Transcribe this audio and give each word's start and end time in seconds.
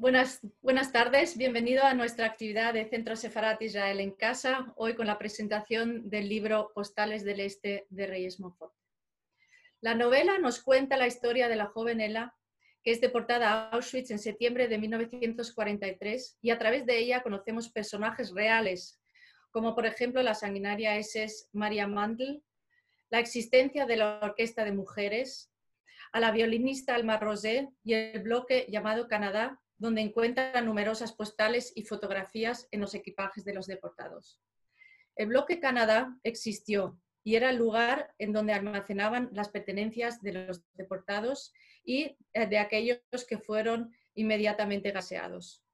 Buenas, 0.00 0.40
buenas 0.62 0.92
tardes, 0.92 1.36
bienvenido 1.36 1.82
a 1.82 1.92
nuestra 1.92 2.26
actividad 2.26 2.72
de 2.72 2.88
Centro 2.88 3.16
Sefarat 3.16 3.60
Israel 3.62 3.98
en 3.98 4.12
Casa, 4.12 4.72
hoy 4.76 4.94
con 4.94 5.08
la 5.08 5.18
presentación 5.18 6.08
del 6.08 6.28
libro 6.28 6.70
Postales 6.72 7.24
del 7.24 7.40
Este 7.40 7.84
de 7.90 8.06
Reyes 8.06 8.38
Monfort. 8.38 8.72
La 9.80 9.96
novela 9.96 10.38
nos 10.38 10.62
cuenta 10.62 10.96
la 10.96 11.08
historia 11.08 11.48
de 11.48 11.56
la 11.56 11.66
joven 11.66 12.00
Ella, 12.00 12.32
que 12.84 12.92
es 12.92 13.00
deportada 13.00 13.50
a 13.50 13.70
Auschwitz 13.70 14.12
en 14.12 14.20
septiembre 14.20 14.68
de 14.68 14.78
1943 14.78 16.38
y 16.42 16.50
a 16.50 16.58
través 16.60 16.86
de 16.86 16.96
ella 16.96 17.24
conocemos 17.24 17.68
personajes 17.68 18.32
reales, 18.32 19.00
como 19.50 19.74
por 19.74 19.84
ejemplo 19.84 20.22
la 20.22 20.36
sanguinaria 20.36 20.96
SS 20.96 21.48
Maria 21.52 21.88
Mandl, 21.88 22.40
la 23.10 23.18
existencia 23.18 23.84
de 23.84 23.96
la 23.96 24.20
Orquesta 24.22 24.64
de 24.64 24.70
Mujeres, 24.70 25.50
a 26.12 26.20
la 26.20 26.30
violinista 26.30 26.94
Alma 26.94 27.18
Rosé 27.18 27.68
y 27.82 27.94
el 27.94 28.22
bloque 28.22 28.64
llamado 28.68 29.08
Canadá, 29.08 29.60
donde 29.78 30.02
encuentra 30.02 30.60
numerosas 30.60 31.12
postales 31.12 31.72
y 31.74 31.84
fotografías 31.84 32.68
en 32.70 32.80
los 32.80 32.94
equipajes 32.94 33.44
de 33.44 33.54
los 33.54 33.66
deportados. 33.66 34.40
El 35.16 35.28
bloque 35.28 35.60
Canadá 35.60 36.16
existió 36.22 37.00
y 37.24 37.36
era 37.36 37.50
el 37.50 37.56
lugar 37.56 38.14
en 38.18 38.32
donde 38.32 38.52
almacenaban 38.52 39.30
las 39.32 39.48
pertenencias 39.48 40.22
de 40.22 40.32
los 40.32 40.62
deportados 40.74 41.52
y 41.84 42.16
eh, 42.32 42.46
de 42.46 42.58
aquellos 42.58 43.00
que 43.28 43.38
fueron 43.38 43.92
inmediatamente 44.14 44.90
gaseados. 44.90 45.64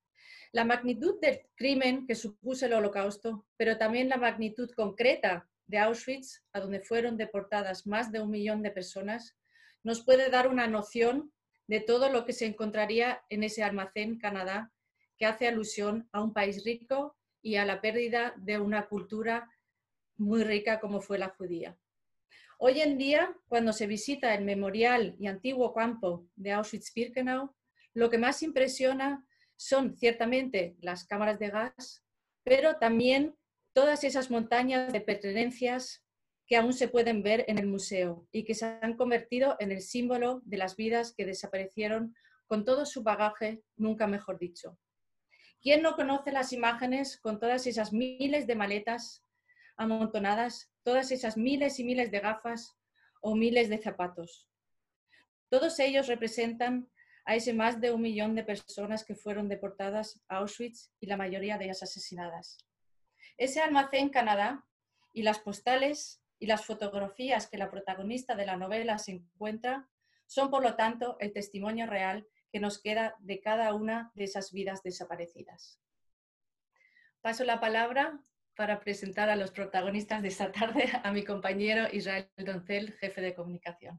La 0.52 0.64
magnitud 0.64 1.20
del 1.20 1.40
crimen 1.56 2.06
que 2.06 2.14
supuso 2.14 2.66
el 2.66 2.74
holocausto, 2.74 3.46
pero 3.56 3.76
también 3.76 4.08
la 4.08 4.16
magnitud 4.16 4.70
concreta 4.70 5.48
de 5.66 5.78
Auschwitz, 5.78 6.44
a 6.52 6.60
donde 6.60 6.80
fueron 6.80 7.16
deportadas 7.16 7.86
más 7.86 8.12
de 8.12 8.20
un 8.20 8.30
millón 8.30 8.62
de 8.62 8.70
personas, 8.70 9.36
nos 9.82 10.04
puede 10.04 10.30
dar 10.30 10.48
una 10.48 10.66
noción 10.66 11.33
de 11.66 11.80
todo 11.80 12.10
lo 12.10 12.24
que 12.24 12.32
se 12.32 12.46
encontraría 12.46 13.22
en 13.30 13.42
ese 13.42 13.62
almacén 13.62 14.18
Canadá, 14.18 14.72
que 15.16 15.26
hace 15.26 15.48
alusión 15.48 16.08
a 16.12 16.22
un 16.22 16.32
país 16.32 16.64
rico 16.64 17.16
y 17.42 17.56
a 17.56 17.64
la 17.64 17.80
pérdida 17.80 18.34
de 18.36 18.58
una 18.58 18.86
cultura 18.86 19.50
muy 20.16 20.44
rica 20.44 20.80
como 20.80 21.00
fue 21.00 21.18
la 21.18 21.28
judía. 21.30 21.76
Hoy 22.58 22.80
en 22.80 22.98
día, 22.98 23.36
cuando 23.48 23.72
se 23.72 23.86
visita 23.86 24.34
el 24.34 24.44
memorial 24.44 25.16
y 25.18 25.26
antiguo 25.26 25.74
campo 25.74 26.26
de 26.36 26.52
Auschwitz-Birkenau, 26.52 27.52
lo 27.94 28.10
que 28.10 28.18
más 28.18 28.42
impresiona 28.42 29.26
son 29.56 29.96
ciertamente 29.96 30.76
las 30.80 31.04
cámaras 31.04 31.38
de 31.38 31.50
gas, 31.50 32.04
pero 32.42 32.76
también 32.76 33.34
todas 33.72 34.04
esas 34.04 34.30
montañas 34.30 34.92
de 34.92 35.00
pertenencias 35.00 36.03
que 36.46 36.56
aún 36.56 36.72
se 36.72 36.88
pueden 36.88 37.22
ver 37.22 37.44
en 37.48 37.58
el 37.58 37.66
museo 37.66 38.26
y 38.30 38.44
que 38.44 38.54
se 38.54 38.66
han 38.66 38.96
convertido 38.96 39.56
en 39.60 39.72
el 39.72 39.80
símbolo 39.80 40.42
de 40.44 40.58
las 40.58 40.76
vidas 40.76 41.14
que 41.16 41.24
desaparecieron 41.24 42.14
con 42.46 42.64
todo 42.64 42.84
su 42.84 43.02
bagaje, 43.02 43.62
nunca 43.76 44.06
mejor 44.06 44.38
dicho. 44.38 44.78
¿Quién 45.62 45.80
no 45.80 45.96
conoce 45.96 46.30
las 46.30 46.52
imágenes 46.52 47.18
con 47.18 47.40
todas 47.40 47.66
esas 47.66 47.92
miles 47.92 48.46
de 48.46 48.54
maletas 48.54 49.24
amontonadas, 49.76 50.70
todas 50.82 51.10
esas 51.10 51.36
miles 51.38 51.80
y 51.80 51.84
miles 51.84 52.10
de 52.10 52.20
gafas 52.20 52.76
o 53.22 53.34
miles 53.34 53.70
de 53.70 53.78
zapatos? 53.78 54.46
Todos 55.48 55.78
ellos 55.78 56.06
representan 56.06 56.90
a 57.24 57.34
ese 57.36 57.54
más 57.54 57.80
de 57.80 57.92
un 57.92 58.02
millón 58.02 58.34
de 58.34 58.44
personas 58.44 59.04
que 59.04 59.14
fueron 59.14 59.48
deportadas 59.48 60.20
a 60.28 60.38
Auschwitz 60.38 60.92
y 61.00 61.06
la 61.06 61.16
mayoría 61.16 61.56
de 61.56 61.64
ellas 61.64 61.82
asesinadas. 61.82 62.58
Ese 63.38 63.60
almacén 63.60 64.10
Canadá 64.10 64.66
y 65.14 65.22
las 65.22 65.38
postales 65.38 66.20
y 66.44 66.46
las 66.46 66.66
fotografías 66.66 67.48
que 67.48 67.56
la 67.56 67.70
protagonista 67.70 68.34
de 68.36 68.44
la 68.44 68.58
novela 68.58 68.98
se 68.98 69.12
encuentra 69.12 69.88
son, 70.26 70.50
por 70.50 70.62
lo 70.62 70.76
tanto, 70.76 71.16
el 71.18 71.32
testimonio 71.32 71.86
real 71.86 72.26
que 72.52 72.60
nos 72.60 72.82
queda 72.82 73.14
de 73.18 73.40
cada 73.40 73.72
una 73.72 74.12
de 74.14 74.24
esas 74.24 74.52
vidas 74.52 74.82
desaparecidas. 74.82 75.80
Paso 77.22 77.44
la 77.44 77.60
palabra 77.60 78.20
para 78.54 78.78
presentar 78.80 79.30
a 79.30 79.36
los 79.36 79.52
protagonistas 79.52 80.20
de 80.20 80.28
esta 80.28 80.52
tarde 80.52 80.84
a 81.02 81.12
mi 81.12 81.24
compañero 81.24 81.88
Israel 81.90 82.28
Doncel, 82.36 82.92
jefe 82.92 83.22
de 83.22 83.34
comunicación. 83.34 83.98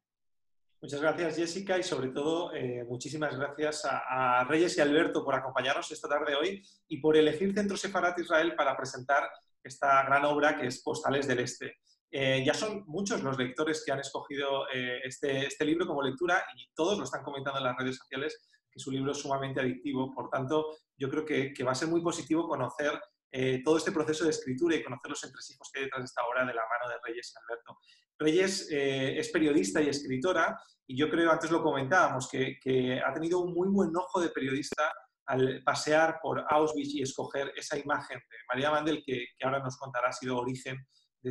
Muchas 0.79 1.01
gracias, 1.01 1.37
Jessica, 1.37 1.79
y 1.79 1.83
sobre 1.83 2.09
todo 2.09 2.53
eh, 2.53 2.83
muchísimas 2.83 3.35
gracias 3.35 3.87
a, 3.89 4.43
Reyes 4.43 4.77
y 4.77 4.81
Alberto 4.81 5.25
por 5.25 5.33
acompañarnos 5.33 5.91
esta 5.91 6.07
tarde 6.07 6.35
hoy 6.35 6.63
y 6.89 6.97
por 6.97 7.17
elegir 7.17 7.55
Centro 7.55 7.75
Sefarat 7.75 8.19
Israel 8.19 8.53
para 8.55 8.77
presentar 8.77 9.27
esta 9.63 10.03
gran 10.03 10.25
obra 10.25 10.55
que 10.55 10.67
es 10.67 10.83
Postales 10.83 11.27
del 11.27 11.39
Este. 11.39 11.79
Eh, 12.17 12.45
ya 12.45 12.53
son 12.53 12.85
muchos 12.87 13.21
los 13.23 13.37
lectores 13.37 13.83
que 13.85 13.91
han 13.91 13.99
escogido 13.99 14.69
eh, 14.73 15.01
este, 15.03 15.47
este, 15.47 15.65
libro 15.65 15.85
como 15.85 16.01
lectura 16.01 16.45
y 16.55 16.65
todos 16.73 16.97
lo 16.97 17.03
están 17.03 17.23
comentando 17.23 17.59
en 17.59 17.65
las 17.65 17.75
redes 17.75 17.97
sociales 17.97 18.47
que 18.71 18.79
su 18.79 18.89
libro 18.89 19.11
es 19.11 19.17
sumamente 19.17 19.59
adictivo. 19.59 20.13
Por 20.15 20.29
tanto, 20.29 20.77
yo 20.97 21.09
creo 21.09 21.25
que, 21.25 21.53
va 21.65 21.73
a 21.73 21.75
ser 21.75 21.89
muy 21.89 22.01
positivo 22.01 22.47
conocer 22.47 22.97
eh, 23.33 23.61
todo 23.65 23.75
este 23.75 23.91
proceso 23.91 24.23
de 24.23 24.29
escritura 24.29 24.77
y 24.77 24.83
conocer 24.83 25.09
los 25.09 25.21
entresijos 25.25 25.69
que 25.69 25.79
hay 25.79 25.85
detrás 25.87 26.03
de 26.03 26.05
esta 26.05 26.21
obra 26.25 26.45
de 26.45 26.53
la 26.53 26.61
mano 26.61 26.89
de 26.89 26.95
Reyes 27.05 27.33
Alberto. 27.35 27.79
Reyes 28.17 28.69
es 28.71 29.29
periodista 29.31 29.81
y 29.81 29.89
escritora 29.89 30.57
y 30.87 30.97
yo 30.97 31.09
creo, 31.09 31.29
antes 31.29 31.51
lo 31.51 31.61
comentábamos, 31.61 32.29
que, 32.29 33.01
ha 33.05 33.13
tenido 33.13 33.39
un 33.39 33.53
muy 33.53 33.67
buen 33.67 33.93
ojo 33.93 34.21
de 34.21 34.29
periodista 34.29 34.89
al 35.25 35.61
pasear 35.65 36.19
por 36.21 36.45
Auschwitz 36.47 36.93
y 36.93 37.01
escoger 37.01 37.51
esa 37.57 37.77
imagen 37.77 38.19
de 38.19 38.37
María 38.47 38.71
Mandel, 38.71 39.03
que, 39.05 39.25
que 39.37 39.45
ahora 39.45 39.59
nos 39.59 39.75
contará 39.75 40.07
ha 40.07 40.13
sido 40.13 40.37
origen 40.37 40.77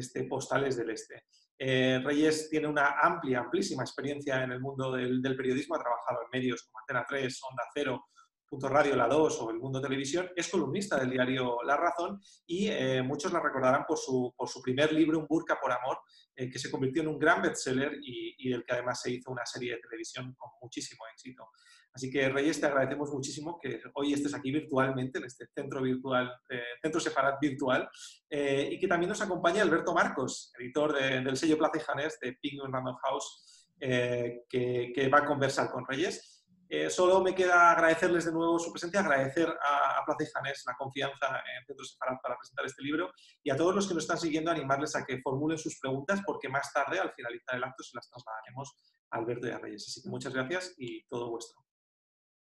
este 0.00 0.24
Postales 0.24 0.76
del 0.76 0.90
Este. 0.90 1.24
Eh, 1.58 2.00
Reyes 2.04 2.50
tiene 2.50 2.66
una 2.66 2.98
amplia, 3.00 3.40
amplísima 3.40 3.82
experiencia 3.82 4.42
en 4.42 4.52
el 4.52 4.60
mundo 4.60 4.92
del, 4.92 5.20
periodismo, 5.36 5.76
ha 5.76 5.78
trabajado 5.78 6.22
en 6.22 6.40
medios 6.40 6.64
como 6.64 6.80
Antena 6.80 7.04
3, 7.08 7.40
Onda 7.50 7.62
Cero, 7.72 8.04
Punto 8.46 8.68
Radio 8.68 8.96
La 8.96 9.06
2 9.06 9.40
o 9.40 9.50
El 9.50 9.58
Mundo 9.58 9.80
Televisión, 9.80 10.30
es 10.34 10.48
columnista 10.48 10.98
del 10.98 11.10
diario 11.10 11.58
La 11.64 11.76
Razón 11.76 12.20
y 12.46 12.68
eh, 12.68 13.02
muchos 13.02 13.32
la 13.32 13.40
recordarán 13.40 13.84
por 13.86 13.98
su, 13.98 14.34
por 14.36 14.48
su, 14.48 14.60
primer 14.60 14.92
libro, 14.92 15.20
Un 15.20 15.26
Burka 15.26 15.58
por 15.60 15.72
Amor, 15.72 15.98
eh, 16.36 16.50
que 16.50 16.58
se 16.58 16.70
convirtió 16.70 17.02
en 17.02 17.08
un 17.08 17.18
gran 17.18 17.40
bestseller 17.40 17.92
y 18.02 18.50
del 18.50 18.64
que 18.64 18.74
además 18.74 19.00
se 19.00 19.12
hizo 19.12 19.30
una 19.30 19.46
serie 19.46 19.74
de 19.74 19.80
televisión 19.80 20.34
con 20.36 20.50
muchísimo 20.60 21.04
éxito. 21.12 21.48
Así 21.94 22.10
que 22.10 22.28
Reyes, 22.28 22.60
te 22.60 22.66
agradecemos 22.66 23.12
muchísimo 23.12 23.56
que 23.60 23.80
hoy 23.94 24.14
estés 24.14 24.34
aquí 24.34 24.50
virtualmente, 24.50 25.20
en 25.20 25.26
este 25.26 25.46
centro 25.54 25.80
virtual, 25.80 26.28
eh, 26.50 26.60
centro 26.82 27.00
separat 27.00 27.38
virtual, 27.40 27.88
eh, 28.28 28.68
y 28.72 28.80
que 28.80 28.88
también 28.88 29.10
nos 29.10 29.22
acompañe 29.22 29.60
Alberto 29.60 29.94
Marcos, 29.94 30.52
editor 30.58 30.92
del 30.92 31.36
sello 31.36 31.56
Plaza 31.56 31.76
y 31.76 31.80
Janés 31.80 32.18
de 32.20 32.36
Penguin 32.42 32.72
Random 32.72 32.96
House, 32.96 33.70
eh, 33.78 34.42
que, 34.48 35.08
va 35.08 35.18
a 35.18 35.24
conversar 35.24 35.70
con 35.70 35.86
Reyes. 35.86 36.44
solo 36.88 37.20
me 37.22 37.32
queda 37.32 37.70
agradecerles 37.70 38.24
de 38.24 38.32
nuevo 38.32 38.58
su 38.58 38.72
presencia, 38.72 38.98
agradecer 38.98 39.48
a, 39.48 40.00
a 40.00 40.04
Plaza 40.04 40.24
y 40.24 40.32
Janés 40.34 40.64
la 40.66 40.74
confianza 40.74 41.28
en 41.28 41.64
Centro 41.64 41.84
Separat 41.84 42.20
para 42.20 42.36
presentar 42.36 42.66
este 42.66 42.82
libro 42.82 43.12
y 43.44 43.50
a 43.50 43.56
todos 43.56 43.72
los 43.72 43.86
que 43.86 43.94
nos 43.94 44.02
están 44.02 44.18
siguiendo 44.18 44.50
animarles 44.50 44.96
a 44.96 45.04
que 45.04 45.20
formulen 45.22 45.58
sus 45.58 45.78
preguntas 45.78 46.20
porque 46.26 46.48
más 46.48 46.72
tarde, 46.72 46.98
al 46.98 47.12
finalizar 47.12 47.54
el 47.54 47.62
acto, 47.62 47.84
se 47.84 47.94
las 47.94 48.10
trasladaremos 48.10 48.74
a 49.12 49.18
Alberto 49.18 49.46
y 49.46 49.50
a 49.50 49.58
Reyes. 49.58 49.86
Así 49.86 50.02
que 50.02 50.08
muchas 50.08 50.34
gracias 50.34 50.74
y 50.76 51.04
todo 51.06 51.30
vuestro. 51.30 51.63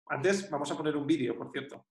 Antes 0.07 0.51
vamos 0.51 0.71
a 0.71 0.77
poner 0.77 0.97
un 0.97 1.07
vídeo, 1.07 1.37
por 1.37 1.51
cierto. 1.51 1.85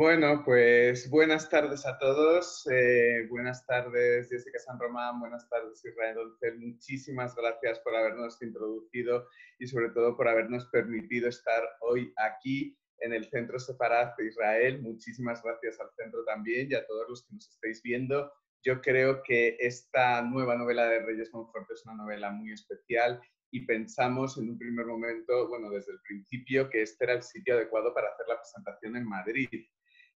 Bueno, 0.00 0.42
pues 0.46 1.10
buenas 1.10 1.50
tardes 1.50 1.84
a 1.84 1.98
todos. 1.98 2.66
Eh, 2.72 3.26
buenas 3.28 3.66
tardes, 3.66 4.30
Jessica 4.30 4.58
San 4.58 4.78
Román. 4.78 5.20
Buenas 5.20 5.46
tardes, 5.50 5.84
Israel 5.84 6.14
Doncel. 6.14 6.58
Muchísimas 6.58 7.36
gracias 7.36 7.80
por 7.80 7.94
habernos 7.94 8.40
introducido 8.40 9.28
y 9.58 9.66
sobre 9.66 9.90
todo 9.90 10.16
por 10.16 10.26
habernos 10.26 10.64
permitido 10.72 11.28
estar 11.28 11.62
hoy 11.82 12.14
aquí 12.16 12.74
en 13.00 13.12
el 13.12 13.26
Centro 13.26 13.58
Separat 13.58 14.16
de 14.16 14.28
Israel. 14.28 14.80
Muchísimas 14.80 15.42
gracias 15.42 15.78
al 15.78 15.90
centro 15.94 16.24
también 16.24 16.68
y 16.70 16.76
a 16.76 16.86
todos 16.86 17.06
los 17.06 17.26
que 17.26 17.34
nos 17.34 17.50
estáis 17.50 17.82
viendo. 17.82 18.32
Yo 18.62 18.80
creo 18.80 19.22
que 19.22 19.58
esta 19.60 20.22
nueva 20.22 20.56
novela 20.56 20.86
de 20.86 21.00
Reyes 21.00 21.30
Monfort 21.34 21.70
es 21.72 21.84
una 21.84 21.96
novela 21.96 22.30
muy 22.30 22.52
especial 22.52 23.20
y 23.50 23.66
pensamos 23.66 24.38
en 24.38 24.48
un 24.48 24.58
primer 24.58 24.86
momento, 24.86 25.46
bueno, 25.48 25.68
desde 25.68 25.92
el 25.92 26.00
principio, 26.08 26.70
que 26.70 26.80
este 26.80 27.04
era 27.04 27.12
el 27.12 27.22
sitio 27.22 27.52
adecuado 27.52 27.92
para 27.92 28.08
hacer 28.08 28.26
la 28.28 28.38
presentación 28.38 28.96
en 28.96 29.04
Madrid. 29.04 29.66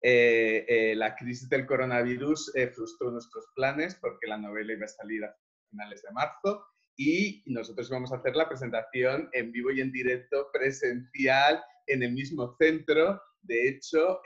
Eh, 0.02 0.64
eh, 0.66 0.94
la 0.96 1.14
crisis 1.14 1.48
del 1.50 1.66
coronavirus 1.66 2.56
eh, 2.56 2.68
frustró 2.68 3.10
nuestros 3.10 3.46
planes 3.54 3.96
porque 3.96 4.26
la 4.26 4.38
novela 4.38 4.72
iba 4.72 4.86
a 4.86 4.88
salir 4.88 5.22
a 5.24 5.36
finales 5.68 6.02
de 6.02 6.10
marzo 6.12 6.64
y 6.96 7.42
nosotros 7.44 7.90
íbamos 7.90 8.10
a 8.10 8.16
hacer 8.16 8.34
la 8.34 8.48
presentación 8.48 9.28
en 9.32 9.52
vivo 9.52 9.70
y 9.70 9.82
en 9.82 9.92
directo, 9.92 10.48
presencial, 10.52 11.62
en 11.86 12.02
el 12.02 12.12
mismo 12.12 12.56
centro. 12.58 13.20
De 13.42 13.68
hecho, 13.68 14.20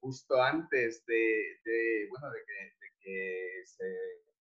justo 0.00 0.42
antes 0.42 1.04
de, 1.06 2.06
bueno, 2.10 2.30
de, 2.30 2.40
que, 3.00 3.62
se 3.64 3.84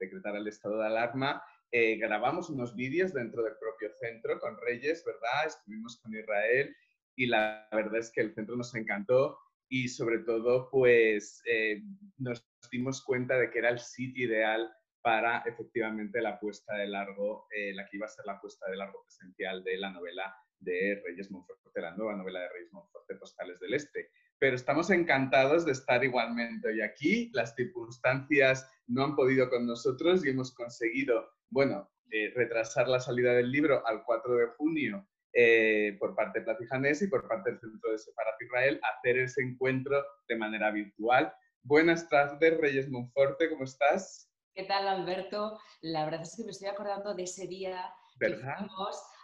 decretara 0.01 0.39
el 0.39 0.49
estado 0.49 0.79
de 0.79 0.87
alarma, 0.87 1.41
grabamos 1.71 2.51
unos 2.51 2.75
vídeos 2.75 3.13
dentro 3.13 3.45
del 3.45 3.55
propio 3.61 3.91
centro 4.01 4.41
con 4.41 4.59
Reyes, 4.63 5.05
¿verdad? 5.05 5.47
Estuvimos 5.47 6.01
con 6.03 6.13
Israel 6.13 6.75
y 7.15 7.27
la 7.27 7.69
verdad 7.71 8.01
es 8.01 8.11
que 8.11 8.23
el 8.23 8.35
centro 8.35 8.57
nos 8.57 8.75
encantó 8.75 9.39
y 9.71 9.89
sobre 9.89 10.19
todo 10.19 10.69
pues 10.69 11.41
eh, 11.47 11.81
nos 12.19 12.45
dimos 12.71 13.03
cuenta 13.03 13.39
de 13.39 13.51
que 13.51 13.61
era 13.61 13.71
el 13.71 13.79
sitio 13.79 14.27
ideal 14.27 14.71
para 15.01 15.39
efectivamente 15.47 16.21
la 16.21 16.39
puesta 16.39 16.75
de 16.75 16.89
largo, 16.89 17.47
eh, 17.57 17.73
la 17.73 17.87
que 17.87 17.97
iba 17.97 18.07
a 18.07 18.11
ser 18.11 18.27
la 18.27 18.39
puesta 18.41 18.69
de 18.69 18.77
largo 18.77 19.03
presencial 19.03 19.65
de 19.65 19.79
la 19.79 19.91
novela 19.91 20.35
de 20.59 21.01
Reyes 21.07 21.31
Monforte, 21.31 21.81
la 21.81 21.97
nueva 21.97 22.17
novela 22.17 22.41
de 22.41 22.49
Reyes 22.51 22.73
Monforte, 22.73 23.15
Postales 23.15 23.61
del 23.61 23.73
Este. 23.73 24.11
Pero 24.39 24.57
estamos 24.57 24.91
encantados 24.91 25.65
de 25.65 25.73
estar 25.73 26.05
igualmente 26.05 26.69
hoy 26.69 26.83
aquí. 26.83 27.31
Las 27.33 27.55
circunstancias 27.55 28.71
no 28.87 29.05
han 29.05 29.17
podido 29.17 29.49
con 29.49 29.67
nosotros 29.67 30.25
y 30.25 30.31
hemos 30.31 30.55
conseguido, 30.55 31.31
bueno, 31.49 31.91
eh, 32.11 32.33
retrasar 32.35 32.89
la 32.89 33.01
salida 33.01 33.33
del 33.33 33.51
libro 33.51 33.87
al 33.87 34.03
4 34.05 34.37
de 34.37 34.47
junio 34.49 35.09
eh, 35.33 35.97
por 35.99 36.15
parte 36.15 36.41
de 36.41 36.45
Platijanés 36.45 37.03
y 37.03 37.09
por 37.09 37.29
parte 37.29 37.51
del 37.51 37.61
Centro 37.61 37.93
de 37.93 37.99
Separat 37.99 38.35
Israel 38.41 38.81
hacer 38.83 39.19
ese 39.19 39.43
encuentro 39.43 40.05
de 40.29 40.37
manera 40.37 40.71
virtual. 40.71 41.33
Buenas 41.63 42.09
tardes, 42.09 42.59
Reyes 42.59 42.89
Monforte, 42.91 43.51
¿cómo 43.51 43.65
estás? 43.65 44.31
¿Qué 44.55 44.65
tal, 44.65 44.89
Alberto? 44.89 45.59
La 45.83 46.05
verdad 46.05 46.23
es 46.23 46.37
que 46.37 46.45
me 46.45 46.51
estoy 46.51 46.69
acordando 46.69 47.15
de 47.15 47.23
ese 47.23 47.47
día 47.47 47.95
¿verdad? 48.17 48.57
que 48.59 48.67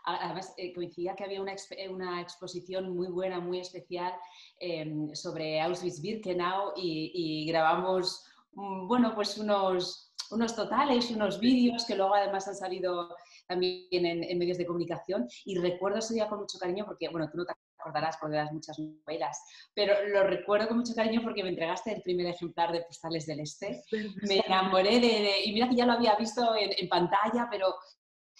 además 0.04 0.54
eh, 0.56 0.72
coincidía 0.72 1.16
que 1.16 1.24
había 1.24 1.42
una, 1.42 1.54
una, 1.90 2.20
exposición 2.20 2.94
muy 2.94 3.08
buena, 3.08 3.40
muy 3.40 3.58
especial 3.58 4.12
em, 4.60 5.12
sobre 5.14 5.60
Auschwitz-Birkenau 5.60 6.72
y, 6.76 7.10
y, 7.14 7.46
grabamos, 7.48 8.24
mm, 8.52 8.86
bueno, 8.86 9.14
pues 9.14 9.36
unos, 9.36 10.14
unos 10.30 10.54
totales, 10.54 11.10
unos 11.10 11.40
vídeos 11.40 11.84
que 11.84 11.96
luego 11.96 12.14
además 12.14 12.46
han 12.48 12.54
salido 12.54 13.16
también 13.46 14.06
en, 14.06 14.38
medios 14.38 14.58
de 14.58 14.66
comunicación 14.66 15.28
y 15.44 15.58
recuerdo 15.58 15.98
ese 15.98 16.14
día 16.14 16.28
con 16.28 16.40
mucho 16.40 16.58
cariño 16.58 16.84
porque, 16.86 17.08
bueno, 17.08 17.28
tú 17.30 17.38
no 17.38 17.44
te 17.44 17.54
acordarás 17.78 18.16
porque 18.20 18.36
das 18.36 18.52
muchas 18.52 18.78
novelas, 18.78 19.42
pero 19.74 19.94
lo 20.08 20.24
recuerdo 20.24 20.68
con 20.68 20.78
mucho 20.78 20.94
cariño 20.94 21.22
porque 21.22 21.42
me 21.42 21.50
entregaste 21.50 21.92
el 21.92 22.02
primer 22.02 22.26
ejemplar 22.26 22.72
de 22.72 22.82
Postales 22.82 23.26
del 23.26 23.40
Este. 23.40 23.82
Me 24.28 24.38
enamoré 24.46 25.00
de, 25.00 25.44
y 25.44 25.52
mira 25.52 25.68
que 25.68 25.76
ya 25.76 25.86
lo 25.86 25.92
había 25.92 26.16
visto 26.16 26.54
en, 26.56 26.88
pantalla, 26.88 27.48
pero 27.50 27.74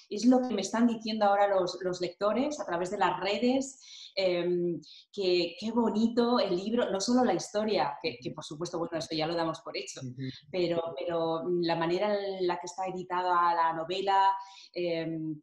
es 0.09 0.25
lo 0.27 0.41
que 0.41 0.55
me 0.55 0.61
están 0.61 0.87
diciendo 0.87 1.27
ahora 1.27 1.49
los, 1.49 1.79
los 1.83 2.01
lectores 2.01 2.61
a 2.61 2.67
través 2.67 2.91
de 2.91 2.99
las 2.99 3.19
redes 3.21 4.06
Em, 4.19 4.81
que 5.13 5.57
qué 5.61 5.71
bonito 5.73 6.41
el 6.41 6.57
libro, 6.57 6.91
no 6.91 7.01
solo 7.01 7.23
la 7.23 7.35
historia, 7.35 7.99
que, 8.03 8.19
por 8.35 8.43
supuesto, 8.43 8.79
bueno, 8.79 8.97
esto 8.97 9.15
ya 9.15 9.27
lo 9.27 9.35
damos 9.35 9.61
por 9.61 9.77
hecho, 9.77 10.01
pero, 10.51 10.83
pero 10.99 11.43
la 11.61 11.77
manera 11.77 12.15
en 12.15 12.47
la 12.47 12.55
que 12.57 12.65
está 12.65 12.87
editada 12.87 13.55
la 13.55 13.75
novela, 13.75 14.33
em, 14.73 15.39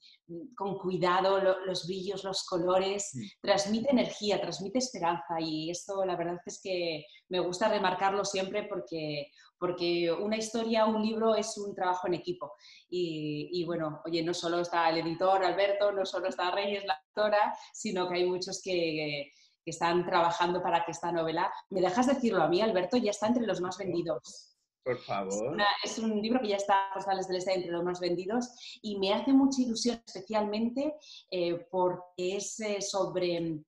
con 0.56 0.80
cuidado, 0.80 1.40
los 1.68 1.86
brillos, 1.86 2.24
los 2.24 2.48
colores, 2.48 3.14
transmite 3.40 3.92
energía, 3.92 4.42
transmite 4.42 4.80
esperanza 4.80 5.40
y 5.40 5.70
esto 5.70 6.04
la 6.04 6.16
verdad 6.16 6.42
es 6.44 6.60
que 6.60 7.06
me 7.30 7.42
gusta 7.42 7.70
remarcarlo 7.70 8.25
siempre 8.25 8.64
porque, 8.64 9.28
porque 9.63 10.12
una 10.12 10.36
historia, 10.36 10.86
un 10.86 11.01
libro 11.01 11.36
es 11.36 11.57
un 11.57 11.74
trabajo 11.74 12.07
en 12.07 12.15
equipo. 12.15 12.51
Y, 12.89 13.63
bueno, 13.65 14.01
oye, 14.06 14.21
no 14.21 14.33
solo 14.33 14.60
está 14.60 14.89
el 14.89 14.98
editor 14.98 15.42
Alberto, 15.42 15.89
no 15.94 16.06
solo 16.06 16.27
está 16.27 16.51
Reyes, 16.51 16.83
la 16.83 17.01
autora, 17.07 17.56
sino 17.71 18.10
que 18.10 18.15
hay 18.15 18.25
muchos 18.25 18.62
que, 18.62 19.31
que 19.63 19.71
están 19.71 20.06
trabajando 20.06 20.62
para 20.62 20.83
que 20.83 20.92
esta 20.92 21.13
novela, 21.13 21.50
¿me 21.69 21.80
dejas 21.80 22.07
decirlo 22.07 22.44
a 22.44 22.50
mí, 22.50 22.60
Alberto? 22.60 22.98
Ya 22.98 23.12
está 23.12 23.27
entre 23.27 23.45
los 23.45 23.62
más 23.62 23.77
vendidos. 23.77 24.54
Por 24.83 25.00
favor. 25.00 25.57
Es, 25.81 25.98
un 25.98 26.21
libro 26.21 26.42
que 26.42 26.50
ya 26.50 26.57
está 26.57 26.89
Postales 26.94 27.30
del 27.30 27.38
Este 27.38 27.54
entre 27.54 27.71
los 27.71 27.86
más 27.86 28.01
vendidos 28.01 28.80
y 28.81 29.00
me 29.00 29.13
hace 29.13 29.31
mucha 29.31 29.62
ilusión 29.62 30.04
especialmente 30.06 30.94
eh, 31.31 31.68
porque 31.71 32.36
es 32.36 32.60
eh, 32.60 32.81
sobre 32.81 33.63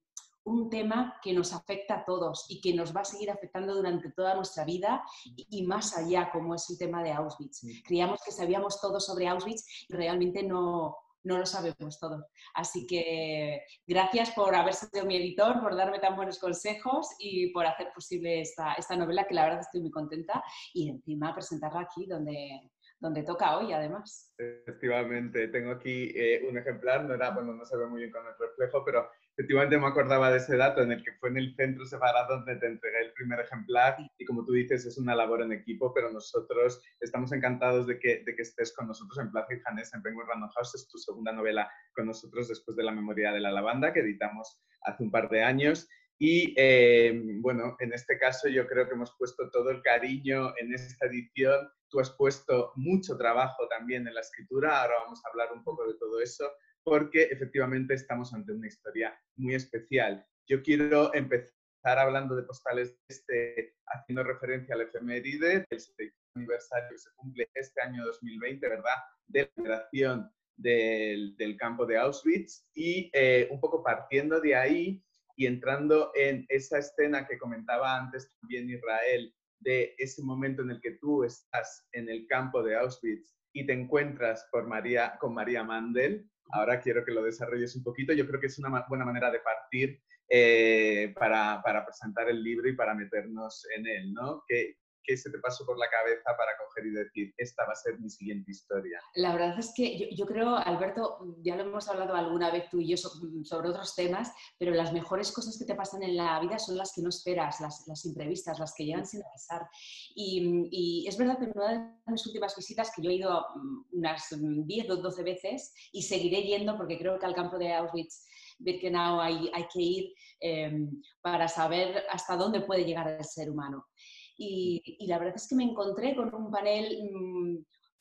un 0.45 0.69
tema 0.69 1.19
que 1.21 1.33
nos 1.33 1.53
afecta 1.53 1.95
a 1.95 2.06
todos 2.06 2.45
y 2.50 2.62
que 2.62 2.74
nos 2.74 2.95
va 2.95 3.01
a 3.01 3.06
seguir 3.06 3.30
afectando 3.31 3.75
durante 3.75 4.12
toda 4.12 4.36
nuestra 4.36 4.63
vida 4.63 5.03
y, 5.36 5.63
más 5.65 5.97
allá, 5.97 6.30
como 6.31 6.56
es 6.56 6.69
el 6.69 6.77
tema 6.77 7.03
de 7.03 7.12
Auschwitz. 7.12 7.62
Creíamos 7.83 8.21
que 8.24 8.31
sabíamos 8.31 8.80
todo 8.80 9.00
sobre 9.00 9.27
Auschwitz 9.27 9.88
y 9.89 9.94
realmente 9.94 10.44
no, 10.44 10.95
no 11.24 11.39
lo 11.39 11.45
sabemos 11.45 12.00
todo. 12.00 12.27
Así 12.53 12.86
que 12.88 13.63
gracias 13.86 14.31
por 14.31 14.56
haber 14.56 14.74
sido 14.74 15.06
mi 15.06 15.18
editor, 15.18 15.59
por 15.62 15.75
darme 15.75 16.00
tan 16.00 16.15
buenos 16.15 16.39
consejos 16.39 17.07
y 17.19 17.51
por 17.51 17.65
hacer 17.65 17.92
posible 17.94 18.42
esta, 18.42 18.74
esta 18.74 18.95
novela, 18.95 19.25
que 19.27 19.33
la 19.33 19.45
verdad 19.45 19.62
estoy 19.62 19.81
muy 19.81 19.92
contenta, 19.92 20.44
y 20.74 20.89
encima 20.89 21.33
presentarla 21.33 21.81
aquí 21.81 22.06
donde, 22.06 22.71
donde 23.00 23.24
toca 23.24 23.57
hoy, 23.57 23.74
además. 23.74 24.33
Efectivamente, 24.38 25.47
tengo 25.50 25.71
aquí 25.71 26.12
eh, 26.15 26.45
un 26.50 26.57
ejemplar, 26.57 27.03
no, 27.03 27.13
era, 27.13 27.31
bueno, 27.31 27.53
no 27.53 27.65
se 27.65 27.77
ve 27.77 27.88
muy 27.88 28.01
bien 28.01 28.12
con 28.12 28.25
el 28.25 28.33
reflejo, 28.39 28.83
pero 28.86 29.09
efectivamente 29.33 29.77
me 29.77 29.88
acordaba 29.88 30.31
de 30.31 30.38
ese 30.38 30.56
dato 30.56 30.81
en 30.81 30.92
el 30.92 31.03
que 31.03 31.12
fue 31.13 31.30
en 31.30 31.38
el 31.38 31.56
centro 31.56 31.86
separado 31.86 32.38
donde 32.38 32.56
te 32.56 32.68
entregué 32.68 33.01
el 33.01 33.13
primer 33.13 33.42
ejemplar 33.42 33.97
y 34.18 34.25
como 34.25 34.45
tú 34.45 34.53
dices 34.53 34.86
es 34.86 34.97
una 34.97 35.15
labor 35.15 35.42
en 35.42 35.51
equipo, 35.51 35.94
pero 35.94 36.09
nosotros 36.09 36.81
estamos 37.00 37.31
encantados 37.33 37.86
de 37.86 38.00
que, 38.00 38.24
de 38.25 38.36
que 38.36 38.42
estés 38.42 38.74
con 38.74 38.88
nosotros 38.88 39.19
en 39.19 39.31
Plaza 39.31 39.53
y 39.53 39.59
Janés 39.59 39.94
en 39.94 40.01
Penguin 40.01 40.27
Random 40.27 40.50
House, 40.56 40.75
es 40.75 40.88
tu 40.88 40.97
segunda 40.97 41.33
novela 41.33 41.69
con 41.94 42.06
nosotros 42.06 42.47
después 42.47 42.77
de 42.77 42.83
La 42.83 42.92
Memoria 42.92 43.31
de 43.31 43.42
la 43.42 43.51
Lavanda 43.51 43.92
que 43.92 44.00
editamos 44.00 44.62
hace 44.81 45.03
un 45.03 45.12
par 45.12 45.30
de 45.30 45.44
años 45.44 45.88
y 46.17 46.54
eh, 46.57 47.21
bueno, 47.42 47.75
en 47.80 47.94
este 47.94 48.18
caso 48.18 48.47
yo 48.47 48.66
creo 48.68 48.87
que 48.87 48.94
hemos 48.94 49.13
puesto 49.18 49.49
todo 49.51 49.69
el 49.69 49.81
cariño 49.81 50.54
en 50.57 50.73
esta 50.73 51.07
edición. 51.07 51.69
Tú 51.90 51.99
has 51.99 52.11
puesto 52.11 52.71
mucho 52.75 53.18
trabajo 53.18 53.68
también 53.68 54.07
en 54.07 54.13
la 54.13 54.21
escritura. 54.21 54.81
Ahora 54.81 54.95
vamos 55.04 55.21
a 55.23 55.30
hablar 55.30 55.51
un 55.54 55.63
poco 55.63 55.85
de 55.85 55.97
todo 55.97 56.21
eso 56.21 56.49
porque 56.83 57.23
efectivamente 57.23 57.95
estamos 57.95 58.33
ante 58.33 58.54
una 58.54 58.68
historia 58.68 59.19
muy 59.35 59.56
especial. 59.56 60.25
Yo 60.47 60.61
quiero 60.61 61.13
empezar 61.13 61.54
hablando 61.83 62.35
de 62.35 62.44
postales 62.44 62.97
este, 63.09 63.75
haciendo 63.87 64.23
referencia 64.23 64.75
al 64.75 64.81
efeméride 64.81 65.66
del 65.69 66.13
aniversario 66.35 66.90
que 66.92 66.97
se 66.97 67.09
cumple 67.16 67.49
este 67.54 67.81
año 67.81 68.06
2020, 68.06 68.69
¿verdad? 68.69 68.95
De 69.28 69.42
la 69.42 69.49
liberación 69.57 70.31
del, 70.56 71.35
del, 71.35 71.57
campo 71.57 71.85
de 71.85 71.97
Auschwitz 71.97 72.68
y 72.73 73.09
eh, 73.13 73.47
un 73.51 73.59
poco 73.59 73.83
partiendo 73.83 74.40
de 74.40 74.56
ahí 74.56 75.04
y 75.35 75.45
entrando 75.45 76.11
en 76.15 76.45
esa 76.49 76.80
escena 76.80 77.27
que 77.27 77.37
comentaba 77.37 77.97
antes 77.97 78.31
también 78.39 78.69
Israel, 78.69 79.33
de 79.59 79.95
ese 79.97 80.21
momento 80.21 80.61
en 80.61 80.71
el 80.71 80.81
que 80.81 80.92
tú 80.92 81.23
estás 81.23 81.87
en 81.92 82.09
el 82.09 82.27
campo 82.27 82.61
de 82.63 82.75
Auschwitz 82.75 83.35
y 83.54 83.65
te 83.65 83.73
encuentras 83.73 84.47
por 84.51 84.68
María, 84.68 85.18
con 85.19 85.33
María 85.33 85.63
Mandel. 85.63 86.30
Ahora 86.51 86.80
quiero 86.80 87.04
que 87.04 87.11
lo 87.11 87.23
desarrolles 87.23 87.75
un 87.75 87.83
poquito. 87.83 88.13
Yo 88.13 88.27
creo 88.27 88.39
que 88.39 88.47
es 88.47 88.59
una 88.59 88.85
buena 88.87 89.06
manera 89.06 89.31
de 89.31 89.39
partir 89.39 90.01
eh, 90.30 91.13
para, 91.18 91.61
para, 91.63 91.85
presentar 91.85 92.30
el 92.30 92.44
libro 92.44 92.68
y 92.68 92.75
para 92.75 92.94
meternos 92.94 93.65
en 93.75 93.87
él, 93.87 94.13
¿no? 94.13 94.44
¿Qué, 94.47 94.77
¿qué 95.06 95.18
se 95.18 95.30
te 95.30 95.40
pasó 95.40 95.66
por 95.66 95.78
la 95.78 95.90
cabeza 95.90 96.35
para 96.38 96.52
coger 96.57 96.85
y 96.88 96.92
decir, 96.92 97.33
esta 97.38 97.66
va 97.66 97.74
a 97.74 97.76
ser 97.76 98.00
mi 98.00 98.09
siguiente 98.09 98.52
historia? 98.52 99.00
La 99.16 99.33
verdad 99.33 99.57
es 99.59 99.74
que 99.76 100.14
yo, 100.16 100.26
creo, 100.26 100.56
Alberto, 100.56 101.35
ya 101.42 101.56
lo 101.56 101.64
hemos 101.64 101.88
hablado 101.88 102.16
alguna 102.16 102.52
vez 102.52 102.69
tú 102.69 102.80
y 102.80 102.90
yo 102.90 102.97
sobre 102.97 103.69
otros 103.69 103.95
temas, 103.95 104.31
pero 104.57 104.71
las 104.74 104.94
mejores 104.94 105.31
cosas 105.31 105.57
que 105.57 105.66
te 105.66 105.76
pasan 105.76 106.04
en 106.04 106.16
la 106.16 106.40
vida 106.40 106.59
son 106.59 106.78
las 106.78 106.94
que 106.94 107.02
no 107.02 107.09
esperas, 107.09 107.59
las, 107.62 107.85
las 107.88 108.06
imprevistas, 108.06 108.59
las 108.59 108.74
que 108.76 108.85
llegan 108.85 109.06
sin 109.06 109.21
avisar. 109.24 109.68
Y, 110.16 110.68
y, 110.71 111.07
es 111.07 111.18
verdad 111.18 111.38
que 111.38 111.45
en 111.45 111.52
una 111.56 111.71
de 111.74 112.12
mis 112.12 112.26
últimas 112.26 112.56
visitas, 112.56 112.92
que 112.95 113.02
yo 113.02 113.09
he 113.09 113.16
ido 113.16 113.45
mm, 113.56 113.97
unas 113.97 114.28
10 114.31 114.90
o 114.90 114.95
12 114.97 115.24
veces 115.24 115.74
y 115.92 116.02
seguiré 116.04 116.44
yendo 116.44 116.78
porque 116.78 116.97
creo 116.97 117.19
que 117.19 117.26
al 117.26 117.35
campo 117.35 117.57
de 117.57 117.74
Auschwitz 117.74 118.26
Birkenau 118.59 119.19
hay, 119.19 119.50
hay 119.54 119.68
que 119.68 119.81
ir 119.81 120.14
em, 120.40 121.02
para 121.21 121.47
saber 121.47 122.06
hasta 122.09 122.35
dónde 122.35 122.62
puede 122.62 122.85
llegar 122.85 123.07
el 123.07 123.26
ser 123.26 123.50
humano. 123.50 123.88
Y, 124.37 125.06
la 125.07 125.18
verdad 125.18 125.35
es 125.35 125.47
que 125.47 125.56
me 125.56 125.63
encontré 125.63 126.15
con 126.15 126.33
un 126.33 126.51
panel 126.51 127.09
mm, 127.11 127.57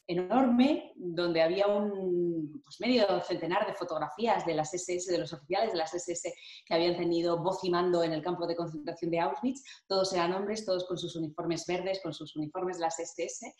enorme 0.06 0.92
donde 0.96 1.42
había 1.42 1.66
un 1.66 2.60
pues, 2.62 2.80
medio 2.80 3.06
centenar 3.22 3.66
de 3.66 3.74
fotografías 3.74 4.44
de 4.44 4.54
las 4.54 4.74
SS, 4.74 5.10
de 5.10 5.18
los 5.18 5.32
oficiales 5.32 5.72
de 5.72 5.78
las 5.78 5.94
SS 5.94 6.34
que 6.66 6.74
habían 6.74 6.96
tenido 6.96 7.42
voz 7.42 7.62
y 7.64 7.70
mando 7.70 8.02
en 8.02 8.12
el 8.12 8.22
campo 8.22 8.46
de 8.46 8.56
concentración 8.56 9.10
de 9.10 9.20
Auschwitz. 9.20 9.62
Todos 9.86 10.12
eran 10.12 10.32
hombres, 10.32 10.66
todos 10.66 10.86
con 10.86 10.98
sus 10.98 11.16
uniformes 11.16 11.64
verdes, 11.66 12.00
con 12.02 12.12
sus 12.12 12.34
uniformes 12.36 12.76
de 12.76 12.82
las 12.82 12.98
SS. 12.98 13.54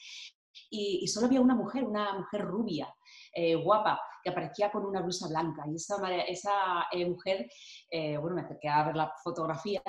Y, 0.70 1.00
y 1.02 1.08
solo 1.08 1.26
había 1.26 1.40
una 1.40 1.54
mujer, 1.54 1.84
una 1.84 2.18
mujer 2.18 2.42
rubia, 2.42 2.94
eh, 3.34 3.54
guapa, 3.56 4.00
que 4.22 4.30
aparecía 4.30 4.70
con 4.70 4.84
una 4.84 5.02
blusa 5.02 5.28
blanca. 5.28 5.64
Y 5.70 5.74
esa, 5.76 5.96
esa 6.22 6.86
eh, 6.92 7.06
mujer, 7.06 7.48
eh, 7.90 8.16
bueno, 8.16 8.36
me 8.36 8.42
acerqué 8.42 8.68
a 8.68 8.84
ver 8.84 8.96
la 8.96 9.12
fotografía 9.22 9.82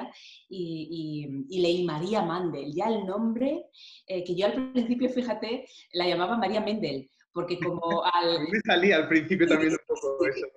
y, 0.49 1.27
leí 1.49 1.83
María 1.83 2.21
Mandel. 2.21 2.73
Ya 2.73 2.87
el 2.87 3.05
nombre, 3.05 3.65
que 4.07 4.35
yo 4.35 4.47
al 4.47 4.71
principio, 4.71 5.09
fíjate, 5.09 5.65
la 5.93 6.07
llamaba 6.07 6.37
María 6.37 6.59
Mendel, 6.59 7.09
porque 7.31 7.59
como 7.59 8.03
al... 8.13 8.47
me 8.49 8.59
salía 8.65 8.95
al 8.95 9.07
principio 9.09 9.47
también 9.47 9.73
un 9.73 9.79
poco 9.87 10.25
eso. 10.25 10.47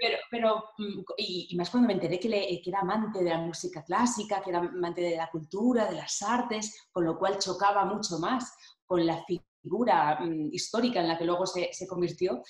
pero, 0.00 0.18
pero 0.30 0.64
mm, 0.78 1.02
y, 1.16 1.56
más 1.56 1.70
cuando 1.70 1.88
me 1.88 1.94
enteré 1.94 2.20
que, 2.20 2.28
que, 2.28 2.70
era 2.70 2.80
amante 2.80 3.24
de 3.24 3.30
la 3.30 3.38
música 3.38 3.82
clásica, 3.82 4.40
que 4.42 4.50
era 4.50 4.60
amante 4.60 5.00
de 5.00 5.16
la 5.16 5.30
cultura, 5.30 5.86
de 5.86 5.96
las 5.96 6.22
artes, 6.22 6.88
con 6.92 7.04
lo 7.04 7.18
cual 7.18 7.38
chocaba 7.38 7.84
mucho 7.84 8.18
más 8.18 8.54
con 8.86 9.04
la 9.06 9.24
figura 9.60 10.20
mm, 10.20 10.48
histórica 10.52 11.00
en 11.00 11.08
la 11.08 11.18
que 11.18 11.24
luego 11.24 11.46
se, 11.46 11.70
convirtió. 11.88 12.42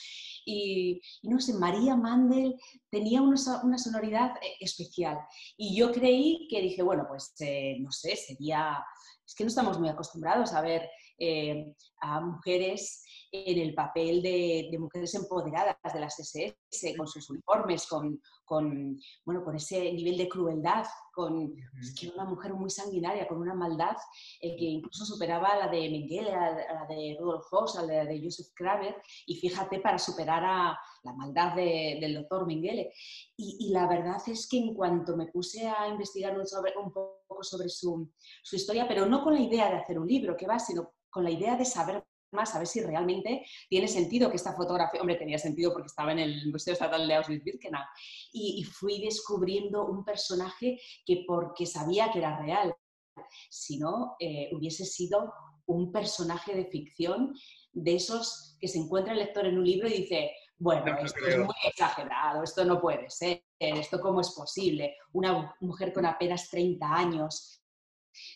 Y, 0.44 1.00
no 1.22 1.40
sé, 1.40 1.54
María 1.54 1.96
Mandel 1.96 2.56
tenía 2.90 3.22
una, 3.22 3.36
sonoridad 3.36 4.36
eh, 4.42 4.56
especial. 4.60 5.18
Y 5.56 5.76
yo 5.76 5.92
creí 5.92 6.46
que 6.48 6.60
dije, 6.60 6.82
bueno, 6.82 7.04
pues 7.08 7.34
eh, 7.40 7.76
no 7.80 7.90
sé, 7.90 8.16
sería... 8.16 8.84
Es 9.26 9.34
que 9.34 9.44
no 9.44 9.48
estamos 9.48 9.78
muy 9.78 9.88
acostumbrados 9.88 10.52
a 10.54 10.60
ver 10.60 10.90
eh, 11.18 11.72
a 12.00 12.20
mujeres 12.20 13.04
en 13.32 13.58
el 13.58 13.74
papel 13.74 14.22
de, 14.22 14.76
mujeres 14.78 15.14
empoderadas 15.14 15.76
de 15.92 16.00
las 16.00 16.18
SS, 16.18 16.96
con 16.96 17.06
sus 17.06 17.28
uniformes, 17.30 17.86
con, 17.86 18.20
con, 18.44 18.98
bueno, 19.24 19.44
con 19.44 19.54
ese 19.54 19.92
nivel 19.92 20.16
de 20.16 20.28
crueldad, 20.28 20.86
con 21.12 21.54
que 21.98 22.06
era 22.06 22.14
una 22.14 22.24
mujer 22.24 22.54
muy 22.54 22.70
sanguinaria, 22.70 23.28
con 23.28 23.38
una 23.38 23.54
maldad 23.54 23.96
eh, 24.40 24.56
que 24.56 24.64
incluso 24.64 25.04
superaba 25.04 25.48
a 25.48 25.58
la 25.58 25.68
de 25.68 25.90
Mengele, 25.90 26.32
a, 26.32 26.50
la 26.50 26.86
de 26.88 27.16
Rudolf 27.20 27.46
Hoss, 27.52 27.76
a 27.76 27.82
la 27.82 28.04
de 28.04 28.20
Joseph 28.22 28.52
Kramer, 28.54 28.96
y 29.26 29.36
fíjate 29.36 29.80
para 29.80 29.98
superar 29.98 30.44
a 30.44 30.78
la 31.02 31.12
maldad 31.12 31.54
del 31.54 32.14
doctor 32.14 32.46
Mengele. 32.46 32.92
Y, 33.36 33.70
la 33.70 33.86
verdad 33.86 34.20
es 34.26 34.48
que 34.48 34.58
en 34.58 34.74
cuanto 34.74 35.16
me 35.16 35.26
puse 35.26 35.68
a 35.68 35.88
investigar 35.88 36.36
un, 36.38 36.46
sobre, 36.46 36.76
un 36.76 36.92
poco 36.92 37.42
sobre 37.42 37.68
su, 37.68 38.10
su 38.42 38.56
historia, 38.56 38.86
pero 38.88 39.06
no 39.06 39.22
con 39.22 39.34
la 39.34 39.40
idea 39.40 39.70
de 39.70 39.76
hacer 39.76 39.98
un 39.98 40.06
libro, 40.06 40.36
que 40.36 40.46
va, 40.46 40.58
sino 40.58 40.92
con 41.08 41.24
la 41.24 41.30
idea 41.30 41.56
de 41.56 41.64
saber 41.64 42.04
más 42.32 42.54
a 42.54 42.58
ver 42.58 42.66
si 42.66 42.80
realmente 42.80 43.44
tiene 43.68 43.88
sentido 43.88 44.30
que 44.30 44.36
esta 44.36 44.54
fotografía, 44.54 45.00
hombre, 45.00 45.16
tenía 45.16 45.38
sentido 45.38 45.72
porque 45.72 45.88
estaba 45.88 46.12
en 46.12 46.20
el 46.20 46.50
Museo 46.50 46.74
Estatal 46.74 47.06
de 47.06 47.14
Auschwitz-Birkenau, 47.14 47.84
y, 48.32 48.62
fui 48.64 49.00
descubriendo 49.00 49.86
un 49.86 50.04
personaje 50.04 50.80
que 51.04 51.24
porque 51.26 51.66
sabía 51.66 52.10
que 52.12 52.18
era 52.18 52.38
real, 52.38 52.74
si 53.48 53.78
no, 53.78 54.16
eh, 54.18 54.50
hubiese 54.52 54.84
sido 54.84 55.32
un 55.66 55.92
personaje 55.92 56.54
de 56.54 56.66
ficción 56.66 57.34
de 57.72 57.94
esos 57.94 58.56
que 58.60 58.68
se 58.68 58.78
encuentra 58.78 59.12
el 59.12 59.20
lector 59.20 59.46
en 59.46 59.58
un 59.58 59.64
libro 59.64 59.88
y 59.88 60.02
dice, 60.02 60.32
bueno, 60.58 60.96
esto 61.02 61.26
es 61.26 61.38
muy 61.38 61.54
exagerado, 61.64 62.42
esto 62.42 62.64
no 62.64 62.80
puede 62.80 63.08
ser, 63.08 63.44
esto 63.58 64.00
cómo 64.00 64.20
es 64.20 64.30
posible, 64.30 64.96
una 65.12 65.54
mujer 65.60 65.92
con 65.92 66.06
apenas 66.06 66.50
30 66.50 66.86
años 66.86 67.62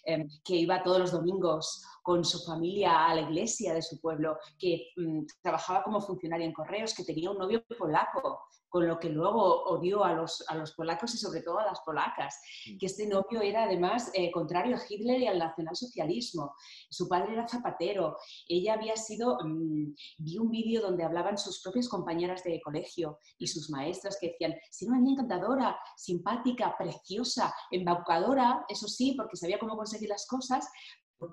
Em, 0.04 0.28
que 0.44 0.56
iba 0.56 0.82
todos 0.82 0.98
los 0.98 1.12
domingos 1.12 1.84
con 2.02 2.24
su 2.24 2.44
familia 2.44 3.06
a 3.06 3.14
la 3.14 3.22
iglesia 3.22 3.74
de 3.74 3.82
su 3.82 4.00
pueblo, 4.00 4.38
que 4.58 4.92
mm, 4.96 5.22
trabajaba 5.42 5.82
como 5.82 6.00
funcionaria 6.00 6.46
en 6.46 6.52
correos, 6.52 6.94
que 6.94 7.04
tenía 7.04 7.30
un 7.30 7.38
novio 7.38 7.64
polaco, 7.78 8.40
con 8.74 8.88
lo 8.88 8.98
que 8.98 9.08
luego 9.08 9.62
odió 9.66 10.02
a 10.02 10.14
los, 10.14 10.44
a 10.48 10.56
los 10.56 10.72
polacos 10.72 11.14
y 11.14 11.18
sobre 11.18 11.42
todo 11.42 11.60
a 11.60 11.64
las 11.64 11.78
polacas, 11.82 12.42
que 12.80 12.86
este 12.86 13.06
novio 13.06 13.40
era 13.40 13.66
además 13.66 14.10
eh, 14.14 14.32
contrario 14.32 14.74
a 14.74 14.80
Hitler 14.88 15.20
y 15.20 15.28
al 15.28 15.38
nacionalsocialismo. 15.38 16.56
Su 16.90 17.08
padre 17.08 17.34
era 17.34 17.46
zapatero, 17.46 18.16
ella 18.48 18.74
había 18.74 18.96
sido, 18.96 19.38
mm, 19.44 19.94
vi 20.18 20.38
un 20.38 20.50
vídeo 20.50 20.82
donde 20.82 21.04
hablaban 21.04 21.38
sus 21.38 21.62
propias 21.62 21.88
compañeras 21.88 22.42
de 22.42 22.60
colegio 22.60 23.20
y 23.38 23.46
sus 23.46 23.70
maestras 23.70 24.18
que 24.20 24.30
decían, 24.30 24.54
si 24.72 24.88
una 24.88 24.98
niña 24.98 25.12
encantadora, 25.12 25.78
simpática, 25.96 26.74
preciosa, 26.76 27.54
embaucadora, 27.70 28.64
eso 28.68 28.88
sí, 28.88 29.14
porque 29.16 29.36
sabía 29.36 29.60
cómo 29.60 29.76
conseguir 29.76 30.08
las 30.08 30.26
cosas, 30.26 30.68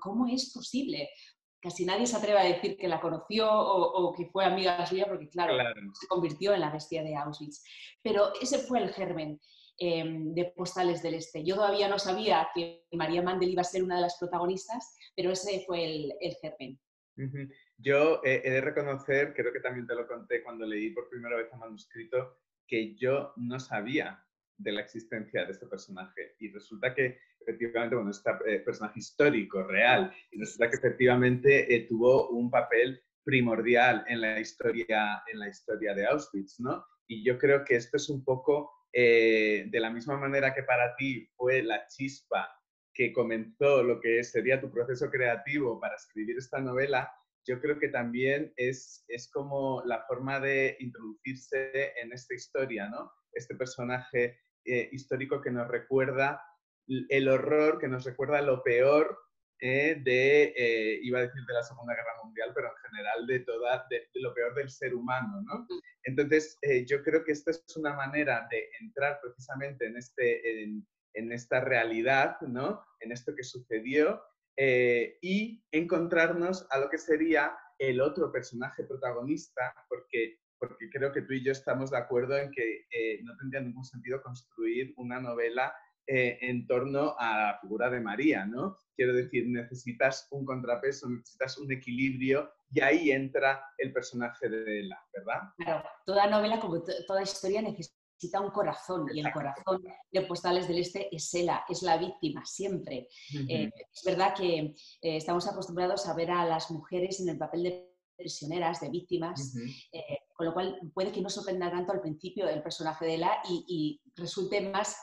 ¿cómo 0.00 0.28
es 0.28 0.52
posible? 0.54 1.08
Casi 1.62 1.84
nadie 1.86 2.06
se 2.06 2.16
atreve 2.16 2.38
a 2.40 2.44
decir 2.44 2.76
que 2.76 2.88
la 2.88 3.00
conoció 3.00 3.48
o, 3.48 4.12
que 4.12 4.26
fue 4.26 4.44
amiga 4.44 4.84
suya, 4.84 5.06
porque 5.06 5.28
claro, 5.28 5.54
se 5.94 6.06
convirtió 6.08 6.52
en 6.52 6.60
la 6.60 6.70
bestia 6.70 7.02
de 7.02 7.14
Auschwitz. 7.16 7.62
Pero 8.02 8.32
ese 8.40 8.58
fue 8.58 8.82
el 8.82 8.92
germen 8.92 9.40
em, 9.78 10.34
de 10.34 10.52
Postales 10.56 11.02
del 11.02 11.14
Este. 11.14 11.44
Yo 11.44 11.54
todavía 11.54 11.88
no 11.88 11.98
sabía 11.98 12.48
que 12.52 12.84
María 12.92 13.22
Mandel 13.22 13.50
iba 13.50 13.62
a 13.62 13.64
ser 13.64 13.84
una 13.84 13.96
de 13.96 14.02
las 14.02 14.18
protagonistas, 14.18 14.96
pero 15.14 15.30
ese 15.30 15.64
fue 15.64 15.84
el, 15.84 16.12
germen. 16.40 16.80
Yo 17.78 18.20
he 18.24 18.50
de 18.50 18.60
reconocer, 18.60 19.32
creo 19.32 19.52
que 19.52 19.60
también 19.60 19.86
te 19.86 19.94
lo 19.94 20.06
conté 20.06 20.42
cuando 20.42 20.66
leí 20.66 20.90
por 20.90 21.08
primera 21.08 21.36
vez 21.36 21.46
el 21.52 21.58
manuscrito, 21.60 22.38
que 22.66 22.96
yo 22.96 23.32
no 23.36 23.60
sabía 23.60 24.24
de 24.62 24.72
la 24.72 24.80
existencia 24.80 25.44
de 25.44 25.52
este 25.52 25.66
personaje. 25.66 26.34
Y 26.38 26.50
resulta 26.50 26.94
que 26.94 27.18
efectivamente, 27.40 27.96
bueno, 27.96 28.10
este 28.10 28.32
personaje 28.60 28.98
histórico, 28.98 29.62
real, 29.64 30.12
y 30.30 30.38
resulta 30.38 30.70
que 30.70 30.76
efectivamente 30.76 31.74
eh, 31.74 31.86
tuvo 31.88 32.28
un 32.30 32.50
papel 32.50 33.02
primordial 33.24 34.04
en 34.08 34.20
la, 34.20 34.40
historia, 34.40 35.22
en 35.30 35.38
la 35.38 35.48
historia 35.48 35.94
de 35.94 36.06
Auschwitz, 36.06 36.60
¿no? 36.60 36.84
Y 37.06 37.24
yo 37.24 37.38
creo 37.38 37.64
que 37.64 37.76
esto 37.76 37.96
es 37.96 38.08
un 38.08 38.24
poco, 38.24 38.70
eh, 38.92 39.66
de 39.68 39.80
la 39.80 39.90
misma 39.90 40.16
manera 40.16 40.54
que 40.54 40.62
para 40.62 40.94
ti 40.96 41.28
fue 41.36 41.62
la 41.62 41.86
chispa 41.86 42.48
que 42.94 43.12
comenzó 43.12 43.82
lo 43.82 44.00
que 44.00 44.22
sería 44.22 44.60
tu 44.60 44.70
proceso 44.70 45.10
creativo 45.10 45.80
para 45.80 45.96
escribir 45.96 46.36
esta 46.36 46.60
novela, 46.60 47.10
yo 47.44 47.60
creo 47.60 47.78
que 47.78 47.88
también 47.88 48.52
es, 48.56 49.04
es 49.08 49.30
como 49.30 49.82
la 49.84 50.04
forma 50.06 50.38
de 50.40 50.76
introducirse 50.78 51.92
en 52.00 52.12
esta 52.12 52.34
historia, 52.34 52.88
¿no? 52.88 53.10
Este 53.32 53.56
personaje 53.56 54.38
histórico 54.64 55.40
que 55.40 55.50
nos 55.50 55.68
recuerda 55.68 56.42
el 56.86 57.28
horror 57.28 57.78
que 57.78 57.88
nos 57.88 58.04
recuerda 58.04 58.42
lo 58.42 58.62
peor 58.62 59.18
eh, 59.64 60.00
de, 60.02 60.52
eh, 60.56 60.98
iba 61.02 61.20
a 61.20 61.22
decir 61.22 61.40
de 61.46 61.54
la 61.54 61.62
Segunda 61.62 61.94
Guerra 61.94 62.16
Mundial, 62.24 62.50
pero 62.52 62.66
en 62.66 62.90
general 62.90 63.26
de, 63.28 63.40
toda, 63.40 63.86
de, 63.88 64.08
lo 64.14 64.34
peor 64.34 64.56
del 64.56 64.68
ser 64.68 64.92
humano, 64.92 65.40
¿no? 65.42 65.68
Entonces, 66.02 66.58
eh, 66.62 66.84
yo 66.84 67.00
creo 67.04 67.22
que 67.22 67.30
esta 67.30 67.52
es 67.52 67.64
una 67.76 67.94
manera 67.94 68.48
de 68.50 68.68
entrar 68.80 69.20
precisamente 69.22 69.86
en, 69.86 69.96
este, 69.96 70.64
en, 70.64 70.84
en 71.14 71.30
esta 71.30 71.60
realidad, 71.60 72.40
¿no? 72.40 72.84
En 72.98 73.12
esto 73.12 73.36
que 73.36 73.44
sucedió 73.44 74.20
y 75.22 75.64
encontrarnos 75.70 76.66
a 76.70 76.78
lo 76.78 76.90
que 76.90 76.98
sería 76.98 77.56
el 77.78 78.00
otro 78.00 78.30
personaje 78.32 78.82
protagonista, 78.84 79.74
porque 79.88 80.40
porque 80.62 80.88
creo 80.88 81.10
que 81.10 81.22
tú 81.22 81.32
y 81.32 81.44
yo 81.44 81.50
estamos 81.50 81.90
de 81.90 81.98
acuerdo 81.98 82.38
en 82.38 82.52
que 82.52 82.86
no 83.24 83.36
tendría 83.36 83.60
ningún 83.60 83.84
sentido 83.84 84.22
construir 84.22 84.94
una 84.96 85.18
novela 85.18 85.74
eh, 86.06 86.38
en 86.40 86.66
torno 86.66 87.14
a 87.16 87.38
la 87.38 87.58
figura 87.60 87.88
de 87.88 88.00
María, 88.00 88.44
¿no? 88.44 88.76
Quiero 88.96 89.12
decir, 89.12 89.46
necesitas 89.46 90.26
un 90.30 90.44
contrapeso, 90.44 91.08
necesitas 91.08 91.58
un 91.58 91.70
equilibrio 91.70 92.50
y 92.72 92.80
ahí 92.80 93.12
entra 93.12 93.64
el 93.78 93.92
personaje 93.92 94.48
de 94.48 94.80
Ella, 94.80 95.00
¿verdad? 95.12 95.40
Claro, 95.56 95.88
toda 96.04 96.26
novela, 96.26 96.58
como 96.58 96.82
toda 96.82 97.22
historia, 97.22 97.62
necesita 97.62 98.40
un 98.40 98.50
corazón 98.50 99.06
y 99.14 99.20
el 99.20 99.32
corazón 99.32 99.82
de 100.10 100.22
Postales 100.22 100.66
del 100.66 100.80
Este 100.80 101.08
es 101.14 101.32
Ella, 101.34 101.64
es 101.68 101.82
la 101.82 101.96
víctima, 101.96 102.44
siempre. 102.44 103.08
Eh, 103.48 103.70
es 103.92 104.02
verdad 104.04 104.34
que 104.34 104.58
eh, 104.58 105.16
estamos 105.16 105.46
acostumbrados 105.48 106.08
a 106.08 106.14
ver 106.14 106.32
a 106.32 106.44
las 106.44 106.70
mujeres 106.70 107.20
en 107.20 107.28
el 107.28 107.38
papel 107.38 107.62
de 107.62 107.92
prisioneras, 108.16 108.80
de 108.80 108.90
víctimas, 108.90 109.54
con 110.42 110.46
lo 110.46 110.54
cual 110.54 110.90
puede 110.92 111.12
que 111.12 111.20
no 111.20 111.30
sorprenda 111.30 111.70
tanto 111.70 111.92
al 111.92 112.00
principio 112.00 112.48
el 112.48 112.64
personaje 112.64 113.06
de 113.06 113.24
y, 113.48 113.64
y 113.68 114.00
resulte 114.16 114.60
más 114.60 114.96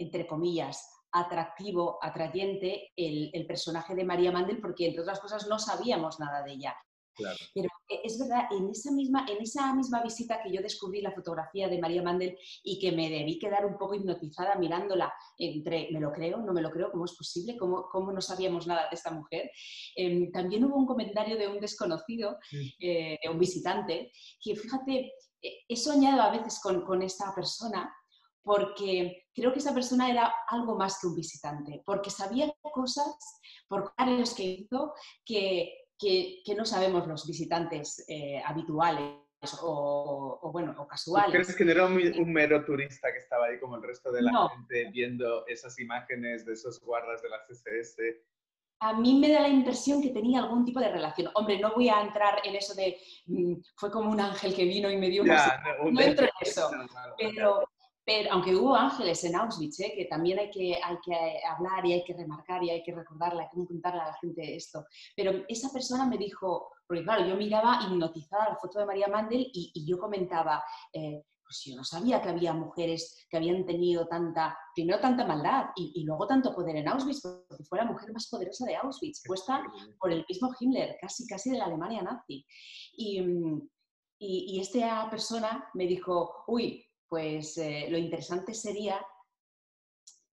entre 0.00 0.26
comillas, 0.26 0.90
atractivo, 1.12 1.98
atrayente 2.02 2.92
el, 2.96 3.46
personaje 3.46 3.94
de 3.94 4.04
María 4.04 4.32
Mandel, 4.32 4.60
porque 4.60 4.86
entre 4.86 5.02
otras 5.02 5.20
cosas 5.20 5.46
no 5.46 5.58
sabíamos 5.58 6.18
nada 6.18 6.42
de 6.42 6.52
ella. 6.52 6.76
Pero 7.16 7.68
e, 7.88 8.00
es 8.04 8.18
verdad, 8.18 8.44
en 8.50 8.68
esa, 8.70 8.90
misma, 8.92 9.26
en 9.28 9.42
esa 9.42 9.74
misma 9.74 10.02
visita 10.02 10.42
que 10.42 10.52
yo 10.52 10.62
descubrí 10.62 11.00
la 11.00 11.12
fotografía 11.12 11.68
de 11.68 11.80
María 11.80 12.02
Mandel 12.02 12.36
y 12.62 12.78
que 12.78 12.92
me 12.92 13.10
debí 13.10 13.38
quedar 13.38 13.66
un 13.66 13.76
poco 13.76 13.94
hipnotizada 13.94 14.56
mirándola 14.56 15.12
entre 15.38 15.88
me 15.92 16.00
lo 16.00 16.12
creo, 16.12 16.38
no 16.38 16.52
me 16.52 16.62
lo 16.62 16.70
creo, 16.70 16.90
cómo 16.90 17.04
es 17.04 17.14
posible, 17.14 17.56
cómo, 17.56 17.88
cómo 17.90 18.12
no 18.12 18.20
sabíamos 18.20 18.66
nada 18.66 18.88
de 18.88 18.96
esta 18.96 19.10
mujer, 19.10 19.50
em, 19.96 20.30
también 20.30 20.64
hubo 20.64 20.76
un 20.76 20.86
comentario 20.86 21.36
de 21.36 21.48
un 21.48 21.60
desconocido, 21.60 22.38
mm. 22.52 22.66
eh, 22.80 23.18
de 23.22 23.28
un 23.28 23.38
visitante, 23.38 24.12
que 24.40 24.56
fíjate, 24.56 25.12
he 25.42 25.76
soñado 25.76 26.22
a 26.22 26.30
veces 26.30 26.60
con, 26.62 26.84
con 26.84 27.02
esta 27.02 27.34
persona 27.34 27.90
porque 28.42 29.26
creo 29.34 29.52
que 29.52 29.58
esa 29.58 29.74
persona 29.74 30.10
era 30.10 30.32
algo 30.48 30.76
más 30.76 30.98
que 31.00 31.06
un 31.06 31.14
visitante, 31.14 31.82
porque 31.84 32.10
sabía 32.10 32.52
cosas 32.72 33.14
por 33.68 33.92
años 33.96 34.34
que 34.34 34.44
hizo 34.44 34.92
que, 35.24 35.79
que, 36.00 36.42
no 36.56 36.64
sabemos 36.64 37.06
los 37.06 37.26
visitantes 37.26 38.04
eh, 38.08 38.42
habituales 38.44 39.20
o, 39.62 40.50
bueno, 40.52 40.74
o 40.78 40.86
casuales. 40.86 41.32
¿Crees 41.32 41.54
que 41.54 41.64
no 41.64 41.70
era 41.72 41.86
un, 41.86 42.32
mero 42.32 42.64
turista 42.64 43.12
que 43.12 43.18
estaba 43.18 43.46
ahí 43.46 43.60
como 43.60 43.76
el 43.76 43.82
resto 43.82 44.10
de 44.10 44.22
la 44.22 44.48
gente 44.48 44.90
viendo 44.90 45.46
esas 45.46 45.78
imágenes 45.78 46.44
de 46.44 46.54
esos 46.54 46.80
guardas 46.80 47.22
de 47.22 47.28
las 47.28 47.48
SS? 47.48 48.22
a 48.82 48.94
mí 48.94 49.18
me 49.18 49.30
da 49.30 49.40
la 49.40 49.48
impresión 49.48 50.00
que 50.00 50.08
tenía 50.08 50.40
algún 50.40 50.64
tipo 50.64 50.80
de 50.80 50.90
relación. 50.90 51.30
Hombre, 51.34 51.58
no 51.58 51.74
voy 51.74 51.90
a 51.90 52.00
entrar 52.00 52.40
en 52.44 52.56
eso 52.56 52.74
de 52.74 52.98
mm, 53.26 53.56
fue 53.76 53.90
como 53.90 54.10
un 54.10 54.18
ángel 54.20 54.54
que 54.54 54.64
vino 54.64 54.90
y 54.90 54.96
me 54.96 55.10
dio 55.10 55.22
una... 55.22 55.62
no, 55.84 56.00
entro 56.00 56.24
en 56.24 56.30
eso, 56.40 56.70
pero, 57.18 57.62
pero, 58.10 58.32
aunque 58.32 58.56
hubo 58.56 58.74
ángeles 58.74 59.22
en 59.22 59.36
Auschwitz, 59.36 59.78
¿eh? 59.78 59.92
que 59.94 60.06
también 60.06 60.40
hay 60.40 60.50
que, 60.50 60.74
hay 60.82 60.96
que 61.00 61.14
hablar 61.46 61.86
y 61.86 61.92
hay 61.92 62.02
que 62.02 62.12
remarcar 62.12 62.60
y 62.64 62.70
hay 62.70 62.82
que 62.82 62.92
recordarla, 62.92 63.42
hay 63.42 63.48
que 63.50 63.68
contarle 63.68 64.00
a 64.00 64.06
la 64.08 64.14
gente 64.14 64.56
esto. 64.56 64.84
Pero 65.14 65.44
esa 65.46 65.72
persona 65.72 66.06
me 66.06 66.18
dijo, 66.18 66.72
porque 66.88 67.04
claro, 67.04 67.24
yo 67.24 67.36
miraba 67.36 67.78
hipnotizada 67.86 68.48
la 68.48 68.56
foto 68.56 68.80
de 68.80 68.86
María 68.86 69.06
Mandel 69.06 69.48
y, 69.52 69.70
y 69.72 69.86
yo 69.86 69.96
comentaba, 69.96 70.60
eh, 70.92 71.22
pues 71.44 71.62
yo 71.64 71.76
no 71.76 71.84
sabía 71.84 72.20
que 72.20 72.30
había 72.30 72.52
mujeres 72.52 73.28
que 73.30 73.36
habían 73.36 73.64
tenido 73.64 74.08
tanta, 74.08 74.58
primero 74.74 74.98
tanta 74.98 75.24
maldad 75.24 75.66
y, 75.76 76.02
luego 76.02 76.26
tanto 76.26 76.52
poder 76.52 76.74
en 76.74 76.88
Auschwitz, 76.88 77.20
porque 77.22 77.62
fue 77.62 77.78
la 77.78 77.84
mujer 77.84 78.12
más 78.12 78.28
poderosa 78.28 78.66
de 78.66 78.74
Auschwitz, 78.74 79.22
puesta 79.24 79.62
por 80.00 80.10
el 80.10 80.26
mismo 80.28 80.50
Himmler, 80.58 80.96
casi, 81.00 81.28
casi 81.28 81.50
de 81.50 81.58
la 81.58 81.66
Alemania 81.66 82.02
nazi. 82.02 82.44
Y, 82.92 83.20
y, 84.18 84.60
esta 84.60 85.08
persona 85.08 85.70
me 85.74 85.86
dijo, 85.86 86.42
uy, 86.48 86.84
pues 87.10 87.58
eh, 87.58 87.88
lo 87.90 87.98
interesante 87.98 88.54
sería 88.54 89.04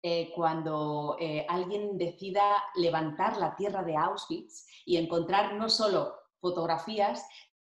eh, 0.02 0.32
cuando 0.34 1.16
eh, 1.20 1.44
alguien 1.48 1.98
decida 1.98 2.42
levantar 2.76 3.36
la 3.36 3.54
tierra 3.56 3.82
de 3.82 3.96
Auschwitz 3.96 4.66
y 4.86 4.96
encontrar 4.96 5.56
no 5.56 5.68
solo 5.68 6.14
fotografías, 6.40 7.26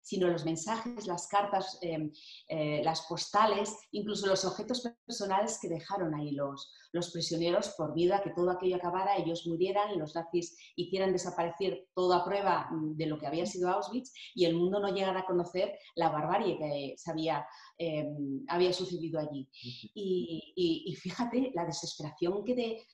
sino 0.06 0.28
los 0.28 0.46
mensajes, 0.46 1.08
las 1.08 1.28
cartas, 1.28 1.80
em, 1.82 2.12
eh, 2.48 2.82
las 2.84 3.02
postales, 3.08 3.76
incluso 3.92 4.28
los 4.28 4.46
objetos 4.46 4.88
personales 5.04 5.58
que 5.60 5.68
dejaron 5.68 6.14
ahí 6.14 6.32
los, 6.32 6.72
los 6.92 7.12
prisioneros 7.12 7.70
por 7.70 7.96
vida, 7.96 8.22
que 8.24 8.30
todo 8.30 8.52
aquello 8.52 8.76
acabara, 8.76 9.18
ellos 9.18 9.48
murieran 9.48 9.92
y 9.94 9.98
los 9.98 10.14
nazis 10.14 10.56
hicieran 10.76 11.12
desaparecer 11.12 11.88
toda 11.96 12.24
prueba 12.24 12.70
mm, 12.72 12.96
de 12.96 13.08
lo 13.08 13.18
que 13.18 13.26
había 13.26 13.48
sido 13.48 13.70
Auschwitz 13.70 14.14
y 14.36 14.46
el 14.46 14.56
mundo 14.56 14.80
no 14.80 14.94
llegara 14.94 15.22
a 15.22 15.26
conocer 15.26 15.76
la 15.96 16.10
barbarie 16.10 16.58
que 16.60 16.94
se 16.98 17.10
había, 17.10 17.44
em, 17.80 18.46
había 18.48 18.74
sucedido 18.74 19.20
allí. 19.20 19.50
Y, 19.96 20.96
fíjate 21.02 21.52
la 21.56 21.66
desesperación 21.66 22.44
que 22.44 22.56
de, 22.56 22.88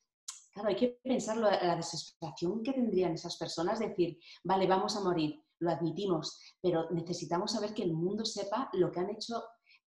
Claro, 0.53 0.67
hay 0.67 0.75
que 0.75 0.99
pensarlo, 1.01 1.49
la 1.49 1.77
desesperación 1.77 2.61
que 2.61 2.73
tendrían 2.73 3.13
esas 3.13 3.37
personas, 3.37 3.79
decir, 3.79 4.19
vale, 4.43 4.67
vamos 4.67 4.97
a 4.97 5.01
morir, 5.01 5.41
lo 5.61 5.71
admitimos, 5.71 6.39
pero 6.61 6.89
necesitamos 6.91 7.53
saber 7.53 7.73
que 7.73 7.83
el 7.83 7.93
mundo 7.93 8.25
sepa 8.25 8.69
lo 8.73 8.91
que 8.91 8.99
han 8.99 9.09
hecho 9.09 9.41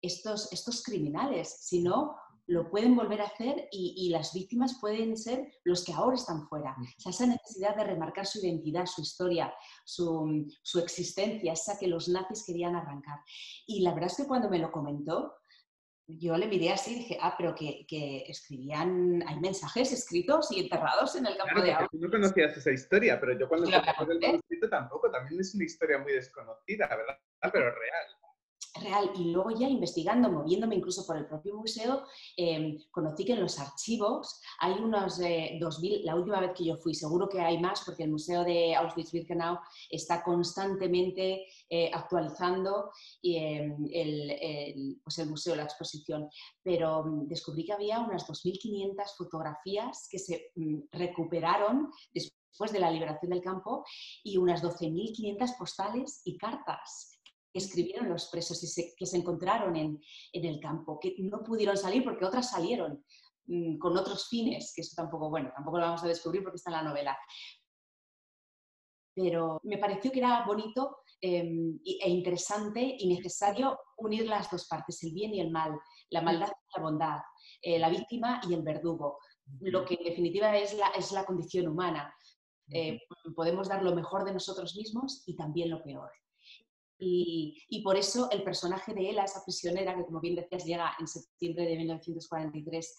estos, 0.02 0.52
estos 0.52 0.82
criminales, 0.82 1.58
si 1.60 1.82
no, 1.82 2.16
lo 2.46 2.70
pueden 2.70 2.96
volver 2.96 3.20
a 3.20 3.26
hacer 3.26 3.68
y, 3.70 4.08
las 4.08 4.32
víctimas 4.32 4.78
pueden 4.80 5.18
ser 5.18 5.52
los 5.64 5.84
que 5.84 5.92
ahora 5.92 6.16
están 6.16 6.48
fuera. 6.48 6.74
O 6.80 7.00
sea, 7.00 7.10
esa 7.10 7.26
necesidad 7.26 7.76
de 7.76 7.84
remarcar 7.84 8.26
su 8.26 8.38
identidad, 8.38 8.86
su 8.86 9.02
historia, 9.02 9.52
su, 9.84 10.46
su, 10.62 10.78
existencia, 10.78 11.52
esa 11.52 11.78
que 11.78 11.88
los 11.88 12.08
nazis 12.08 12.44
querían 12.46 12.74
arrancar. 12.74 13.18
Y 13.66 13.82
la 13.82 13.92
verdad 13.92 14.10
es 14.10 14.16
que 14.16 14.26
cuando 14.26 14.48
me 14.48 14.58
lo 14.58 14.72
comentó, 14.72 15.34
yo 16.08 16.36
le 16.36 16.46
miré 16.46 16.72
así 16.72 16.92
y 16.92 16.98
dije, 17.00 17.18
ah, 17.20 17.34
pero 17.36 17.54
que, 17.54 17.86
que, 17.86 18.24
escribían, 18.26 19.22
hay 19.26 19.38
mensajes 19.40 19.92
escritos 19.92 20.50
y 20.50 20.60
enterrados 20.60 21.14
en 21.16 21.26
el 21.26 21.36
campo 21.36 21.60
de 21.60 21.72
agua. 21.72 21.88
Tú 21.90 21.98
no 21.98 22.10
conocías 22.10 22.56
esa 22.56 22.70
historia, 22.70 23.20
pero 23.20 23.38
yo 23.38 23.46
cuando 23.46 23.66
claro, 23.66 24.10
el 24.10 24.18
manuscrito 24.18 24.68
tampoco, 24.70 25.10
también 25.10 25.40
es 25.40 25.54
una 25.54 25.64
historia 25.64 25.98
muy 25.98 26.12
desconocida, 26.12 26.88
¿verdad? 26.88 27.18
Pero 27.52 27.70
real 27.70 28.06
real. 28.80 29.10
Y 29.16 29.30
luego 29.30 29.50
ya 29.50 29.68
investigando, 29.68 30.30
moviéndome 30.30 30.76
incluso 30.76 31.06
por 31.06 31.16
el 31.16 31.26
propio 31.26 31.56
museo, 31.56 32.04
em, 32.36 32.78
conocí 32.90 33.24
que 33.24 33.32
en 33.32 33.40
los 33.40 33.58
archivos 33.58 34.40
hay 34.60 34.72
unos 34.72 35.20
eh, 35.20 35.58
2.000, 35.60 36.04
la 36.04 36.14
última 36.14 36.40
vez 36.40 36.52
que 36.56 36.64
yo 36.64 36.76
fui, 36.76 36.94
seguro 36.94 37.28
que 37.28 37.40
hay 37.40 37.58
más 37.58 37.82
porque 37.84 38.04
el 38.04 38.10
Museo 38.10 38.44
de 38.44 38.74
Auschwitz-Birkenau 38.74 39.58
está 39.90 40.22
constantemente 40.22 41.46
eh, 41.68 41.90
actualizando 41.92 42.90
em, 43.22 43.88
el, 43.92 44.98
pues 45.02 45.18
el 45.18 45.30
museo, 45.30 45.54
la 45.54 45.64
exposición, 45.64 46.28
pero 46.62 47.04
mm, 47.04 47.28
descubrí 47.28 47.64
que 47.64 47.72
había 47.72 48.00
unas 48.00 48.26
2.500 48.26 49.16
fotografías 49.16 50.08
que 50.10 50.18
se 50.18 50.52
mm, 50.56 50.80
recuperaron 50.92 51.90
después 52.12 52.72
de 52.72 52.80
la 52.80 52.90
liberación 52.90 53.30
del 53.30 53.42
campo 53.42 53.84
y 54.24 54.36
unas 54.36 54.62
12.500 54.62 55.56
postales 55.58 56.22
y 56.24 56.36
cartas 56.36 57.17
escribieron 57.58 58.08
los 58.08 58.28
presos 58.28 58.62
y 58.62 58.94
que 58.96 59.06
se 59.06 59.16
encontraron 59.16 59.76
en, 59.76 60.00
el 60.32 60.60
campo, 60.60 60.98
que 60.98 61.14
no 61.18 61.42
pudieron 61.42 61.76
salir 61.76 62.04
porque 62.04 62.24
otras 62.24 62.50
salieron 62.50 63.04
mm, 63.46 63.78
con 63.78 63.96
otros 63.96 64.28
fines, 64.28 64.72
que 64.74 64.82
eso 64.82 64.94
tampoco, 64.96 65.30
bueno, 65.30 65.50
tampoco 65.54 65.78
lo 65.78 65.86
vamos 65.86 66.04
a 66.04 66.08
descubrir 66.08 66.42
porque 66.42 66.56
está 66.56 66.70
en 66.70 66.76
la 66.76 66.82
novela. 66.82 67.18
Pero 69.14 69.60
me 69.64 69.78
pareció 69.78 70.12
que 70.12 70.20
era 70.20 70.44
bonito 70.46 70.98
em, 71.20 71.78
e 71.84 72.08
interesante 72.08 72.96
y 72.98 73.08
necesario 73.12 73.78
unir 73.96 74.26
las 74.26 74.48
dos 74.50 74.66
partes, 74.68 75.02
el 75.02 75.12
bien 75.12 75.34
y 75.34 75.40
el 75.40 75.50
mal, 75.50 75.78
la 76.10 76.22
maldad 76.22 76.48
y 76.48 76.76
la 76.78 76.82
bondad, 76.82 77.18
eh, 77.62 77.78
la 77.78 77.88
víctima 77.88 78.40
y 78.48 78.54
el 78.54 78.62
verdugo, 78.62 79.18
lo 79.60 79.84
que 79.84 79.94
en 79.94 80.04
definitiva 80.04 80.56
es 80.56 80.74
la, 80.74 80.88
es 80.88 81.10
la 81.12 81.24
condición 81.24 81.68
humana. 81.68 82.14
Eh, 82.70 83.00
podemos 83.34 83.68
dar 83.68 83.82
lo 83.82 83.94
mejor 83.94 84.24
de 84.24 84.32
nosotros 84.32 84.76
mismos 84.76 85.22
y 85.26 85.34
también 85.34 85.70
lo 85.70 85.82
peor. 85.82 86.10
Y, 87.00 87.82
por 87.84 87.96
eso 87.96 88.28
el 88.30 88.42
personaje 88.42 88.92
de 88.92 89.10
Ela, 89.10 89.24
esa 89.24 89.44
prisionera 89.44 89.94
que, 89.94 90.04
como 90.04 90.20
bien 90.20 90.34
decías, 90.34 90.64
llega 90.64 90.92
en 90.98 91.06
septiembre 91.06 91.64
de 91.64 91.76
1943 91.76 92.96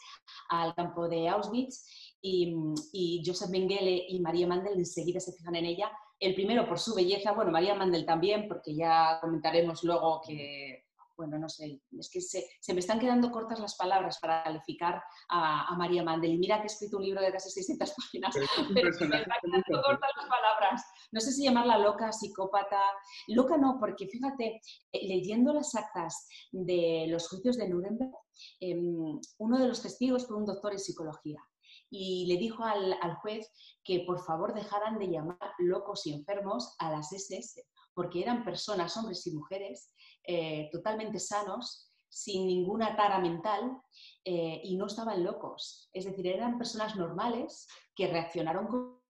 al 0.49 0.73
campo 0.73 1.07
de 1.07 1.27
Auschwitz, 1.27 1.85
y, 2.21 2.55
y 2.91 3.21
Joseph 3.25 3.49
Mengele 3.49 4.05
y 4.09 4.19
María 4.19 4.47
Mandel 4.47 4.77
enseguida 4.77 5.19
se 5.19 5.33
fijan 5.33 5.55
en 5.55 5.65
ella. 5.65 5.91
El 6.19 6.35
primero 6.35 6.67
por 6.67 6.79
su 6.79 6.93
belleza, 6.93 7.31
bueno, 7.31 7.51
María 7.51 7.75
Mandel 7.75 8.05
también, 8.05 8.47
porque 8.47 8.75
ya 8.75 9.19
comentaremos 9.21 9.83
luego 9.83 10.21
que 10.25 10.88
bueno, 11.19 11.37
no 11.37 11.49
sé, 11.49 11.81
es 11.99 12.09
que 12.09 12.21
se, 12.21 12.73
me 12.73 12.79
están 12.79 12.97
quedando 12.97 13.29
cortas 13.29 13.59
las 13.59 13.75
palabras 13.75 14.19
para 14.21 14.41
calificar 14.41 15.03
a, 15.27 15.75
María 15.77 16.01
Mandel. 16.01 16.39
Mira 16.39 16.61
que 16.61 16.63
he 16.63 16.65
escrito 16.67 16.95
un 16.95 17.03
libro 17.03 17.21
de 17.21 17.29
casi 17.29 17.49
600 17.49 17.93
páginas, 17.93 18.33
pero, 18.73 18.93
se 18.93 19.05
me 19.05 19.17
están 19.17 19.37
quedando 19.41 19.83
cortas 19.83 20.11
las 20.15 20.29
palabras. 20.29 20.85
No 21.11 21.19
sé 21.19 21.33
si 21.33 21.43
llamarla 21.43 21.77
loca, 21.77 22.13
psicópata. 22.13 22.79
Loca 23.27 23.57
no, 23.57 23.75
porque 23.81 24.07
fíjate, 24.07 24.61
eh, 24.93 25.07
leyendo 25.09 25.51
las 25.53 25.75
actas 25.75 26.25
de 26.53 27.07
los 27.09 27.27
juicios 27.27 27.57
de 27.57 27.67
Nuremberg, 27.67 28.13
em, 28.61 29.19
uno 29.39 29.59
de 29.59 29.67
los 29.67 29.81
testigos 29.81 30.25
fue 30.25 30.37
un 30.37 30.45
doctor 30.45 30.71
en 30.71 30.79
psicología 30.79 31.43
y 31.89 32.27
le 32.27 32.37
dijo 32.37 32.63
al, 32.63 32.95
al, 33.01 33.15
juez 33.15 33.51
que 33.83 34.05
por 34.07 34.23
favor 34.23 34.53
dejaran 34.53 34.99
de 34.99 35.07
llamar 35.07 35.51
locos 35.57 36.05
y 36.05 36.13
enfermos 36.13 36.75
a 36.77 36.91
las 36.91 37.11
SS, 37.11 37.65
porque 37.93 38.21
eran 38.21 38.45
personas, 38.45 38.95
hombres 38.95 39.27
y 39.27 39.31
mujeres, 39.31 39.91
eh, 40.31 40.69
totalmente 40.71 41.17
sanos, 41.17 41.91
sin 42.07 42.45
ninguna 42.45 42.95
tara 42.95 43.17
mental 43.17 43.81
eh, 44.23 44.61
y 44.63 44.77
no 44.77 44.85
estaban 44.85 45.23
locos. 45.23 45.89
Es 45.91 46.05
decir, 46.05 46.27
eran 46.27 46.59
personas 46.59 46.95
normales 46.95 47.67
que 47.95 48.05
reaccionaron 48.05 48.67
con... 48.67 49.01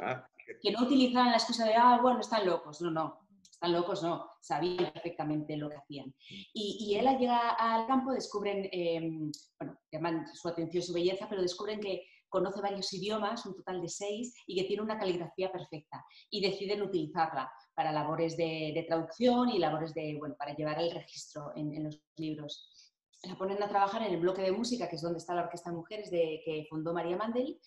Ah, 0.00 0.28
que 0.60 0.72
no 0.72 0.82
utilizaban 0.82 1.30
la 1.30 1.36
excusa 1.36 1.66
de, 1.66 1.74
ah, 1.76 2.00
bueno, 2.02 2.18
están 2.18 2.44
locos. 2.44 2.80
No, 2.80 2.90
no, 2.90 3.28
están 3.40 3.72
locos, 3.72 4.02
no. 4.02 4.32
Sabían 4.40 4.92
perfectamente 4.92 5.56
lo 5.56 5.70
que 5.70 5.76
hacían. 5.76 6.12
Y, 6.52 6.78
y 6.80 6.96
él 6.96 7.16
llega 7.16 7.50
al 7.50 7.86
campo, 7.86 8.10
descubren, 8.10 8.68
em, 8.72 9.30
bueno, 9.60 9.78
llaman 9.92 10.26
su 10.34 10.48
atención 10.48 10.82
su 10.82 10.92
belleza, 10.92 11.28
pero 11.28 11.42
descubren 11.42 11.78
que 11.78 12.08
conoce 12.32 12.62
varios 12.62 12.90
idiomas, 12.94 13.44
un 13.44 13.54
total 13.54 13.82
de 13.82 13.88
seis, 13.88 14.34
y 14.46 14.56
que 14.56 14.66
tiene 14.66 14.82
una 14.82 14.98
caligrafía 14.98 15.52
perfecta. 15.52 16.04
Y 16.30 16.40
deciden 16.40 16.80
utilizarla 16.80 17.52
para 17.74 17.92
labores 17.92 18.36
de, 18.38 18.84
traducción 18.88 19.50
y 19.50 19.58
labores 19.58 19.92
de, 19.92 20.16
bueno, 20.18 20.34
para 20.38 20.56
llevar 20.56 20.80
el 20.80 20.90
registro 20.90 21.52
en, 21.54 21.84
los 21.84 22.00
libros. 22.16 22.96
La 23.24 23.36
ponen 23.36 23.62
a 23.62 23.68
trabajar 23.68 24.02
en 24.02 24.14
el 24.14 24.20
bloque 24.20 24.40
de 24.40 24.50
música, 24.50 24.88
que 24.88 24.96
es 24.96 25.02
donde 25.02 25.18
está 25.18 25.34
la 25.34 25.42
Orquesta 25.42 25.70
Mujeres 25.70 26.10
de, 26.10 26.40
que 26.44 26.66
fundó 26.70 26.94
María 26.94 27.18
Mandel, 27.18 27.60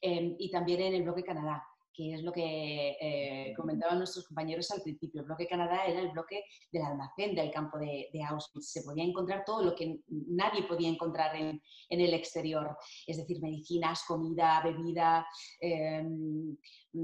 eh, 0.00 0.34
y 0.38 0.50
también 0.50 0.80
en 0.80 0.94
el 0.94 1.02
bloque 1.02 1.22
Canadá 1.22 1.62
que 1.96 2.14
es 2.14 2.22
lo 2.22 2.32
que 2.32 2.96
eh, 3.00 3.54
comentaban 3.56 3.98
nuestros 3.98 4.26
compañeros 4.26 4.70
al 4.70 4.82
principio. 4.82 5.20
El 5.20 5.26
bloque 5.26 5.46
Canadá 5.46 5.86
era 5.86 6.00
el 6.00 6.10
bloque 6.10 6.44
del 6.70 6.82
almacén 6.82 7.34
del 7.34 7.50
campo 7.50 7.78
de, 7.78 8.10
Auschwitz. 8.28 8.70
Se 8.70 8.82
podía 8.82 9.04
encontrar 9.04 9.44
todo 9.44 9.62
lo 9.62 9.74
que 9.74 10.00
nadie 10.08 10.64
podía 10.64 10.88
encontrar 10.88 11.34
en, 11.36 11.60
el 11.88 12.12
exterior, 12.12 12.76
es 13.06 13.16
decir, 13.16 13.40
medicinas, 13.40 14.04
comida, 14.06 14.60
bebida, 14.62 15.26
em, 15.60 16.56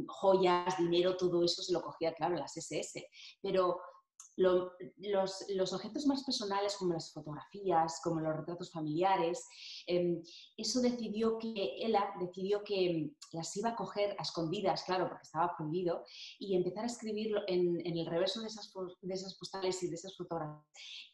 joyas, 0.07 0.76
dinero, 0.76 1.16
todo 1.16 1.44
eso 1.44 1.62
se 1.62 1.72
lo 1.72 1.81
cogía, 1.81 2.12
claro, 2.14 2.37
las 2.37 2.57
SS. 2.57 3.09
Pero 3.40 3.78
los, 4.37 5.73
objetos 5.73 6.07
más 6.07 6.25
personales, 6.25 6.77
como 6.77 6.95
las 6.95 7.12
fotografías, 7.12 8.01
como 8.03 8.21
los 8.21 8.37
retratos 8.37 8.71
familiares, 8.71 9.47
em, 9.87 10.23
eso 10.57 10.81
decidió 10.81 11.38
que 11.38 11.53
ella 11.79 12.12
decidió 12.18 12.62
que 12.64 13.11
las 13.33 13.57
iba 13.57 13.71
a 13.71 13.77
coger 13.77 14.16
a 14.18 14.23
escondidas, 14.23 14.85
claro, 14.85 15.09
porque 15.09 15.25
estaba 15.25 15.55
prohibido, 15.57 16.05
y 16.38 16.57
empezar 16.57 16.85
a 16.85 16.87
escribir 16.87 17.35
en, 17.47 17.81
el 17.85 18.07
reverso 18.07 18.40
de 18.40 18.47
esas, 18.47 18.73
de 19.01 19.14
esas 19.14 19.37
postales 19.37 19.83
y 19.83 19.88
de 19.88 19.95
esas 19.95 20.16
fotografías 20.16 20.62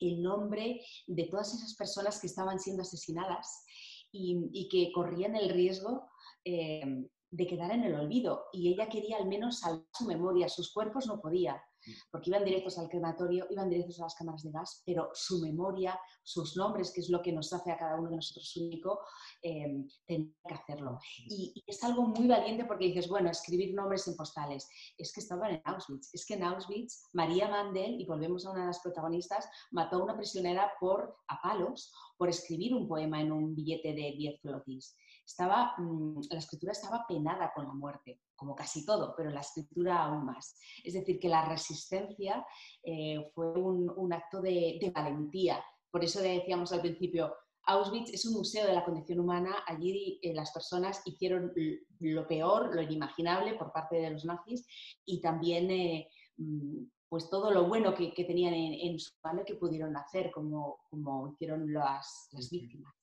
el 0.01 0.23
nombre 0.23 0.81
de 1.07 1.25
todas 1.25 1.55
esas 1.55 1.75
personas 1.75 2.21
que 2.21 2.27
estaban 2.27 2.59
siendo 2.59 2.83
asesinadas 2.83 3.65
y, 4.13 4.69
que 4.69 4.93
corrían 4.93 5.37
el 5.37 5.51
riesgo 5.51 6.09
em, 6.45 7.09
de 7.31 7.47
quedar 7.47 7.71
en 7.73 7.85
el 7.85 7.95
olvido. 7.95 8.45
Y 8.53 8.73
ella 8.73 8.89
quería 8.89 9.19
al 9.19 9.27
menos 9.27 9.61
salvar 9.61 9.87
su 9.93 10.07
memoria, 10.07 10.49
sus 10.49 10.73
cuerpos 10.73 11.07
no 11.07 11.21
podía 11.21 11.63
porque 12.11 12.31
iban 12.31 12.45
directos 12.45 12.79
al 12.79 12.89
crematorio, 12.89 13.47
iban 13.51 13.69
directos 13.69 14.01
a 14.01 14.05
las 14.05 14.15
cámaras 14.15 14.43
de 14.43 14.51
gas, 14.51 14.83
pero 14.85 15.11
su 15.15 15.41
memoria, 15.41 15.99
sus 16.23 16.57
nombres, 16.57 16.93
que 16.93 17.01
es 17.01 17.11
lo 17.11 17.23
que 17.23 17.33
nos 17.33 17.53
hace 17.53 17.73
a 17.73 17.77
cada 17.77 17.97
uno 17.99 18.11
de 18.11 18.17
nosotros 18.17 18.57
único, 18.57 19.01
eh, 19.43 19.85
tenía 20.07 20.33
que 20.47 20.55
hacerlo. 20.55 20.99
Y, 21.27 21.63
es 21.67 21.83
algo 21.85 22.03
muy 22.03 22.27
valiente 22.27 22.65
porque 22.65 22.87
dices, 22.87 23.09
bueno, 23.09 23.31
escribir 23.31 23.75
nombres 23.75 24.07
en 24.09 24.17
postales. 24.17 24.69
Es 24.97 25.13
que 25.13 25.21
estaban 25.21 25.53
en 25.53 25.63
Auschwitz. 25.65 26.11
Es 26.13 26.25
que 26.27 26.35
en 26.35 26.45
Auschwitz, 26.45 27.09
María 27.13 27.49
Mandel, 27.49 28.01
y 28.01 28.07
volvemos 28.07 28.47
a 28.47 28.51
una 28.51 28.61
de 28.61 28.67
las 28.67 28.81
protagonistas, 28.81 29.49
mató 29.71 29.97
a 29.97 30.05
una 30.05 30.17
prisionera 30.17 30.73
por, 30.81 31.17
a 31.29 31.41
palos 31.43 31.93
por 32.17 32.29
escribir 32.29 32.75
un 32.75 32.89
poema 32.89 33.21
en 33.21 33.33
un 33.33 33.55
billete 33.55 33.89
de 33.95 34.13
10 34.17 34.41
flotis 34.41 34.97
estaba, 35.29 35.75
mm, 35.77 36.21
la 36.31 36.39
escritura 36.39 36.73
estaba 36.73 37.05
penada 37.07 37.53
con 37.55 37.67
la 37.67 37.75
muerte, 37.75 38.21
como 38.39 38.55
casi 38.55 38.87
todo, 38.87 39.15
pero 39.17 39.31
la 39.31 39.41
escritura 39.41 40.05
aún 40.05 40.25
más. 40.25 40.59
Es 40.85 40.95
decir, 40.95 41.19
que 41.19 41.29
la 41.29 41.45
resistencia 41.47 42.47
eh, 42.85 43.31
fue 43.35 43.53
un, 43.53 44.13
acto 44.13 44.41
de, 44.41 44.93
valentía. 44.95 45.63
Por 45.91 46.05
eso 46.05 46.23
decíamos 46.23 46.73
al 46.73 46.81
principio, 46.81 47.35
Auschwitz 47.65 48.15
es 48.15 48.25
un 48.25 48.35
museo 48.35 48.65
de 48.65 48.75
la 48.75 48.85
condición 48.85 49.19
humana. 49.19 49.57
Allí 49.67 50.21
eh, 50.23 50.33
las 50.33 50.53
personas 50.53 51.03
hicieron 51.05 51.53
lo 51.99 52.29
peor, 52.29 52.75
lo 52.75 52.81
inimaginable 52.81 53.55
por 53.55 53.73
parte 53.73 53.97
de 53.97 54.11
los 54.11 54.25
nazis 54.25 54.65
y 55.05 55.21
también 55.21 55.71
eh, 55.71 56.09
mm, 56.37 56.85
pues 57.09 57.29
todo 57.29 57.51
lo 57.51 57.67
bueno 57.67 57.93
que, 57.95 58.13
tenían 58.25 58.55
en, 58.55 59.01
su 59.01 59.15
mano 59.25 59.43
que 59.45 59.57
pudieron 59.57 59.97
hacer, 59.97 60.31
como, 60.31 60.79
como 60.91 61.33
hicieron 61.33 61.73
las, 61.73 62.29
las 62.33 62.51
víctimas 62.51 62.95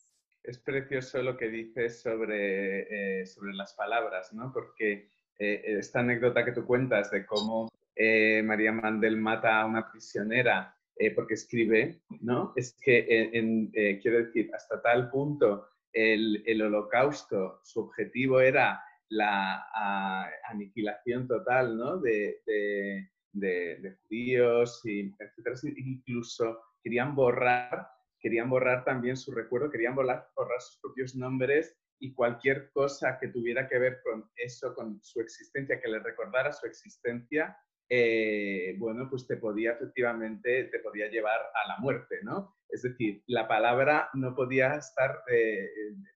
es 0.45 0.59
precioso 0.59 1.21
lo 1.21 1.35
que 1.35 1.49
dices 1.49 2.01
sobre, 2.01 3.21
eh, 3.21 3.25
sobre 3.25 3.53
las 3.53 3.73
palabras, 3.73 4.31
¿no? 4.33 4.51
Porque 4.53 5.09
eh, 5.39 5.61
esta 5.79 5.99
anécdota 5.99 6.43
que 6.45 6.51
tú 6.51 6.65
cuentas 6.65 7.11
de 7.11 7.25
cómo 7.25 7.69
eh, 7.95 8.41
María 8.43 8.71
Mandel 8.71 9.17
mata 9.17 9.59
a 9.59 9.65
una 9.65 9.89
prisionera 9.91 10.71
porque 11.13 11.33
escribe, 11.33 11.99
¿no? 12.21 12.53
Es 12.55 12.77
que, 12.81 13.99
quiero 14.01 14.17
decir, 14.23 14.49
hasta 14.55 14.81
tal 14.81 15.09
punto 15.09 15.67
el, 15.91 16.41
el 16.45 16.61
holocausto, 16.61 17.59
su 17.63 17.81
objetivo 17.81 18.39
era 18.39 18.81
la 19.09 20.31
aniquilación 20.49 21.27
total, 21.27 21.77
¿no? 21.77 21.97
De, 21.97 22.39
de, 22.45 23.09
de 23.33 23.97
judíos, 24.03 24.85
y 24.85 25.13
etcétera. 25.19 25.57
Incluso 25.75 26.61
querían 26.81 27.13
borrar 27.13 27.89
querían 28.25 28.49
borrar 28.49 28.83
también 28.83 29.15
su 29.15 29.31
recuerdo, 29.31 29.69
querían 29.69 29.93
borrar, 29.93 30.27
borrar 30.35 30.59
sus 30.59 30.79
propios 30.81 31.15
nombres 31.15 31.77
y 31.99 32.13
cualquier 32.13 32.71
cosa 32.71 33.17
que 33.19 33.29
tuviera 33.29 33.67
que 33.67 33.79
ver 33.79 34.01
con 34.03 34.29
eso, 34.35 34.73
con 34.73 35.01
su 35.01 35.21
existencia, 35.21 35.79
que 35.79 35.89
le 35.89 35.99
recordara 35.99 36.51
su 36.51 36.65
existencia, 36.67 37.57
eh, 37.87 38.75
bueno, 38.79 39.07
pues 39.09 39.27
te 39.27 39.37
podía 39.37 39.73
efectivamente, 39.73 40.65
te 40.65 40.79
podía 40.79 41.07
llevar 41.07 41.39
a 41.39 41.67
la 41.67 41.77
muerte, 41.77 42.19
¿no? 42.23 42.55
Es 42.67 42.81
decir, 42.81 43.23
la 43.27 43.47
palabra 43.47 44.09
no 44.15 44.33
podía 44.33 44.75
estar 44.75 45.21
eh, 45.31 45.69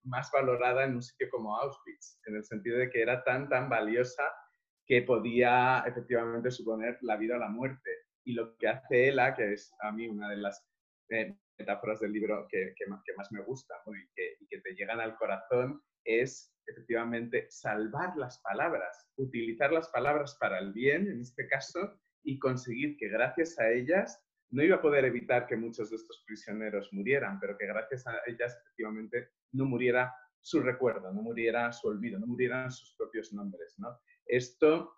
más 0.03 0.31
valorada 0.31 0.83
en 0.83 0.95
un 0.95 1.03
sitio 1.03 1.29
como 1.29 1.55
Auschwitz, 1.57 2.19
en 2.25 2.37
el 2.37 2.43
sentido 2.43 2.79
de 2.79 2.89
que 2.89 3.01
era 3.01 3.23
tan, 3.23 3.47
tan 3.49 3.69
valiosa 3.69 4.23
que 4.85 5.03
podía 5.03 5.83
efectivamente 5.85 6.49
suponer 6.49 6.97
la 7.01 7.17
vida 7.17 7.35
o 7.35 7.39
la 7.39 7.49
muerte. 7.49 7.91
Y 8.25 8.33
lo 8.33 8.57
que 8.57 8.67
hace 8.67 9.09
Ella, 9.09 9.35
que 9.35 9.53
es 9.53 9.71
a 9.81 9.91
mí 9.91 10.07
una 10.07 10.29
de 10.29 10.37
las 10.37 10.67
eh, 11.09 11.37
metáforas 11.59 11.99
del 11.99 12.13
libro 12.13 12.47
que, 12.49 12.73
que, 12.75 12.87
más, 12.87 13.31
me 13.31 13.41
gustan 13.43 13.77
y, 13.87 14.07
que, 14.15 14.37
y, 14.39 14.47
que, 14.47 14.61
te 14.61 14.73
llegan 14.73 14.99
al 14.99 15.15
corazón 15.17 15.81
es 16.03 16.53
efectivamente 16.65 17.47
salvar 17.49 18.15
las 18.15 18.39
palabras, 18.41 19.09
utilizar 19.17 19.71
las 19.71 19.89
palabras 19.89 20.37
para 20.39 20.59
el 20.59 20.71
bien, 20.71 21.07
en 21.07 21.21
este 21.21 21.47
caso, 21.47 21.99
y 22.23 22.39
conseguir 22.39 22.97
que 22.97 23.09
gracias 23.09 23.59
a 23.59 23.69
ellas 23.69 24.23
no 24.51 24.63
iba 24.63 24.77
a 24.77 24.81
poder 24.81 25.05
evitar 25.05 25.45
que 25.45 25.55
muchos 25.55 25.89
de 25.89 25.97
estos 25.97 26.23
prisioneros 26.25 26.91
murieran, 26.91 27.39
pero 27.39 27.57
que 27.57 27.67
gracias 27.67 28.07
a 28.07 28.17
ellas 28.25 28.57
efectivamente 28.61 29.29
no 29.51 29.65
muriera 29.65 30.13
su 30.41 30.61
recuerdo, 30.61 31.11
no 31.13 31.21
muriera 31.21 31.71
su 31.71 31.87
olvido, 31.87 32.19
no 32.19 32.27
murieran 32.27 32.71
sus 32.71 32.95
propios 32.95 33.31
nombres. 33.33 33.75
¿no? 33.77 33.99
Esto 34.25 34.95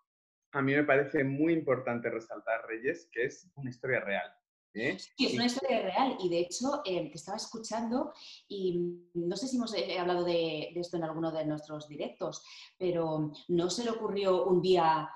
a 0.54 0.62
mí 0.62 0.76
me 0.76 0.84
parece 0.84 1.24
muy 1.24 1.54
importante 1.54 2.10
resaltar, 2.10 2.66
Reyes, 2.68 3.10
que 3.12 3.26
es 3.26 3.50
una 3.56 3.70
historia 3.70 4.02
real. 4.02 4.32
¿Eh? 4.74 4.98
Sí, 4.98 5.26
es 5.26 5.34
una 5.34 5.46
historia 5.46 5.82
real 5.82 6.18
y 6.22 6.30
de 6.30 6.40
hecho 6.40 6.82
eh, 6.86 7.10
te 7.10 7.18
estaba 7.18 7.38
escuchando 7.38 8.14
y 8.48 8.80
no 9.14 9.36
sé 9.36 9.48
si 9.48 9.58
hemos 9.58 9.74
eh, 9.76 10.00
hablado 10.00 10.24
de, 10.24 10.70
esto 10.76 10.96
en 10.98 11.04
alguno 11.04 11.32
de 11.32 11.46
nuestros 11.46 11.90
directos, 11.90 12.44
pero 12.78 13.34
no 13.50 13.70
se 13.70 13.84
le 13.84 13.92
ocurrió 13.92 14.46
un 14.46 14.62
día 14.62 15.10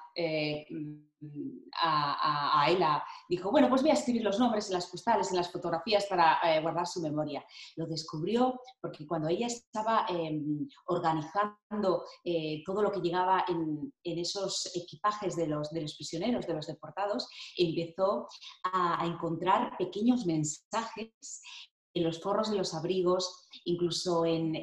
a, 1.82 2.62
a, 2.62 2.70
Ella, 2.70 3.04
dijo, 3.30 3.52
bueno, 3.52 3.70
pues 3.70 3.82
voy 3.82 3.92
a 3.92 3.96
escribir 3.96 4.24
los 4.24 4.40
nombres 4.40 4.68
en 4.68 4.74
las 4.74 4.88
postales, 4.88 5.30
en 5.30 5.38
las 5.38 5.52
fotografías 5.52 6.06
para 6.06 6.40
eh, 6.44 6.62
guardar 6.62 6.88
su 6.88 7.02
memoria. 7.02 7.46
Lo 7.76 7.86
descubrió 7.86 8.60
porque 8.82 9.06
cuando 9.06 9.28
ella 9.28 9.48
estaba 9.48 10.06
em, 10.10 10.68
organizando 10.88 12.06
eh, 12.24 12.64
todo 12.66 12.82
lo 12.82 12.92
que 12.92 13.02
llegaba 13.02 13.46
en, 13.48 13.92
esos 14.04 14.72
equipajes 14.76 15.36
de 15.36 15.48
los, 15.48 15.70
de 15.72 15.82
los, 15.82 15.96
prisioneros, 15.96 16.48
de 16.48 16.54
los 16.54 16.68
deportados, 16.68 17.28
empezó 17.58 18.28
a, 18.64 19.02
a 19.02 19.06
encontrar 19.06 19.76
pequeños 19.78 20.26
mensajes 20.26 21.42
en 21.96 22.04
los 22.04 22.22
forros 22.22 22.52
de 22.52 22.58
los 22.58 22.74
abrigos, 22.74 23.48
incluso 23.64 24.26
en, 24.26 24.54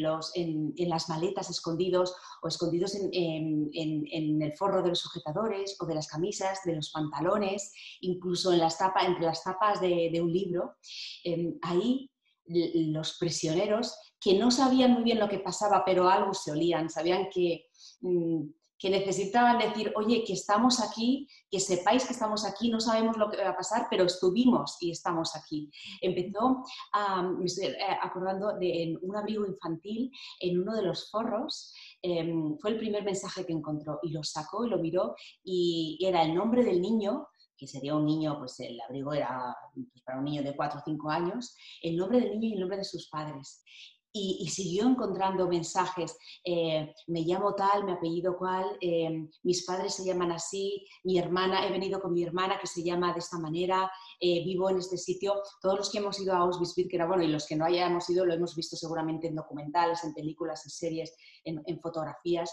los, 0.00 0.30
en, 0.36 0.72
las 0.88 1.08
maletas 1.08 1.50
escondidos 1.50 2.14
o 2.40 2.48
escondidos 2.48 2.94
en, 2.94 3.70
el 3.72 4.56
forro 4.56 4.82
de 4.82 4.90
los 4.90 5.00
sujetadores 5.00 5.76
o 5.80 5.86
de 5.86 5.96
las 5.96 6.06
camisas, 6.06 6.60
de 6.64 6.76
los 6.76 6.90
pantalones, 6.90 7.72
incluso 8.00 8.52
en 8.52 8.60
las 8.60 8.78
tapas, 8.78 9.06
entre 9.06 9.26
las 9.26 9.42
tapas 9.42 9.80
de, 9.80 10.20
un 10.22 10.32
libro. 10.32 10.76
Em, 11.24 11.58
ahí 11.62 12.10
los 12.46 13.18
prisioneros 13.18 13.94
que 14.20 14.38
no 14.38 14.50
sabían 14.50 14.92
muy 14.92 15.02
bien 15.02 15.18
lo 15.18 15.28
que 15.28 15.40
pasaba, 15.40 15.82
pero 15.84 16.08
algo 16.08 16.32
se 16.32 16.52
olían, 16.52 16.88
sabían 16.88 17.28
que 17.28 17.66
mm, 18.00 18.42
que 18.78 18.90
necesitaban 18.90 19.58
decir, 19.58 19.92
oye, 19.96 20.24
que 20.24 20.34
estamos 20.34 20.80
aquí, 20.80 21.28
que 21.50 21.60
sepáis 21.60 22.06
que 22.06 22.12
estamos 22.12 22.46
aquí, 22.46 22.70
no 22.70 22.80
sabemos 22.80 23.16
lo 23.16 23.30
que 23.30 23.42
va 23.42 23.50
a 23.50 23.56
pasar, 23.56 23.88
pero 23.90 24.04
estuvimos 24.04 24.76
y 24.80 24.92
estamos 24.92 25.34
aquí. 25.34 25.70
Empezó, 26.00 26.62
me 27.38 27.44
estoy 27.44 27.66
eh, 27.66 27.76
acordando 28.00 28.56
de 28.58 28.96
un 29.02 29.16
abrigo 29.16 29.46
infantil 29.46 30.12
en 30.40 30.60
uno 30.60 30.74
de 30.76 30.82
los 30.82 31.10
forros, 31.10 31.74
em, 32.02 32.56
fue 32.58 32.70
el 32.70 32.78
primer 32.78 33.04
mensaje 33.04 33.44
que 33.44 33.52
encontró 33.52 33.98
y 34.02 34.10
lo 34.10 34.22
sacó 34.22 34.64
y 34.64 34.70
lo 34.70 34.78
miró 34.78 35.14
y 35.42 35.98
era 36.00 36.22
el 36.22 36.34
nombre 36.34 36.64
del 36.64 36.80
niño 36.80 37.28
que 37.56 37.66
sería 37.66 37.96
un 37.96 38.06
niño, 38.06 38.38
pues 38.38 38.60
el 38.60 38.80
abrigo 38.80 39.12
era 39.12 39.54
pues, 39.74 40.02
para 40.04 40.18
un 40.18 40.24
niño 40.24 40.44
de 40.44 40.54
4 40.54 40.78
o 40.78 40.82
5 40.84 41.10
años, 41.10 41.56
el 41.82 41.96
nombre 41.96 42.20
del 42.20 42.38
niño 42.38 42.50
y 42.50 42.52
el 42.54 42.60
nombre 42.60 42.78
de 42.78 42.84
sus 42.84 43.08
padres 43.08 43.64
y, 44.18 44.48
siguió 44.48 44.86
encontrando 44.86 45.48
mensajes. 45.48 46.16
Eh, 46.44 46.92
me 47.06 47.20
llamo 47.22 47.54
tal, 47.54 47.84
mi 47.84 47.92
apellido 47.92 48.36
cual, 48.36 48.76
eh, 48.80 49.28
mis 49.42 49.64
padres 49.64 49.94
se 49.94 50.04
llaman 50.04 50.32
así, 50.32 50.84
mi 51.04 51.18
hermana, 51.18 51.66
he 51.66 51.70
venido 51.70 52.00
con 52.00 52.12
mi 52.12 52.22
hermana 52.22 52.58
que 52.60 52.66
se 52.66 52.82
llama 52.82 53.12
de 53.12 53.20
esta 53.20 53.38
manera, 53.38 53.90
eh, 54.20 54.44
vivo 54.44 54.70
en 54.70 54.78
este 54.78 54.96
sitio. 54.96 55.34
Todos 55.60 55.78
los 55.78 55.90
que 55.90 55.98
hemos 55.98 56.20
ido 56.20 56.34
a 56.34 56.38
Auschwitz-Birkenau, 56.38 57.08
bueno, 57.08 57.22
y 57.22 57.28
los 57.28 57.46
que 57.46 57.56
no 57.56 57.64
hayamos 57.64 58.08
ido 58.10 58.26
lo 58.26 58.34
hemos 58.34 58.54
visto 58.54 58.76
seguramente 58.76 59.28
en 59.28 59.36
documentales, 59.36 60.02
en 60.04 60.14
películas, 60.14 60.64
en 60.64 60.70
series, 60.70 61.14
en, 61.44 61.80
fotografías. 61.80 62.50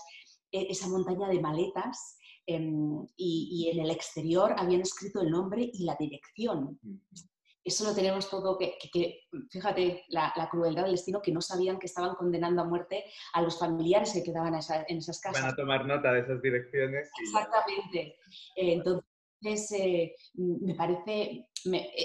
E, 0.51 0.67
esa 0.69 0.87
montaña 0.87 1.27
de 1.27 1.41
maletas 1.41 2.17
em, 2.45 3.05
y, 3.17 3.69
en 3.71 3.79
el 3.79 3.89
exterior 3.89 4.53
habían 4.57 4.81
escrito 4.81 5.21
el 5.21 5.31
nombre 5.31 5.69
y 5.73 5.83
la 5.83 5.95
dirección 5.99 6.79
eso 7.65 7.83
lo 7.83 7.95
tenemos 7.95 8.29
todo 8.29 8.59
que, 8.59 8.77
fíjate, 9.49 10.05
la, 10.09 10.31
crueldad 10.51 10.83
del 10.83 10.91
destino, 10.91 11.19
que 11.21 11.31
no 11.31 11.41
sabían 11.41 11.79
que 11.79 11.87
estaban 11.87 12.13
condenando 12.13 12.61
a 12.61 12.65
muerte 12.65 13.03
a 13.33 13.41
los 13.41 13.57
familiares 13.57 14.13
que 14.13 14.23
quedaban 14.23 14.53
en 14.53 14.97
esas 14.97 15.19
casas. 15.19 15.41
Van 15.41 15.51
a 15.51 15.55
tomar 15.55 15.85
nota 15.85 16.13
de 16.13 16.21
esas 16.21 16.39
direcciones. 16.43 17.09
Exactamente. 17.19 18.19
entonces, 18.55 19.71
eh, 19.71 20.15
me 20.35 20.75
parece, 20.75 21.47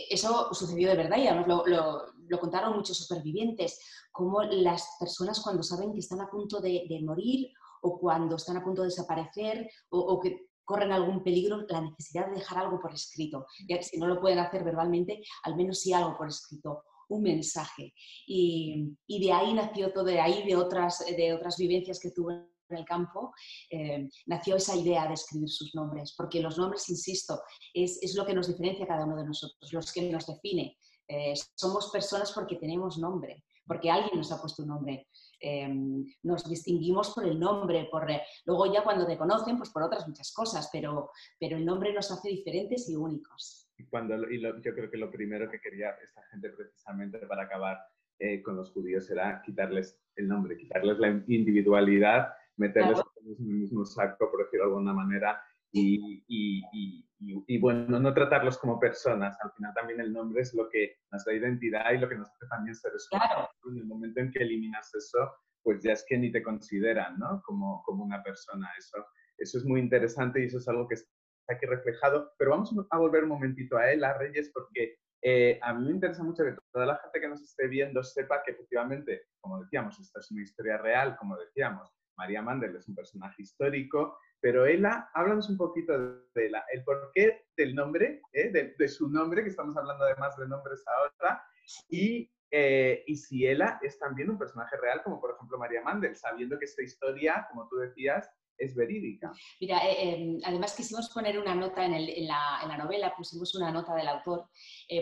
eso 0.09 0.53
sucedió 0.55 0.88
de 0.88 0.96
verdad 0.96 1.18
y 1.18 1.27
además 1.27 1.66
lo, 1.66 2.38
contaron 2.40 2.77
muchos 2.77 2.96
supervivientes, 2.96 3.79
cómo 4.12 4.42
las 4.42 4.96
personas 4.99 5.40
cuando 5.40 5.62
saben 5.62 5.92
que 5.92 5.99
están 5.99 6.23
a 6.23 6.31
punto 6.31 6.61
de, 6.61 6.87
morir 7.03 7.51
o 7.83 7.99
cuando 7.99 8.37
están 8.37 8.57
a 8.57 8.64
punto 8.64 8.81
de 8.81 8.88
desaparecer 8.88 9.68
o, 9.90 10.18
que 10.20 10.49
corren 10.70 10.92
algún 10.92 11.24
peligro, 11.24 11.66
la 11.68 11.80
necesidad 11.80 12.28
de 12.28 12.37
dejar 12.37 12.59
algo 12.59 12.78
por 12.78 12.94
escrito. 12.94 13.44
Ya 13.68 13.83
si 13.83 13.98
no 13.98 14.06
lo 14.06 14.20
pueden 14.20 14.38
hacer 14.38 14.62
verbalmente, 14.62 15.20
al 15.42 15.56
menos 15.56 15.80
sí 15.80 15.92
algo 15.92 16.16
por 16.16 16.28
escrito, 16.28 16.85
un 17.09 17.22
mensaje. 17.22 17.92
Y, 18.24 18.94
de 19.09 19.33
ahí 19.33 19.52
nació 19.52 19.92
todo, 19.92 20.04
de 20.04 20.20
ahí 20.20 20.46
de 20.46 20.54
otras, 20.54 21.04
de 21.04 21.35
otras 21.35 21.56
vivencias 21.56 21.98
que 21.98 22.12
tuve 22.12 22.35
en 22.68 22.76
el 22.76 22.85
campo, 22.85 23.33
eh, 23.68 24.09
nació 24.26 24.54
esa 24.54 24.76
idea 24.76 25.09
de 25.09 25.14
escribir 25.14 25.48
sus 25.48 25.74
nombres, 25.74 26.14
porque 26.16 26.40
los 26.40 26.56
nombres, 26.56 26.88
insisto, 26.88 27.40
es, 27.74 28.00
es, 28.00 28.14
lo 28.14 28.24
que 28.24 28.33
nos 28.33 28.46
diferencia 28.46 28.87
cada 28.87 29.04
uno 29.04 29.16
de 29.16 29.26
nosotros, 29.26 29.72
los 29.72 29.92
que 29.92 30.02
nos 30.02 30.24
define. 30.24 30.78
Eh, 31.09 31.35
somos 31.56 31.90
personas 31.90 32.30
porque 32.30 32.54
tenemos 32.54 32.96
nombre, 32.96 33.42
porque 33.66 33.90
alguien 33.90 34.16
nos 34.16 34.30
ha 34.30 34.40
puesto 34.40 34.62
un 34.62 34.68
nombre. 34.68 35.09
Em, 35.40 36.05
nos 36.22 36.48
distinguimos 36.48 37.14
por 37.14 37.24
el 37.24 37.40
nombre, 37.40 37.88
por, 37.90 38.11
eh, 38.11 38.22
luego 38.44 38.72
ya 38.72 38.85
cuando 38.85 39.07
te 39.07 39.16
conocen, 39.16 39.57
pues 39.57 39.70
por 39.70 39.83
otras 39.83 40.07
muchas 40.07 40.33
cosas, 40.35 40.68
pero, 40.70 41.11
pero 41.38 41.57
el 41.57 41.64
nombre 41.64 41.94
nos 41.94 42.11
hace 42.11 42.29
diferentes 42.29 42.88
y 42.90 42.96
únicos. 42.96 43.70
Y, 43.79 43.87
cuando, 43.87 44.31
y 44.31 44.40
yo 44.40 44.74
creo 44.74 44.90
que 44.90 44.98
lo 44.98 45.11
primero 45.11 45.50
que 45.50 45.61
quería 45.61 45.90
esta 46.03 46.22
gente 46.31 46.50
precisamente 46.50 47.18
para 47.20 47.44
acabar 47.44 47.79
eh, 48.18 48.42
con 48.42 48.55
los 48.57 48.70
judíos 48.70 49.09
era 49.11 49.40
quitarles 49.42 49.98
el 50.16 50.29
nombre, 50.29 50.59
quitarles 50.59 50.98
la 50.98 51.09
individualidad, 51.26 52.35
meterles 52.57 53.00
en 53.16 53.33
el 53.33 53.57
mismo 53.57 53.87
saco, 53.87 54.31
por 54.31 54.44
decirlo 54.44 54.66
de 54.66 54.72
alguna 54.72 54.92
manera, 54.92 55.42
y, 55.72 56.24
y, 56.26 57.04
y, 57.46 57.59
bueno, 57.59 58.00
no 58.00 58.14
tratarlos 58.14 58.59
como 58.59 58.80
personas. 58.80 59.37
Al 59.42 59.52
final 59.52 59.72
también 59.74 60.00
el 60.00 60.12
nombre 60.12 60.42
es 60.42 60.54
lo 60.54 60.68
que 60.68 60.96
nos 61.12 61.24
da 61.24 61.33
identidad 61.33 61.92
y 61.92 61.98
lo 61.98 62.09
que 62.09 62.16
nos 62.16 62.28
hace 62.28 62.46
también 62.48 62.74
seres 62.74 63.09
humanos. 63.12 63.48
En 63.66 63.78
el 63.78 63.85
momento 63.85 64.20
en 64.20 64.30
que 64.30 64.42
eliminas 64.42 64.92
eso, 64.94 65.30
pues 65.62 65.83
ya 65.83 65.92
es 65.92 66.04
que 66.09 66.18
ni 66.18 66.33
te 66.33 66.42
consideran 66.42 67.18
¿no? 67.18 67.42
como, 67.44 67.83
como 67.85 68.04
una 68.04 68.22
persona. 68.22 68.68
Eso, 68.78 69.04
eso 69.38 69.59
es 69.59 69.64
muy 69.64 69.80
interesante 69.80 70.42
y 70.42 70.46
eso 70.46 70.59
es 70.59 70.68
algo 70.68 70.88
que 70.88 70.94
está 70.94 71.11
aquí 71.48 71.66
reflejado. 71.66 72.33
Pero 72.38 72.52
vamos 72.52 72.74
a 72.90 72.98
volver 72.98 73.24
un 73.24 73.30
momentito 73.30 73.76
a 73.76 73.92
él, 73.92 74.02
a 74.02 74.18
Reyes, 74.18 74.50
porque 74.52 74.96
eh, 75.22 75.59
a 75.62 75.74
mí 75.74 75.85
me 75.85 75.92
interesa 75.92 76.22
mucho 76.22 76.44
que 76.44 76.56
toda 76.72 76.87
la 76.87 76.96
gente 76.96 77.20
que 77.20 77.28
nos 77.28 77.42
esté 77.42 77.68
viendo 77.68 78.02
sepa 78.02 78.42
que 78.42 78.52
efectivamente, 78.52 79.26
como 79.40 79.61
decíamos, 79.61 80.00
esta 80.00 80.20
es 80.20 80.30
una 80.30 80.42
historia 80.42 80.78
real, 80.78 81.16
como 81.18 81.37
decíamos, 81.37 81.92
María 82.16 82.42
Mandel 82.42 82.76
es 82.76 82.88
un 82.88 82.94
personaje 82.94 83.42
histórico, 83.42 84.18
pero 84.40 84.66
Ela, 84.66 85.11
háblanos 85.14 85.48
un 85.50 85.57
poquito 85.57 85.92
de 85.98 86.46
Ela, 86.46 86.64
el 86.72 86.83
porqué 86.83 87.44
del 87.57 87.74
nombre, 87.74 88.22
¿eh? 88.33 88.74
de, 88.76 88.88
su 88.88 89.09
nombre, 89.09 89.42
que 89.42 89.50
estamos 89.50 89.76
hablando 89.76 90.05
además 90.05 90.37
de 90.37 90.48
nombres 90.48 90.83
ahora, 90.87 91.42
y, 91.88 92.31
eh, 92.50 93.05
y 93.07 93.16
si 93.16 93.46
Ela 93.46 93.79
es 93.83 93.98
también 93.98 94.31
un 94.31 94.38
personaje 94.38 94.76
real, 94.79 95.03
como 95.03 95.20
por 95.20 95.35
ejemplo 95.35 95.59
María 95.59 95.83
Mandel, 95.83 96.16
sabiendo 96.16 96.59
que 96.59 96.64
esta 96.64 96.83
historia, 96.83 97.46
como 97.50 97.68
tú 97.68 97.76
decías, 97.76 98.31
es 98.57 98.74
verídica. 98.74 99.33
Mira, 99.59 99.79
eh, 99.88 100.14
em, 100.14 100.38
además 100.44 100.74
quisimos 100.74 101.09
poner 101.11 101.38
una 101.38 101.55
nota 101.55 101.85
en, 101.85 102.26
la, 102.26 102.76
novela, 102.76 103.14
pusimos 103.16 103.55
una 103.55 103.70
nota 103.70 103.94
del 103.94 104.09
autor, 104.09 104.48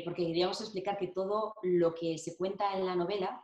porque 0.05 0.27
queríamos 0.27 0.61
explicar 0.61 0.97
que 0.97 1.09
todo 1.09 1.55
lo 1.63 1.93
que 1.93 2.19
se 2.19 2.37
cuenta 2.37 2.77
en 2.77 2.87
la 2.87 2.95
novela 2.95 3.43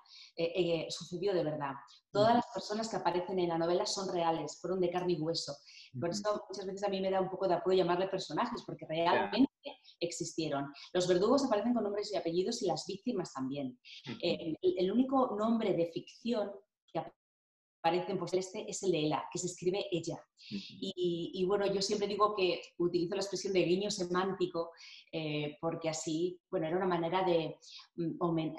sucedió 0.88 1.34
de 1.34 1.42
verdad. 1.42 1.72
Todas 2.12 2.34
las 2.34 2.46
personas 2.54 2.88
que 2.88 2.94
aparecen 2.94 3.40
en 3.40 3.48
la 3.48 3.58
novela 3.58 3.86
son 3.86 4.12
reales, 4.14 4.60
fueron 4.60 4.80
de 4.80 4.90
carne 4.90 5.14
y 5.14 5.20
hueso. 5.20 5.52
Por 5.98 6.10
eso 6.10 6.44
muchas 6.48 6.66
veces 6.66 6.84
a 6.84 6.88
mí 6.88 7.00
me 7.00 7.10
da 7.10 7.20
un 7.20 7.30
poco 7.30 7.46
de 7.46 7.54
apuro 7.54 7.76
llamarle 7.76 8.08
personajes, 8.08 8.62
porque 8.66 8.86
realmente 8.86 9.50
existieron. 10.00 10.72
Los 10.92 11.08
verdugos 11.08 11.44
aparecen 11.44 11.74
con 11.74 11.84
nombres 11.84 12.12
y 12.12 12.16
apellidos 12.16 12.62
y 12.62 12.66
las 12.66 12.84
víctimas 12.86 13.32
también. 13.32 13.78
Eh, 14.22 14.54
el, 14.60 14.92
único 14.92 15.36
nombre 15.38 15.74
de 15.74 15.86
ficción 15.92 16.50
que 16.92 16.98
aparece 17.84 18.12
en 18.12 18.38
este 18.38 18.70
es 18.70 18.82
el 18.82 18.92
de 18.92 19.04
Ela, 19.04 19.28
que 19.30 19.38
se 19.38 19.46
escribe 19.46 19.86
ella. 19.92 20.18
y, 20.48 21.44
bueno, 21.46 21.66
yo 21.66 21.82
siempre 21.82 22.08
digo 22.08 22.34
que 22.34 22.62
utilizo 22.78 23.14
la 23.14 23.20
expresión 23.20 23.52
de 23.52 23.62
guiño 23.62 23.90
semántico 23.90 24.70
eh, 25.12 25.58
porque 25.60 25.90
así, 25.90 26.40
bueno, 26.50 26.66
era 26.66 26.76
una 26.78 26.86
manera 26.86 27.22
de, 27.22 27.58
mm, 27.96 28.16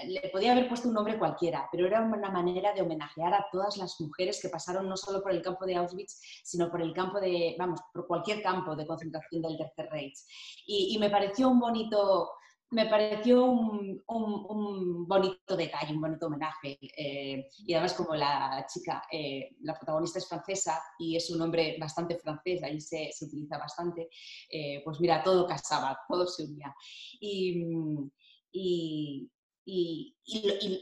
le 0.07 0.29
podía 0.31 0.51
haber 0.51 0.67
puesto 0.67 0.88
un 0.88 0.93
nombre 0.93 1.17
cualquiera, 1.17 1.67
pero 1.71 1.88
era 1.88 2.01
una 2.01 2.29
manera 2.29 2.73
de 2.73 2.83
homenajear 2.83 3.33
a 3.33 3.47
todas 3.51 3.77
las 3.77 3.99
mujeres 3.99 4.39
que 4.39 4.49
pasaron 4.49 4.88
no 4.88 4.95
solo 4.95 5.23
por 5.23 5.31
el 5.31 5.41
campo 5.41 5.65
de 5.65 5.75
Auschwitz, 5.75 6.21
sino 6.43 6.69
por 6.69 6.81
el 6.83 6.93
campo 6.93 7.19
de, 7.19 7.55
vamos, 7.57 7.81
por 7.91 8.05
cualquier 8.05 8.43
campo 8.43 8.75
de 8.75 8.85
concentración 8.85 9.41
del 9.41 9.57
Tercer 9.57 9.89
Reich. 9.89 10.19
y 10.67 10.97
me 10.99 11.09
pareció 11.09 11.49
un 11.49 11.59
bonito, 11.59 12.29
me 12.71 12.88
pareció 12.88 13.45
un, 13.45 15.08
bonito 15.08 15.56
detalle, 15.56 15.93
un 15.93 16.01
bonito 16.01 16.28
homenaje. 16.28 16.78
Eh, 16.82 17.47
y 17.65 17.73
además 17.73 17.93
como 17.93 18.15
la 18.15 18.65
chica, 18.71 19.04
eh, 19.12 19.56
la 19.62 19.75
protagonista 19.75 20.19
es 20.19 20.28
francesa 20.28 20.82
y 20.97 21.15
es 21.15 21.30
un 21.30 21.39
nombre 21.39 21.78
bastante 21.80 22.17
francés, 22.17 22.63
ahí 22.63 22.82
se, 22.82 23.12
utiliza 23.21 23.58
bastante, 23.58 24.10
eh, 24.49 24.82
pues 24.84 24.99
mira, 24.99 25.23
todo 25.23 25.47
casaba, 25.47 25.97
todo 26.08 26.28
se 26.28 26.43
unía. 26.43 26.73
Y, 27.19 28.12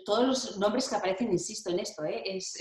todos 0.05 0.27
los 0.27 0.57
nombres 0.57 0.89
que 0.89 0.95
aparecen, 0.95 1.31
insisto 1.31 1.69
en 1.69 1.79
esto, 1.79 2.03
es, 2.03 2.57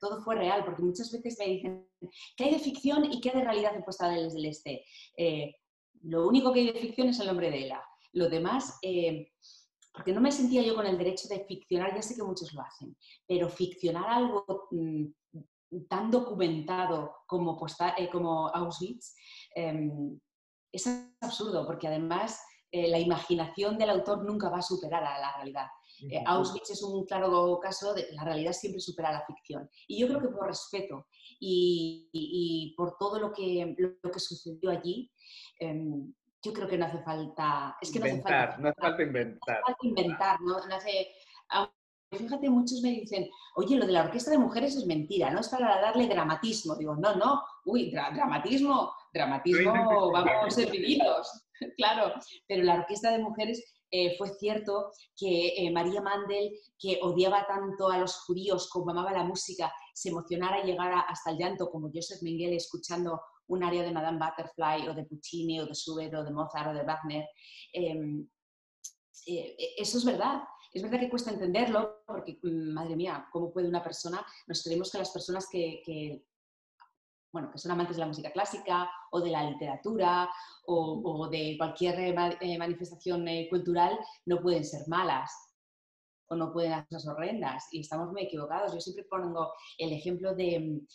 todo 0.00 0.20
fue 0.22 0.34
real, 0.34 0.64
porque 0.64 0.82
muchas 0.82 1.12
veces 1.12 1.36
me 1.38 1.46
dicen, 1.46 1.88
¿qué 2.36 2.44
hay 2.44 2.52
de 2.52 2.58
ficción 2.58 3.12
y 3.12 3.20
qué 3.20 3.30
hay 3.30 3.38
de 3.38 3.44
realidad 3.44 3.76
en 3.76 3.84
Postales 3.84 4.34
del 4.34 4.46
Este? 4.46 4.84
lo 6.02 6.26
único 6.26 6.52
que 6.52 6.60
hay 6.60 6.72
de 6.72 6.80
ficción 6.80 7.08
es 7.08 7.20
el 7.20 7.26
nombre 7.26 7.50
de 7.50 7.66
Ela 7.66 7.89
lo 8.12 8.28
demás, 8.28 8.78
eh, 8.82 9.32
porque 9.92 10.12
no 10.12 10.20
me 10.20 10.32
sentía 10.32 10.62
yo 10.62 10.74
con 10.74 10.86
el 10.86 10.98
derecho 10.98 11.28
de 11.28 11.44
ficcionar, 11.44 11.94
ya 11.94 12.02
sé 12.02 12.14
que 12.14 12.22
muchos 12.22 12.52
lo 12.52 12.62
hacen, 12.62 12.96
pero 13.26 13.48
ficcionar 13.48 14.08
algo 14.08 14.68
mm, 14.70 15.06
tan 15.88 16.10
documentado 16.10 17.16
como, 17.26 17.58
eh, 17.98 18.08
como 18.10 18.48
Auschwitz 18.48 19.14
em, 19.54 20.18
es 20.72 20.86
absurdo, 21.20 21.66
porque 21.66 21.88
además 21.88 22.40
eh, 22.70 22.88
la 22.88 22.98
imaginación 22.98 23.78
del 23.78 23.90
autor 23.90 24.24
nunca 24.24 24.48
va 24.48 24.58
a 24.58 24.62
superar 24.62 25.04
a 25.04 25.18
la 25.18 25.36
realidad. 25.36 25.66
Auschwitz 26.24 26.70
es 26.70 26.82
un 26.82 27.04
claro 27.04 27.58
caso 27.60 27.92
de 27.92 28.10
la 28.12 28.24
realidad 28.24 28.52
siempre 28.54 28.80
supera 28.80 29.12
la 29.12 29.26
ficción. 29.26 29.68
Y 29.86 30.00
yo 30.00 30.08
creo 30.08 30.22
que 30.22 30.28
por 30.28 30.46
respeto 30.46 31.08
y, 31.38 32.72
por 32.74 32.96
todo 32.98 33.18
lo 33.18 33.32
que, 33.32 33.74
lo 33.76 34.10
que 34.10 34.18
sucedió 34.18 34.70
allí, 34.70 35.10
em, 35.58 36.10
yo 36.42 36.52
creo 36.52 36.68
que 36.68 36.78
no 36.78 36.86
hace 36.86 37.02
falta. 37.02 37.76
Es 37.80 37.92
que 37.92 37.98
no 37.98 38.06
hace 38.06 38.22
falta, 38.22 38.56
no 38.58 38.68
hace 38.68 38.80
falta 38.80 39.02
inventar. 39.02 39.40
No 39.46 39.52
hace 39.52 39.62
falta 39.62 39.86
inventar, 39.86 40.40
¿no? 40.40 40.56
hace, 40.56 41.08
fíjate, 42.10 42.50
muchos 42.50 42.80
me 42.82 42.90
dicen, 42.90 43.28
oye, 43.56 43.76
lo 43.76 43.86
de 43.86 43.92
la 43.92 44.04
orquesta 44.04 44.30
de 44.30 44.38
mujeres 44.38 44.76
es 44.76 44.86
mentira, 44.86 45.30
¿no? 45.30 45.40
Es 45.40 45.48
para 45.48 45.80
darle 45.80 46.08
dramatismo. 46.08 46.76
Digo, 46.76 46.96
no, 46.96 47.14
no, 47.14 47.42
uy, 47.64 47.90
dramatismo, 47.90 48.92
dramatismo, 49.12 50.10
vamos 50.12 50.54
serviditos, 50.54 51.46
claro. 51.76 52.14
Pero 52.48 52.64
la 52.64 52.74
orquesta 52.74 53.10
de 53.12 53.22
mujeres 53.22 53.62
eh, 53.90 54.16
fue 54.16 54.28
cierto 54.30 54.92
que 55.16 55.48
eh, 55.56 55.70
María 55.70 56.00
Mandel, 56.00 56.52
que 56.78 57.00
odiaba 57.02 57.46
tanto 57.46 57.90
a 57.90 57.98
los 57.98 58.16
judíos 58.22 58.68
como 58.70 58.90
amaba 58.90 59.12
la 59.12 59.24
música, 59.24 59.72
se 59.92 60.08
emocionara 60.08 60.60
y 60.60 60.66
llegara 60.66 61.00
hasta 61.00 61.32
el 61.32 61.38
llanto, 61.38 61.70
como 61.70 61.90
Joseph 61.92 62.22
Mengele 62.22 62.56
escuchando 62.56 63.20
un 63.50 63.64
área 63.64 63.82
de 63.82 63.92
Madame 63.92 64.18
Butterfly 64.18 64.88
o 64.88 64.94
de 64.94 65.04
Puccini 65.04 65.60
o 65.60 65.66
de 65.66 65.74
Schubert 65.74 66.14
o 66.14 66.24
de 66.24 66.30
Mozart 66.30 66.70
o 66.70 66.74
de 66.74 66.84
Wagner. 66.84 67.28
Em, 67.72 68.26
eh, 69.26 69.56
eso 69.76 69.98
es 69.98 70.04
verdad. 70.04 70.42
Es 70.72 70.82
verdad 70.82 71.00
que 71.00 71.10
cuesta 71.10 71.32
entenderlo 71.32 72.02
porque, 72.06 72.38
mm, 72.42 72.72
madre 72.72 72.96
mía, 72.96 73.28
¿cómo 73.32 73.52
puede 73.52 73.68
una 73.68 73.82
persona? 73.82 74.24
Nos 74.46 74.62
creemos 74.62 74.90
que 74.90 74.98
las 74.98 75.10
personas 75.10 75.48
que, 75.50 76.24
bueno, 77.32 77.50
que 77.50 77.58
son 77.58 77.72
amantes 77.72 77.96
de 77.96 78.00
la 78.00 78.06
música 78.06 78.30
clásica 78.30 78.88
o 79.10 79.20
de 79.20 79.30
la 79.30 79.42
literatura 79.50 80.30
o, 80.66 81.28
de 81.28 81.56
cualquier 81.58 81.98
eh, 82.40 82.58
manifestación 82.58 83.26
eh, 83.26 83.48
cultural 83.50 83.98
no 84.26 84.40
pueden 84.40 84.64
ser 84.64 84.86
malas 84.86 85.49
o 86.30 86.36
no 86.36 86.52
pueden 86.52 86.72
hacer 86.72 86.88
cosas 86.88 87.14
horrendas. 87.14 87.66
Y 87.72 87.80
estamos 87.80 88.10
muy 88.12 88.22
equivocados. 88.22 88.72
Yo 88.72 88.80
siempre 88.80 89.04
pongo 89.04 89.52
el 89.78 89.92
ejemplo 89.92 90.34
de, 90.34 90.86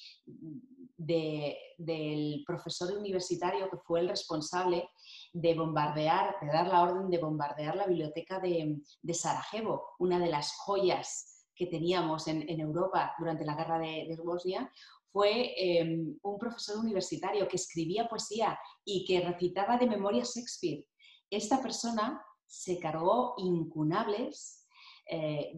del 0.98 2.44
profesor 2.48 2.98
universitario 2.98 3.70
que 3.70 3.78
fue 3.78 4.00
el 4.00 4.10
responsable 4.10 4.90
de 5.34 5.54
bombardear, 5.54 6.36
de 6.42 6.48
dar 6.48 6.68
la 6.68 6.84
orden 6.84 7.10
de 7.10 7.18
bombardear 7.18 7.76
la 7.76 7.86
biblioteca 7.86 8.40
de, 8.40 8.82
Sarajevo, 9.14 9.84
una 10.00 10.20
de 10.20 10.30
las 10.30 10.54
joyas 10.54 11.46
que 11.54 11.68
teníamos 11.68 12.28
en, 12.28 12.60
Europa 12.60 13.14
durante 13.20 13.46
la 13.46 13.56
guerra 13.56 13.80
de, 13.80 14.18
Bosnia, 14.24 14.72
fue 15.12 15.54
em, 15.58 16.18
un 16.24 16.38
profesor 16.38 16.78
universitario 16.78 17.48
que 17.48 17.56
escribía 17.56 18.08
poesía 18.08 18.58
y 18.84 19.06
que 19.06 19.22
recitaba 19.22 19.78
de 19.78 19.88
memoria 19.88 20.24
Shakespeare. 20.24 20.86
Esta 21.30 21.62
persona 21.62 22.22
se 22.46 22.80
cargó 22.80 23.36
incunables 23.38 24.65
eh, 25.06 25.52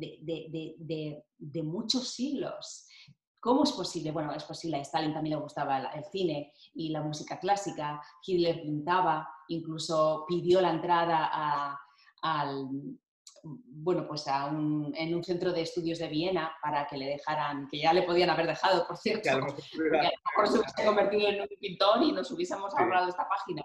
de, 1.38 1.64
muchos 1.64 2.10
siglos. 2.10 2.88
¿Cómo 3.40 3.64
es 3.64 3.72
posible? 3.72 4.12
Bueno, 4.12 4.34
es 4.34 4.44
posible, 4.44 4.78
a 4.78 4.82
Stalin 4.82 5.14
también 5.14 5.38
le 5.38 5.44
gustaba 5.44 5.78
el 5.78 6.04
cine 6.06 6.54
y 6.74 6.90
la 6.90 7.02
música 7.02 7.40
clásica, 7.40 8.02
Hitler 8.26 8.62
pintaba, 8.62 9.30
incluso 9.48 10.26
pidió 10.28 10.60
la 10.60 10.72
entrada 10.72 11.30
a, 11.32 11.80
bueno, 13.44 14.08
pues 14.08 14.28
a 14.28 14.48
un, 14.48 14.94
en 14.98 15.16
un 15.16 15.24
centro 15.24 15.54
de 15.54 15.62
estudios 15.62 16.00
de 16.00 16.08
Viena 16.08 16.52
para 16.62 16.88
que 16.88 16.98
le 16.98 17.06
dejaran, 17.06 17.68
que 17.68 17.80
ya 17.80 17.94
le 17.94 18.04
podían 18.04 18.30
haber 18.30 18.48
dejado, 18.48 18.86
por 18.86 18.98
cierto, 18.98 19.30
a 19.30 19.36
lo 19.36 19.46
mejor, 19.46 20.48
se 20.48 20.60
hubiese 20.60 20.86
convertido 20.86 21.30
en 21.30 21.42
un 21.42 21.48
pintor 21.60 22.04
y 22.04 22.12
nos 22.12 22.30
hubiésemos 22.32 22.74
ahorrado 22.76 23.08
esta 23.08 23.28
página. 23.30 23.64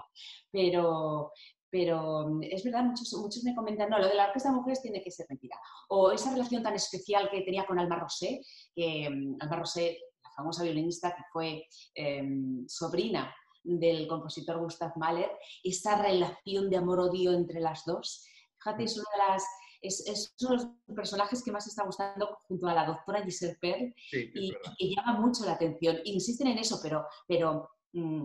Pero, 0.52 1.32
pero 1.72 2.28
mm, 2.28 2.42
es 2.42 2.62
verdad, 2.62 2.84
muchos, 2.84 3.12
muchos 3.14 3.42
me 3.42 3.54
comentan, 3.54 3.88
no, 3.88 3.98
lo 3.98 4.06
de 4.06 4.14
la 4.14 4.26
orquesta 4.26 4.50
de 4.50 4.56
mujeres 4.56 4.82
tiene 4.82 5.02
que 5.02 5.10
ser 5.10 5.26
mentira. 5.28 5.58
O 5.88 6.12
esa 6.12 6.30
relación 6.30 6.62
tan 6.62 6.74
especial 6.74 7.30
que 7.30 7.40
tenía 7.40 7.64
con 7.64 7.78
Alma 7.78 7.98
Rosé, 7.98 8.42
que 8.74 9.08
mm, 9.08 9.36
Alma 9.40 9.56
Rosé, 9.56 9.98
la 10.22 10.30
famosa 10.36 10.62
violinista 10.62 11.16
que 11.16 11.22
fue 11.32 11.66
em, 11.94 12.68
sobrina 12.68 13.34
del 13.64 14.06
compositor 14.06 14.58
Gustav 14.58 14.92
Mahler, 14.96 15.30
esa 15.64 16.00
relación 16.00 16.68
de 16.68 16.76
amor-odio 16.76 17.32
entre 17.32 17.58
las 17.60 17.84
dos. 17.86 18.26
Fíjate, 18.58 18.84
es, 18.84 18.96
de 18.96 19.02
las, 19.16 19.44
es, 19.80 20.34
uno 20.42 20.50
de 20.50 20.56
los 20.56 20.96
personajes 20.96 21.42
que 21.42 21.52
más 21.52 21.66
está 21.66 21.84
gustando 21.84 22.38
junto 22.48 22.66
a 22.66 22.74
la 22.74 22.84
doctora 22.84 23.24
Giselle 23.24 23.56
Perl 23.60 23.94
y, 24.12 24.52
que 24.78 24.94
llama 24.94 25.18
mucho 25.18 25.46
la 25.46 25.52
atención. 25.52 25.98
Insisten 26.04 26.48
en 26.48 26.58
eso, 26.58 26.80
pero, 26.82 27.06
pero 27.26 27.70
mm, 27.92 28.22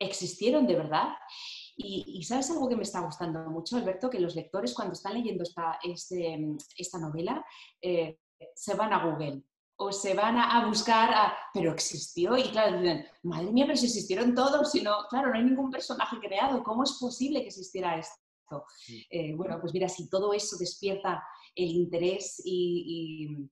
existieron 0.00 0.66
de 0.66 0.74
verdad. 0.74 1.08
Y, 1.80 2.24
sabes 2.24 2.50
algo 2.50 2.68
que 2.68 2.74
me 2.74 2.82
está 2.82 3.00
gustando 3.00 3.38
mucho, 3.50 3.76
Alberto, 3.76 4.10
que 4.10 4.18
los 4.18 4.34
lectores 4.34 4.74
cuando 4.74 4.94
están 4.94 5.14
leyendo 5.14 5.44
esta, 5.44 5.78
este, 5.84 6.36
esta 6.76 6.98
novela 6.98 7.44
eh, 7.80 8.18
se 8.52 8.74
van 8.74 8.92
a 8.92 9.04
Google 9.04 9.44
o 9.76 9.92
se 9.92 10.12
van 10.12 10.36
a, 10.36 10.66
buscar, 10.66 11.14
a, 11.14 11.36
pero 11.54 11.70
existió, 11.70 12.36
y 12.36 12.50
claro, 12.50 12.80
dicen, 12.80 13.06
madre 13.22 13.52
mía, 13.52 13.64
pero 13.64 13.78
si 13.78 13.86
existieron 13.86 14.34
todos, 14.34 14.72
si 14.72 14.82
no, 14.82 15.06
claro, 15.08 15.28
no 15.28 15.36
hay 15.36 15.44
ningún 15.44 15.70
personaje 15.70 16.16
creado, 16.18 16.64
¿cómo 16.64 16.82
es 16.82 16.98
posible 17.00 17.42
que 17.42 17.46
existiera 17.46 17.96
esto? 17.96 18.64
Eh, 19.08 19.34
bueno, 19.36 19.60
pues 19.60 19.72
mira, 19.72 19.88
si 19.88 20.10
todo 20.10 20.32
eso 20.32 20.56
despierta 20.58 21.24
el 21.54 21.68
interés 21.68 22.42
y, 22.44 23.48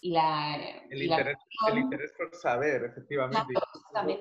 la... 0.00 0.56
El, 0.88 1.02
interés, 1.02 2.12
por 2.16 2.34
saber, 2.34 2.84
efectivamente. 2.84 3.52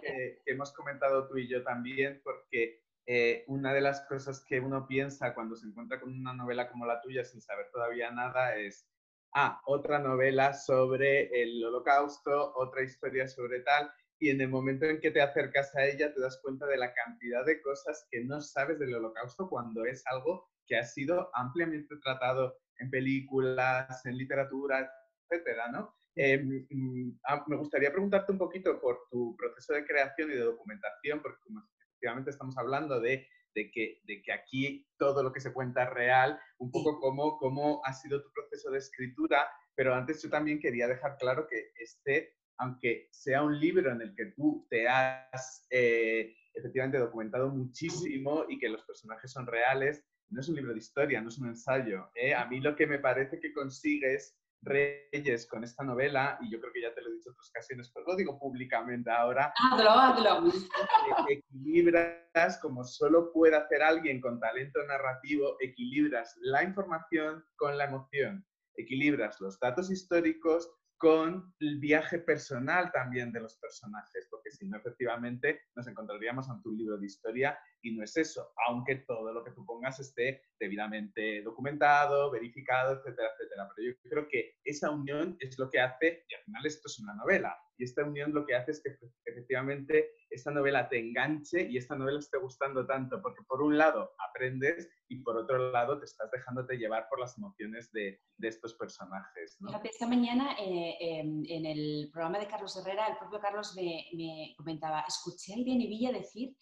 que, 0.02 0.42
hemos 0.48 0.74
comentado 0.74 1.30
tú 1.30 1.38
y 1.38 1.48
yo 1.48 1.64
también, 1.64 2.20
porque 2.26 2.87
eh, 3.10 3.46
una 3.48 3.74
de 3.74 3.80
las 3.80 4.02
cosas 4.02 4.44
que 4.44 4.60
uno 4.60 4.86
piensa 4.86 5.34
cuando 5.34 5.56
se 5.56 5.66
encuentra 5.66 6.00
con 6.00 6.12
una 6.12 6.34
novela 6.34 6.70
como 6.70 6.86
la 6.86 7.00
tuya 7.02 7.24
sin 7.24 7.42
saber 7.42 7.68
todavía 7.72 8.12
nada 8.12 8.58
es, 8.58 8.86
ah, 9.34 9.62
otra 9.66 10.00
novela 10.00 10.54
sobre 10.54 11.42
el 11.42 11.64
holocausto, 11.64 12.54
otra 12.56 12.84
historia 12.84 13.26
sobre 13.28 13.62
tal, 13.62 13.90
y 14.20 14.30
en 14.30 14.42
el 14.42 14.50
momento 14.50 14.86
en 14.86 15.00
que 15.00 15.12
te 15.12 15.22
acercas 15.22 15.74
a 15.76 15.86
ella 15.86 16.14
te 16.14 16.20
das 16.20 16.40
cuenta 16.44 16.66
de 16.66 16.76
la 16.76 16.94
cantidad 16.94 17.46
de 17.46 17.62
cosas 17.62 18.06
que 18.12 18.26
no 18.26 18.42
sabes 18.42 18.78
del 18.78 18.96
holocausto 18.96 19.48
cuando 19.48 19.86
es 19.86 20.06
algo 20.08 20.50
que 20.66 20.78
ha 20.78 20.84
sido 20.84 21.30
ampliamente 21.34 21.96
tratado 22.04 22.58
en 22.80 22.90
películas, 22.90 24.06
en 24.06 24.18
literatura, 24.18 24.92
etcétera, 25.30 25.70
¿no? 25.72 25.96
Em, 26.16 26.68
mm, 26.70 27.20
ah, 27.26 27.46
me 27.48 27.56
gustaría 27.56 27.92
preguntarte 27.92 28.34
un 28.34 28.38
poquito 28.38 28.82
por 28.82 29.08
tu 29.10 29.36
proceso 29.38 29.74
de 29.74 29.86
creación 29.86 30.32
y 30.32 30.34
de 30.34 30.42
documentación, 30.42 31.22
porque 31.22 31.40
como 31.44 31.62
efectivamente 31.98 32.30
estamos 32.30 32.58
hablando 32.58 33.00
de, 33.00 33.28
de, 33.56 33.72
que, 33.72 34.02
de 34.06 34.22
que 34.22 34.32
aquí 34.32 34.88
todo 34.98 35.24
lo 35.24 35.34
que 35.34 35.42
se 35.42 35.52
cuenta 35.52 35.84
es 35.84 35.90
real, 35.90 36.40
un 36.60 36.72
poco 36.72 37.00
cómo, 37.00 37.38
cómo 37.40 37.82
ha 37.86 37.94
sido 37.94 38.22
tu 38.22 38.32
proceso 38.32 38.70
de 38.70 38.78
escritura, 38.78 39.48
pero 39.76 39.96
antes 39.96 40.22
yo 40.22 40.30
también 40.30 40.60
quería 40.60 40.88
dejar 40.88 41.18
claro 41.18 41.48
que 41.48 41.72
este, 41.80 42.36
aunque 42.58 43.08
sea 43.12 43.44
un 43.44 43.60
libro 43.60 43.92
en 43.92 44.02
el 44.02 44.16
que 44.16 44.28
tú 44.36 44.68
te 44.70 44.88
has 44.88 45.66
eh, 45.72 46.36
efectivamente 46.54 47.00
documentado 47.00 47.50
muchísimo 47.50 48.46
y 48.48 48.60
que 48.60 48.70
los 48.70 48.84
personajes 48.84 49.32
son 49.32 49.48
reales, 49.48 50.04
no 50.30 50.42
es 50.42 50.50
un 50.50 50.56
libro 50.56 50.74
de 50.74 50.80
historia, 50.80 51.22
no 51.22 51.30
es 51.30 51.38
un 51.40 51.48
ensayo. 51.48 52.12
¿eh? 52.14 52.36
A 52.36 52.46
mí 52.46 52.60
lo 52.60 52.76
que 52.76 52.86
me 52.86 53.00
parece 53.00 53.40
que 53.40 53.54
consigues 53.54 54.38
Reyes 54.62 55.48
con 55.48 55.64
esta 55.64 55.84
novela, 55.84 56.38
y 56.42 56.52
yo 56.52 56.60
creo 56.60 56.74
que 56.74 56.82
ya 56.82 56.94
te 56.94 57.02
lo 57.02 57.10
he 57.10 57.14
dicho 57.14 57.30
en 57.30 57.34
otras 57.34 57.50
ocasiones, 57.50 57.92
pero 57.94 58.06
lo 58.08 58.16
digo 58.16 58.40
públicamente 58.40 59.10
ahora. 59.12 59.54
Hazlo, 59.72 59.90
hazlo. 59.90 60.52
Equilibras, 61.30 62.60
como 62.62 62.84
solo 62.84 63.32
puede 63.32 63.56
hacer 63.56 63.82
alguien 63.82 64.20
con 64.22 64.40
talento 64.40 64.84
narrativo, 64.86 65.58
equilibras 65.60 66.36
la 66.42 66.64
información 66.64 67.44
con 67.56 67.78
la 67.78 67.86
emoción, 67.86 68.46
equilibras 68.76 69.40
los 69.42 69.60
datos 69.60 69.92
históricos 69.92 70.70
con 70.98 71.54
el 71.60 71.80
viaje 71.80 72.20
personal 72.20 72.92
también 72.92 73.32
de 73.32 73.40
los 73.40 73.56
personajes, 73.58 74.28
porque 74.32 74.52
si 74.52 74.68
no, 74.68 74.78
efectivamente, 74.78 75.62
nos 75.76 75.88
encontraríamos 75.88 76.50
ante 76.50 76.70
un 76.70 76.78
libro 76.78 76.98
de 76.98 77.06
historia 77.06 77.58
y 77.82 77.96
no 77.96 78.04
es 78.04 78.16
eso, 78.18 78.52
aunque 78.68 78.96
todo 79.08 79.34
lo 79.34 79.44
que 79.44 79.52
tú 79.52 79.66
pongas 79.66 80.00
esté 80.00 80.44
debidamente 80.60 81.42
documentado, 81.42 82.32
verificado, 82.32 82.94
etcétera, 82.94 83.30
etcétera. 83.34 83.70
Pero 83.76 83.90
yo 83.90 84.10
creo 84.10 84.28
que 84.28 84.56
esa 84.64 84.90
unión 84.90 85.38
es 85.40 85.58
lo 85.58 85.70
que 85.70 85.80
hace, 85.80 86.26
y 86.28 86.36
al 86.36 86.44
final 86.44 86.66
esto 86.66 86.88
es 86.88 87.00
una 87.00 87.14
novela, 87.16 87.58
y 87.78 87.84
esta 87.84 88.04
unión 88.04 88.34
lo 88.34 88.46
que 88.46 88.56
hace 88.56 88.72
es 88.72 88.82
que 88.82 88.98
efectivamente 89.26 90.12
esta 90.30 90.52
novela 90.52 90.90
te 90.90 91.00
enganche 91.00 91.62
y 91.62 91.78
esta 91.78 91.96
novela 91.96 92.20
esté 92.20 92.38
gustando 92.40 92.86
tanto, 92.86 93.22
porque 93.22 93.44
por 93.48 93.62
un 93.62 93.78
lado 93.78 94.14
aprendes 94.30 94.90
y 95.08 95.18
por 95.22 95.38
otro 95.38 95.72
lado 95.72 96.00
te 96.00 96.06
estás 96.06 96.30
dejándote 96.32 96.78
llevar 96.78 97.08
por 97.08 97.20
las 97.20 97.38
emociones 97.38 97.92
de, 97.92 98.20
de 98.38 98.48
estos 98.48 98.74
personajes. 98.74 99.58
esta 99.84 100.08
mañana 100.08 100.56
eh, 100.60 100.98
em, 101.00 101.44
en 101.48 101.66
el 101.66 102.10
programa 102.12 102.40
de 102.40 102.48
Carlos 102.48 102.76
Herrera, 102.78 103.08
el 103.08 103.18
propio 103.18 103.40
Carlos 103.40 103.74
me, 103.76 104.06
me 104.14 104.54
comentaba, 104.58 105.04
escuché 105.08 105.54
a 105.54 105.58
Irene 105.58 105.88
Villa 105.88 106.12
decir, 106.12 106.56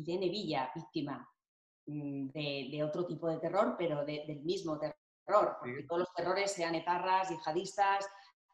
Irene 0.00 0.28
Villa, 0.28 0.70
víctima 0.74 1.28
mm, 1.86 2.28
de, 2.28 2.68
de, 2.70 2.84
otro 2.84 3.06
tipo 3.06 3.28
de 3.28 3.38
terror, 3.38 3.74
pero 3.78 4.04
del 4.04 4.42
mismo 4.42 4.78
terror, 4.78 5.56
porque 5.60 5.84
todos 5.88 6.00
los 6.00 6.14
terrores, 6.14 6.52
sean 6.52 6.74
etarras, 6.74 7.30
yihadistas, 7.30 8.06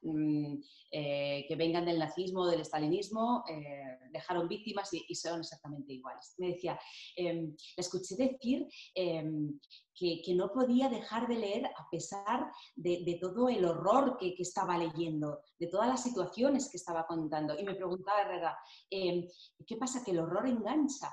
Mm, 0.05 0.61
eh, 0.91 1.47
que 1.49 1.57
vengan 1.57 1.87
del 1.87 1.99
nazismo, 1.99 2.47
del 2.47 2.61
estalinismo, 2.61 3.43
eh, 3.49 3.99
dejaron 4.13 4.47
víctimas 4.49 4.91
y, 4.93 5.15
son 5.15 5.41
exactamente 5.41 5.95
iguales. 5.95 6.35
Me 6.39 6.49
decía, 6.49 6.79
em, 7.17 7.49
le 7.49 7.81
escuché 7.81 8.15
decir 8.17 8.67
em, 8.95 9.59
que, 9.95 10.35
no 10.35 10.53
podía 10.53 10.89
dejar 10.91 11.27
de 11.27 11.37
leer 11.37 11.67
a 11.67 11.89
pesar 11.91 12.51
de, 12.77 13.19
todo 13.21 13.49
el 13.49 13.65
horror 13.65 14.19
que, 14.19 14.35
estaba 14.39 14.77
leyendo, 14.77 15.41
de 15.59 15.69
todas 15.69 15.89
las 15.89 16.03
situaciones 16.03 16.69
que 16.71 16.77
estaba 16.77 17.07
contando. 17.07 17.59
Y 17.59 17.65
me 17.65 17.75
preguntaba 17.75 18.59
em, 18.91 19.27
¿qué 19.67 19.77
pasa? 19.77 20.05
Que 20.05 20.11
el 20.11 20.19
horror 20.19 20.47
engancha. 20.47 21.11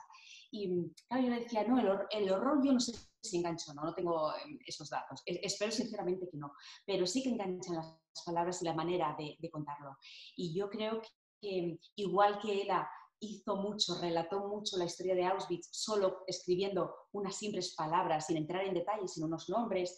Y 0.52 0.92
claro, 1.08 1.24
yo 1.24 1.30
le 1.30 1.40
decía, 1.40 1.66
no, 1.66 1.80
el, 1.80 2.32
horror 2.32 2.62
yo 2.64 2.74
no 2.74 2.80
sé 2.80 2.94
si 3.22 3.38
engancha 3.38 3.72
o 3.72 3.74
no, 3.74 3.84
no 3.84 3.94
tengo 3.94 4.34
esos 4.66 4.90
datos. 4.90 5.22
espero 5.26 5.72
sinceramente 5.72 6.28
que 6.30 6.38
no, 6.38 6.54
pero 6.86 7.08
sí 7.08 7.24
que 7.24 7.30
enganchan 7.30 7.76
las 7.76 8.24
palabras 8.26 8.62
y 8.62 8.66
la 8.66 8.74
manera 8.74 9.16
de, 9.18 9.50
contarlo. 9.50 9.98
Y 10.36 10.54
yo 10.54 10.70
creo 10.70 11.02
que 11.40 11.80
igual 11.96 12.40
que 12.40 12.64
ella 12.64 12.88
hizo 13.22 13.56
mucho, 13.56 14.00
relató 14.02 14.48
mucho 14.48 14.78
la 14.78 14.86
historia 14.86 15.16
de 15.16 15.24
Auschwitz 15.24 15.70
solo 15.72 16.24
escribiendo 16.28 16.94
unas 17.14 17.36
simples 17.36 17.74
palabras, 17.76 18.28
sin 18.28 18.38
entrar 18.38 18.66
en 18.66 18.74
detalles, 18.74 19.18
en 19.18 19.24
unos 19.24 19.48
nombres, 19.48 19.98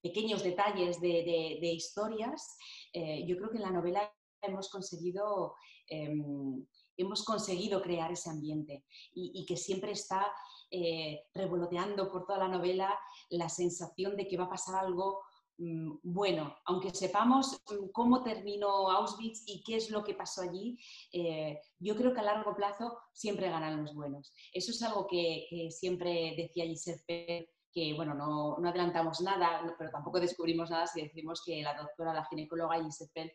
pequeños 0.00 0.42
detalles 0.42 1.00
de, 1.00 1.72
historias, 1.74 2.56
eh, 2.92 3.24
yo 3.26 3.36
creo 3.36 3.50
que 3.50 3.56
en 3.56 3.62
la 3.62 3.70
novela 3.70 4.12
hemos 4.42 4.68
conseguido, 4.70 5.54
em, 5.88 6.66
hemos 6.96 7.24
conseguido 7.24 7.82
crear 7.82 8.12
ese 8.12 8.30
ambiente 8.30 8.84
y, 9.14 9.44
que 9.46 9.56
siempre 9.56 9.92
está 9.92 10.26
eh, 10.70 11.24
revoloteando 11.34 12.10
por 12.10 12.26
toda 12.26 12.38
la 12.38 12.48
novela 12.48 12.98
la 13.30 13.48
sensación 13.48 14.16
de 14.16 14.26
que 14.26 14.36
va 14.36 14.44
a 14.44 14.50
pasar 14.50 14.76
algo 14.76 15.22
Mm, 15.58 15.98
bueno, 16.02 16.56
aunque 16.64 16.90
sepamos 16.90 17.62
mm, 17.70 17.90
cómo 17.92 18.22
terminó 18.22 18.90
Auschwitz 18.90 19.44
y 19.46 19.62
qué 19.62 19.76
es 19.76 19.90
lo 19.90 20.02
que 20.02 20.14
pasó 20.14 20.42
allí, 20.42 20.78
eh, 21.12 21.60
yo 21.78 21.94
creo 21.94 22.12
que 22.12 22.20
a 22.20 22.24
largo 22.24 22.54
plazo 22.56 22.98
siempre 23.12 23.48
ganan 23.50 23.82
los 23.82 23.94
buenos. 23.94 24.32
Eso 24.52 24.72
es 24.72 24.82
algo 24.82 25.06
que, 25.06 25.46
siempre 25.70 26.34
decía 26.36 26.64
Giselle 26.64 27.48
que 27.72 27.94
bueno, 27.94 28.14
no, 28.14 28.56
adelantamos 28.68 29.22
nada, 29.22 29.74
pero 29.78 29.90
tampoco 29.90 30.20
descubrimos 30.20 30.68
nada 30.68 30.86
si 30.86 31.02
decimos 31.02 31.42
que 31.44 31.62
la 31.62 31.74
doctora, 31.74 32.12
la 32.12 32.26
ginecóloga 32.26 32.82
Giselle 32.82 33.32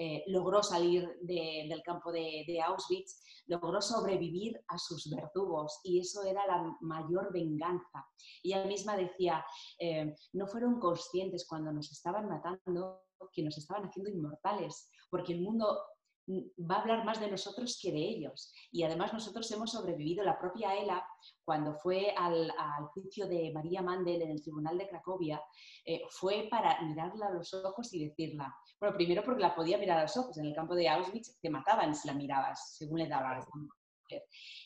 eh, 0.00 0.22
logró 0.28 0.62
salir 0.62 1.08
del 1.22 1.82
campo 1.82 2.12
de, 2.12 2.62
Auschwitz, 2.64 3.20
logró 3.48 3.82
sobrevivir 3.82 4.60
a 4.68 4.78
sus 4.78 5.10
verdugos 5.10 5.80
y 5.82 5.98
eso 5.98 6.22
era 6.22 6.46
la 6.46 6.76
mayor 6.80 7.32
venganza. 7.32 8.06
Ella 8.44 8.64
misma 8.64 8.96
decía, 8.96 9.44
eh, 9.80 10.14
no 10.34 10.46
fueron 10.46 10.78
conscientes 10.78 11.46
cuando 11.48 11.72
nos 11.72 11.90
estaban 11.90 12.28
matando 12.28 13.02
que 13.32 13.42
nos 13.42 13.58
estaban 13.58 13.88
haciendo 13.88 14.10
inmortales, 14.10 14.88
porque 15.10 15.32
el 15.32 15.40
mundo 15.40 15.82
va 16.28 16.76
a 16.76 16.80
hablar 16.80 17.04
más 17.04 17.20
de 17.20 17.30
nosotros 17.30 17.78
que 17.80 17.92
de 17.92 17.98
ellos. 17.98 18.52
Y 18.70 18.82
además 18.82 19.12
nosotros 19.12 19.50
hemos 19.50 19.72
sobrevivido. 19.72 20.24
La 20.24 20.38
propia 20.38 20.74
Ela, 20.76 21.06
cuando 21.44 21.74
fue 21.74 22.14
al, 22.16 22.52
juicio 22.92 23.26
de 23.26 23.50
María 23.52 23.82
Mandel 23.82 24.22
en 24.22 24.30
el 24.30 24.42
Tribunal 24.42 24.78
de 24.78 24.88
Cracovia, 24.88 25.42
eh, 25.84 26.02
fue 26.10 26.48
para 26.50 26.80
mirarla 26.82 27.28
a 27.28 27.32
los 27.32 27.52
ojos 27.54 27.92
y 27.92 28.06
decirla, 28.06 28.54
bueno, 28.80 28.96
primero 28.96 29.24
porque 29.24 29.42
la 29.42 29.54
podía 29.54 29.78
mirar 29.78 29.98
a 29.98 30.02
los 30.02 30.16
ojos. 30.16 30.36
En 30.38 30.46
el 30.46 30.54
campo 30.54 30.74
de 30.74 30.88
Auschwitz 30.88 31.38
te 31.40 31.50
mataban 31.50 31.94
si 31.94 32.08
la 32.08 32.14
mirabas, 32.14 32.76
según 32.76 32.98
le 32.98 33.08
dabas. 33.08 33.46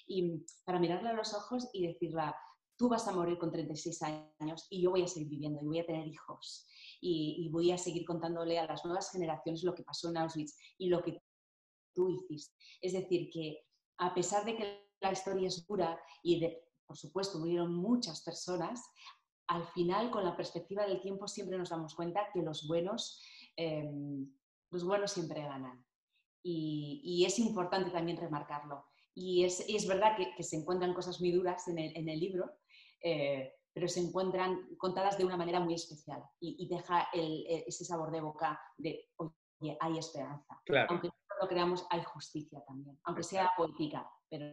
Y 0.06 0.44
para 0.64 0.78
mirarla 0.78 1.10
a 1.10 1.14
los 1.14 1.34
ojos 1.34 1.68
y 1.72 1.86
decirla, 1.86 2.34
tú 2.76 2.88
vas 2.88 3.06
a 3.08 3.12
morir 3.12 3.38
con 3.38 3.50
36 3.50 4.02
años 4.40 4.66
y 4.70 4.82
yo 4.82 4.90
voy 4.90 5.02
a 5.02 5.08
seguir 5.08 5.28
viviendo 5.28 5.60
y 5.60 5.66
voy 5.66 5.80
a 5.80 5.86
tener 5.86 6.06
hijos 6.06 6.66
y, 7.00 7.48
voy 7.50 7.72
a 7.72 7.78
seguir 7.78 8.04
contándole 8.04 8.58
a 8.58 8.66
las 8.66 8.84
nuevas 8.84 9.10
generaciones 9.10 9.64
lo 9.64 9.74
que 9.74 9.82
pasó 9.82 10.08
en 10.08 10.18
Auschwitz 10.18 10.56
y 10.78 10.88
lo 10.88 11.02
que 11.02 11.20
tú 11.94 12.10
hiciste. 12.10 12.54
Es 12.80 12.92
decir, 12.92 13.30
que 13.30 13.66
a 13.98 14.14
pesar 14.14 14.44
de 14.44 14.56
que 14.56 14.88
la 15.00 15.12
historia 15.12 15.48
es 15.48 15.66
dura 15.66 16.00
y 16.22 16.40
de, 16.40 16.64
por 16.86 16.96
supuesto, 16.96 17.38
murieron 17.38 17.74
muchas 17.74 18.22
personas, 18.22 18.82
al 19.48 19.66
final, 19.68 20.10
con 20.10 20.24
la 20.24 20.36
perspectiva 20.36 20.86
del 20.86 21.00
tiempo, 21.00 21.28
siempre 21.28 21.58
nos 21.58 21.70
damos 21.70 21.94
cuenta 21.94 22.28
que 22.32 22.42
los 22.42 22.66
buenos, 22.66 23.22
em, 23.56 24.32
los 24.70 24.84
buenos 24.84 25.12
siempre 25.12 25.42
ganan. 25.42 25.84
Y, 26.44 27.24
es 27.26 27.38
importante 27.38 27.90
también 27.90 28.16
remarcarlo. 28.16 28.84
Y 29.14 29.44
es, 29.44 29.64
es 29.68 29.86
verdad 29.86 30.16
que, 30.16 30.42
se 30.42 30.56
encuentran 30.56 30.94
cosas 30.94 31.20
muy 31.20 31.32
duras 31.32 31.68
en 31.68 31.78
el, 31.78 31.96
en 31.96 32.08
el 32.08 32.18
libro, 32.18 32.50
eh, 33.02 33.52
pero 33.74 33.88
se 33.88 34.00
encuentran 34.00 34.76
contadas 34.76 35.18
de 35.18 35.24
una 35.24 35.36
manera 35.36 35.60
muy 35.60 35.74
especial 35.74 36.22
y, 36.40 36.68
deja 36.68 37.08
ese 37.12 37.84
sabor 37.84 38.10
de 38.10 38.20
boca 38.20 38.60
de, 38.76 39.08
oye, 39.16 39.76
hay 39.80 39.98
esperanza. 39.98 40.60
Aunque 40.88 41.08
no 41.08 41.14
lo 41.42 41.48
creamos, 41.48 41.86
hay 41.90 42.02
justicia 42.04 42.62
también, 42.66 42.98
aunque 43.04 43.22
sea 43.22 43.50
poética, 43.56 44.08
pero 44.30 44.46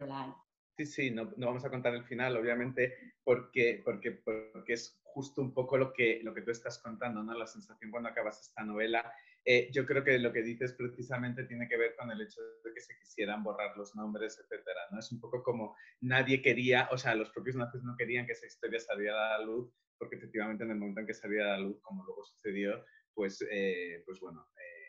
la 0.00 0.24
hay. 0.24 0.32
Sí, 0.76 0.86
sí, 0.86 1.10
no, 1.10 1.32
no, 1.36 1.46
vamos 1.46 1.64
a 1.64 1.70
contar 1.70 1.94
el 1.94 2.04
final, 2.04 2.36
obviamente, 2.36 2.94
porque, 3.24 3.82
porque, 3.84 4.12
porque 4.12 4.74
es 4.74 5.00
justo 5.02 5.42
un 5.42 5.52
poco 5.52 5.76
lo 5.76 5.92
que, 5.92 6.20
lo 6.22 6.32
que 6.32 6.42
tú 6.42 6.52
estás 6.52 6.78
contando, 6.78 7.22
¿no? 7.22 7.34
La 7.34 7.46
sensación 7.46 7.90
cuando 7.90 8.10
acabas 8.10 8.40
esta 8.40 8.62
novela 8.62 9.12
eh, 9.50 9.70
yo 9.72 9.86
creo 9.86 10.04
que 10.04 10.18
lo 10.18 10.30
que 10.30 10.42
dices 10.42 10.74
precisamente 10.74 11.44
tiene 11.44 11.66
que 11.68 11.78
ver 11.78 11.96
con 11.96 12.10
el 12.10 12.20
hecho 12.20 12.42
de 12.62 12.74
que 12.74 12.82
se 12.82 12.94
quisieran 12.98 13.42
borrar 13.42 13.74
los 13.78 13.94
nombres, 13.96 14.38
etcétera, 14.38 14.80
¿no? 14.90 14.98
Es 14.98 15.10
un 15.10 15.20
poco 15.20 15.42
como 15.42 15.74
nadie 16.02 16.42
quería, 16.42 16.86
o 16.92 16.98
sea, 16.98 17.14
los 17.14 17.30
propios 17.30 17.56
nazis 17.56 17.82
no 17.82 17.96
querían 17.96 18.26
que 18.26 18.32
esa 18.32 18.46
historia 18.46 18.78
saliera 18.78 19.36
a 19.36 19.38
la 19.38 19.46
luz, 19.46 19.72
porque 19.96 20.16
efectivamente 20.16 20.64
en 20.64 20.72
el 20.72 20.76
momento 20.76 21.00
en 21.00 21.06
que 21.06 21.14
saliera 21.14 21.54
a 21.54 21.56
la 21.56 21.64
luz, 21.64 21.80
como 21.80 22.04
luego 22.04 22.24
sucedió, 22.26 22.84
pues, 23.14 23.42
eh, 23.50 24.02
pues 24.04 24.20
bueno, 24.20 24.46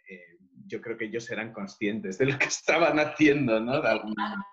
eh, 0.09 0.37
yo 0.65 0.81
creo 0.81 0.97
que 0.97 1.05
ellos 1.05 1.29
eran 1.29 1.53
conscientes 1.53 2.17
de 2.17 2.25
lo 2.25 2.37
que 2.37 2.45
estaban 2.47 2.99
haciendo, 2.99 3.59
¿no? 3.59 3.81
De 3.81 3.89
alguna 3.89 4.45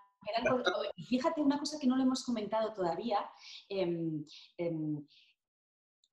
Fíjate 1.09 1.41
una 1.41 1.59
cosa 1.59 1.79
que 1.79 1.87
no 1.87 1.97
le 1.97 2.03
hemos 2.03 2.25
comentado 2.25 2.73
todavía. 2.75 3.31
Em, 3.69 4.25
em, 4.59 5.07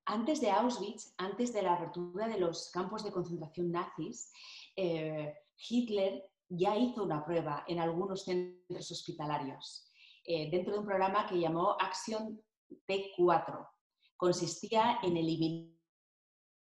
antes 0.06 0.40
de 0.40 0.50
Auschwitz, 0.50 1.14
antes 1.18 1.52
de 1.52 1.62
la 1.62 1.74
apertura 1.74 2.28
de 2.28 2.38
los 2.38 2.70
campos 2.70 3.02
de 3.02 3.10
concentración 3.10 3.72
nazis, 3.72 4.32
eh, 4.76 5.34
Hitler 5.56 6.24
ya 6.48 6.76
hizo 6.76 7.02
una 7.02 7.24
prueba 7.24 7.64
en 7.66 7.80
algunos 7.80 8.24
centros 8.24 8.90
hospitalarios 8.90 9.90
eh, 10.24 10.50
dentro 10.50 10.72
de 10.72 10.78
un 10.80 10.86
programa 10.86 11.26
que 11.26 11.40
llamó 11.40 11.76
Action 11.80 12.40
T4. 12.86 13.68
Consistía 14.16 14.98
en 15.02 15.16
eliminar 15.16 15.74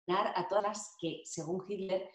a 0.07 0.47
todas 0.47 0.63
las 0.63 0.95
que, 0.99 1.21
según 1.25 1.65
Hitler, 1.67 2.09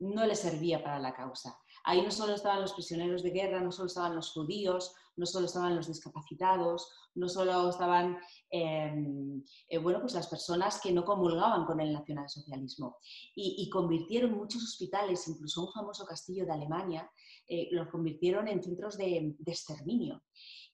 no 0.00 0.26
le 0.26 0.34
servía 0.34 0.82
para 0.82 0.98
la 0.98 1.14
causa. 1.14 1.58
Ahí 1.84 2.02
no 2.02 2.10
solo 2.10 2.34
estaban 2.34 2.60
los 2.60 2.74
prisioneros 2.74 3.22
de 3.22 3.30
guerra, 3.30 3.60
no 3.60 3.72
solo 3.72 3.86
estaban 3.86 4.14
los 4.14 4.32
judíos, 4.32 4.94
no 5.16 5.26
solo 5.26 5.46
estaban 5.46 5.74
los 5.74 5.88
discapacitados, 5.88 6.90
no 7.14 7.28
solo 7.28 7.70
estaban 7.70 8.18
em, 8.50 9.42
eh, 9.68 9.78
bueno, 9.78 10.00
pues 10.00 10.14
las 10.14 10.28
personas 10.28 10.80
que 10.80 10.92
no 10.92 11.04
comulgaban 11.04 11.66
con 11.66 11.80
el 11.80 11.92
nacionalsocialismo. 11.92 12.98
Y, 13.34 13.68
convirtieron 13.70 14.32
muchos 14.32 14.62
hospitales, 14.62 15.26
incluso 15.28 15.66
un 15.66 15.72
famoso 15.72 16.04
castillo 16.06 16.46
de 16.46 16.52
Alemania, 16.52 17.10
eh, 17.48 17.68
los 17.72 17.88
convirtieron 17.88 18.48
en 18.48 18.62
centros 18.62 18.96
de, 18.96 19.34
exterminio. 19.46 20.22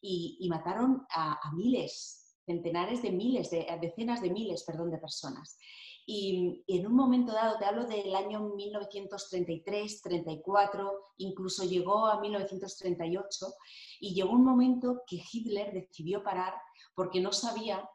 Y, 0.01 0.47
mataron 0.51 1.07
a, 1.11 1.39
miles, 1.55 2.37
centenares 2.45 3.03
de 3.03 3.11
miles, 3.11 3.51
de, 3.51 3.67
decenas 3.81 4.21
de 4.21 4.31
miles, 4.31 4.65
perdón, 4.65 4.91
de 4.91 4.99
personas. 4.99 5.57
Y, 6.07 6.65
en 6.67 6.87
un 6.87 6.95
momento 6.95 7.33
dado, 7.33 7.57
te 7.59 7.65
hablo 7.65 7.87
del 7.87 8.15
año 8.15 8.41
1933, 8.41 10.03
34, 10.03 10.93
incluso 11.19 11.65
llegó 11.65 12.07
a 12.07 12.21
1938, 12.21 13.47
y 14.01 14.15
llegó 14.15 14.33
un 14.33 14.45
momento 14.45 15.03
que 15.07 15.23
Hitler 15.33 15.73
decidió 15.73 16.23
parar 16.23 16.55
porque 16.95 17.21
no 17.21 17.33
sabía 17.33 17.89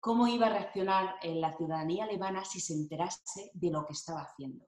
cómo 0.00 0.26
iba 0.26 0.46
a 0.46 0.50
reaccionar 0.50 1.16
la 1.22 1.56
ciudadanía 1.56 2.04
alemana 2.04 2.44
si 2.44 2.60
se 2.60 2.74
enterase 2.74 3.50
de 3.54 3.70
lo 3.70 3.86
que 3.86 3.94
estaba 3.94 4.20
haciendo. 4.20 4.66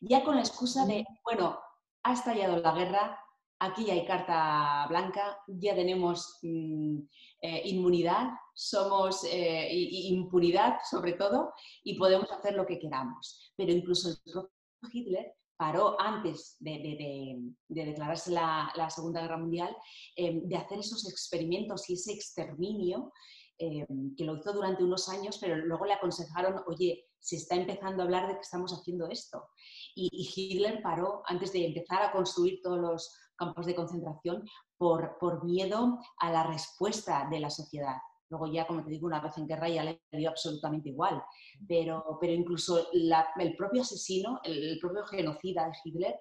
Ya 0.00 0.24
con 0.24 0.36
la 0.36 0.42
excusa 0.42 0.86
de, 0.86 1.04
bueno, 1.24 1.58
ha 2.02 2.12
estallado 2.12 2.58
la 2.58 2.72
guerra, 2.72 3.18
aquí 3.58 3.90
hay 3.90 4.04
carta 4.06 4.86
blanca, 4.88 5.38
ya 5.46 5.74
tenemos 5.74 6.38
mm, 6.42 6.98
eh, 7.42 7.62
inmunidad, 7.66 8.28
somos 8.54 9.24
eh, 9.24 9.68
impunidad 9.72 10.78
sobre 10.88 11.14
todo 11.14 11.52
y 11.84 11.98
podemos 11.98 12.30
hacer 12.30 12.54
lo 12.54 12.66
que 12.66 12.78
queramos. 12.78 13.52
Pero 13.56 13.72
incluso 13.72 14.10
el 14.10 14.32
propio 14.32 14.50
Hitler 14.92 15.34
paró 15.56 15.98
antes 16.00 16.56
de, 16.60 17.38
declararse 17.68 18.30
la, 18.30 18.90
Segunda 18.90 19.22
Guerra 19.22 19.38
Mundial 19.38 19.74
eh, 20.14 20.40
de 20.44 20.56
hacer 20.56 20.78
esos 20.78 21.08
experimentos 21.08 21.88
y 21.88 21.94
ese 21.94 22.12
exterminio 22.12 23.12
que 23.58 24.24
lo 24.24 24.36
hizo 24.36 24.52
durante 24.52 24.84
unos 24.84 25.08
años, 25.08 25.38
pero 25.40 25.56
luego 25.56 25.86
le 25.86 25.94
aconsejaron, 25.94 26.62
oye, 26.66 27.06
se 27.18 27.36
está 27.36 27.56
empezando 27.56 28.02
a 28.02 28.04
hablar 28.04 28.28
de 28.28 28.34
que 28.34 28.40
estamos 28.40 28.72
haciendo 28.72 29.08
esto. 29.08 29.48
y 29.94 30.30
Hitler 30.34 30.82
paró 30.82 31.22
antes 31.26 31.52
de 31.52 31.66
empezar 31.66 32.02
a 32.02 32.12
construir 32.12 32.60
todos 32.62 32.78
los 32.78 33.16
campos 33.36 33.66
de 33.66 33.74
concentración 33.74 34.44
por, 34.78 35.44
miedo 35.44 35.98
a 36.18 36.30
la 36.30 36.44
respuesta 36.44 37.28
de 37.30 37.40
la 37.40 37.50
sociedad. 37.50 37.96
Luego 38.28 38.46
ya, 38.52 38.66
como 38.66 38.82
te 38.82 38.90
digo, 38.90 39.06
una 39.06 39.20
vez 39.20 39.38
en 39.38 39.46
guerra 39.46 39.68
ya 39.68 39.84
le 39.84 40.00
dio 40.10 40.30
absolutamente 40.30 40.88
igual. 40.88 41.22
Pero, 41.68 42.18
pero 42.20 42.32
incluso 42.32 42.86
el 42.92 43.56
propio 43.56 43.82
asesino, 43.82 44.40
el, 44.42 44.78
propio 44.80 45.04
genocida 45.04 45.66
de 45.66 45.76
Hitler, 45.84 46.14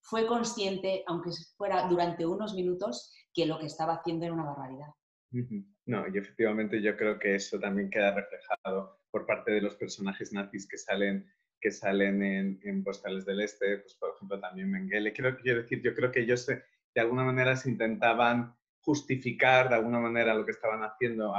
fue 0.00 0.26
consciente, 0.26 1.04
aunque 1.06 1.30
fuera 1.56 1.86
durante 1.88 2.26
unos 2.26 2.54
minutos, 2.54 3.12
que 3.32 3.46
lo 3.46 3.58
que 3.58 3.66
estaba 3.66 3.94
haciendo 3.94 4.24
era 4.24 4.34
una 4.34 4.44
barbaridad. 4.44 4.88
No, 5.86 6.06
y 6.08 6.18
efectivamente 6.18 6.80
yo 6.80 6.96
creo 6.96 7.18
que 7.18 7.34
eso 7.36 7.58
también 7.58 7.90
queda 7.90 8.14
reflejado 8.14 9.00
por 9.10 9.26
parte 9.26 9.52
de 9.52 9.62
los 9.62 9.76
personajes 9.76 10.32
nazis 10.32 10.68
que 10.68 10.78
salen 10.78 11.26
que 11.60 11.70
salen 11.70 12.22
en, 12.22 12.82
Postales 12.82 13.24
del 13.24 13.40
Este, 13.40 13.78
pues 13.78 13.94
por 13.94 14.14
ejemplo 14.16 14.40
también 14.40 14.70
Mengele. 14.70 15.12
Quiero, 15.12 15.38
quiero 15.38 15.62
decir, 15.62 15.80
yo 15.80 15.94
creo 15.94 16.10
que 16.10 16.20
ellos 16.20 16.44
de 16.46 17.00
alguna 17.00 17.22
manera 17.22 17.54
se 17.54 17.70
intentaban 17.70 18.52
justificar 18.80 19.68
de 19.68 19.76
alguna 19.76 20.00
manera 20.00 20.34
lo 20.34 20.44
que 20.44 20.50
estaban 20.50 20.82
haciendo, 20.82 21.32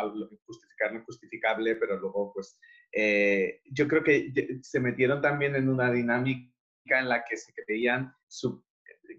justificar 0.45 0.93
no 0.93 1.03
justificable, 1.03 1.75
pero 1.75 1.99
luego 1.99 2.31
pues 2.33 2.57
eh, 2.93 3.61
yo 3.69 3.87
creo 3.87 4.01
que 4.01 4.31
se 4.61 4.79
metieron 4.79 5.21
también 5.21 5.55
en 5.55 5.67
una 5.67 5.91
dinámica 5.91 6.49
en 6.85 7.09
la 7.09 7.25
que 7.25 7.35
se 7.35 7.53
creían, 7.53 8.13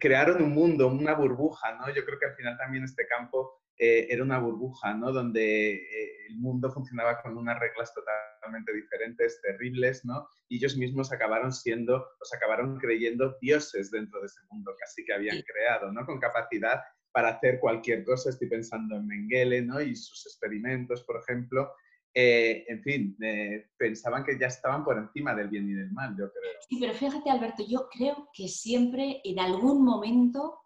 crearon 0.01 0.43
un 0.43 0.53
mundo, 0.53 0.89
una 0.89 1.15
burbuja, 1.15 1.75
¿no? 1.77 1.95
Yo 1.95 2.05
creo 2.07 2.19
que 2.19 2.27
al 2.27 2.37
final 2.37 2.57
también 2.57 2.85
este 2.85 3.07
campo 3.07 3.64
eh, 3.77 4.07
era 4.09 4.23
una 4.23 4.39
burbuja, 4.39 4.95
¿no? 4.95 5.11
Donde 5.11 5.75
eh, 5.75 6.27
el 6.29 6.39
mundo 6.39 6.71
funcionaba 6.71 7.21
con 7.21 7.37
unas 7.37 7.59
reglas 7.59 7.93
totalmente 7.93 8.73
diferentes, 8.73 9.41
terribles, 9.43 10.05
¿no? 10.05 10.29
Y 10.49 10.59
ellos 10.59 10.77
mismos 10.77 11.13
acabaron 11.13 11.53
siendo, 11.53 12.07
los 12.21 12.33
acabaron 12.33 12.79
creyendo 12.79 13.37
dioses 13.41 13.91
dentro 13.91 14.21
de 14.21 14.27
ese 14.27 14.41
mundo 14.51 14.73
casi 14.79 15.05
que 15.05 15.13
habían 15.13 15.43
creado, 15.43 15.91
¿no? 15.91 16.07
Con 16.07 16.21
capacidad 16.21 16.83
para 17.11 17.31
hacer 17.31 17.59
cualquier 17.59 18.05
cosa. 18.05 18.31
Estoy 18.31 18.49
pensando 18.49 18.97
en 18.97 19.09
Mengele, 19.09 19.63
¿no? 19.63 19.81
Y 19.81 19.97
sus 19.97 20.25
experimentos, 20.27 21.03
por 21.03 21.21
ejemplo. 21.21 21.73
Eh, 22.17 22.65
en 22.69 22.81
fin, 22.81 23.17
pensaban 23.77 24.23
que 24.23 24.39
ya 24.39 24.47
estaban 24.47 24.85
por 24.85 24.97
encima 24.99 25.35
del 25.35 25.49
bien 25.49 25.69
y 25.69 25.73
del 25.73 25.91
mal, 25.91 26.11
yo 26.11 26.31
creo. 26.31 26.53
Sí, 26.69 26.79
pero 26.81 26.95
fíjate, 26.95 27.29
Alberto, 27.29 27.65
yo 27.69 27.89
creo 27.91 28.29
que 28.33 28.47
siempre 28.47 29.21
en 29.25 29.41
algún 29.41 29.85
momento 29.85 30.64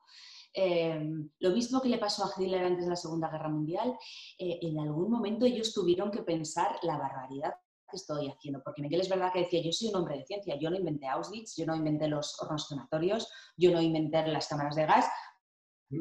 Em, 0.61 1.31
lo 1.39 1.51
mismo 1.51 1.81
que 1.81 1.89
le 1.89 1.99
pasó 1.99 2.25
a 2.25 2.33
Hitler 2.37 2.65
antes 2.65 2.85
de 2.85 2.91
la 2.91 2.97
Segunda 2.97 3.31
Guerra 3.31 3.49
Mundial, 3.49 3.97
eh, 4.41 4.59
en 4.61 4.81
algún 4.81 5.09
momento 5.09 5.47
ellos 5.47 5.73
tuvieron 5.73 6.11
que 6.11 6.23
pensar 6.23 6.81
la 6.83 6.99
barbaridad 6.99 7.55
que 7.89 7.97
estoy 7.97 8.29
haciendo, 8.29 8.61
porque 8.65 8.83
Miguel 8.83 9.03
es 9.03 9.09
verdad 9.09 9.33
que 9.33 9.43
decía, 9.43 9.63
yo 9.63 9.71
soy 9.71 9.91
un 9.91 9.97
hombre 9.97 10.19
de 10.19 10.25
ciencia, 10.25 10.59
yo 10.59 10.69
no 10.69 10.77
inventé 10.77 11.07
Auschwitz, 11.07 11.55
yo 11.57 11.65
no 11.65 11.77
inventé 11.77 12.09
los 12.09 12.37
hornos 12.43 12.67
crematorios, 12.67 13.31
yo 13.57 13.71
no 13.71 13.81
inventé 13.81 14.27
las 14.27 14.49
cámaras 14.49 14.75
de 14.75 14.87
gas, 14.87 15.07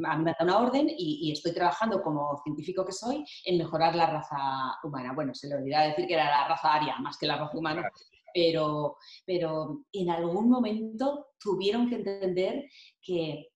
a 0.05 0.17
mí 0.17 0.23
me 0.23 0.31
da 0.31 0.37
una 0.41 0.57
orden 0.57 0.87
y, 0.89 1.31
estoy 1.31 1.53
trabajando 1.53 2.01
como 2.01 2.41
científico 2.43 2.83
que 2.83 2.93
soy 2.93 3.23
en 3.45 3.59
mejorar 3.59 3.95
la 3.95 4.07
raza 4.07 4.37
humana. 4.83 5.13
Bueno, 5.13 5.35
se 5.35 5.49
le 5.49 5.55
olvidaba 5.55 5.85
decir 5.85 6.07
que 6.07 6.15
era 6.15 6.31
la 6.31 6.47
raza 6.47 6.73
aria 6.73 6.97
más 6.97 7.15
que 7.17 7.27
la 7.27 7.37
raza 7.37 7.55
humana, 7.55 7.89
pero, 8.33 8.97
pero 9.23 9.85
en 9.93 10.09
algún 10.09 10.49
momento 10.49 11.27
tuvieron 11.39 11.87
que 11.87 11.97
entender 11.97 12.65
que 13.01 13.49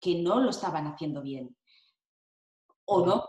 que 0.00 0.22
no 0.22 0.40
lo 0.40 0.50
estaban 0.50 0.86
haciendo 0.86 1.22
bien. 1.22 1.56
¿O 2.86 3.04
no? 3.04 3.24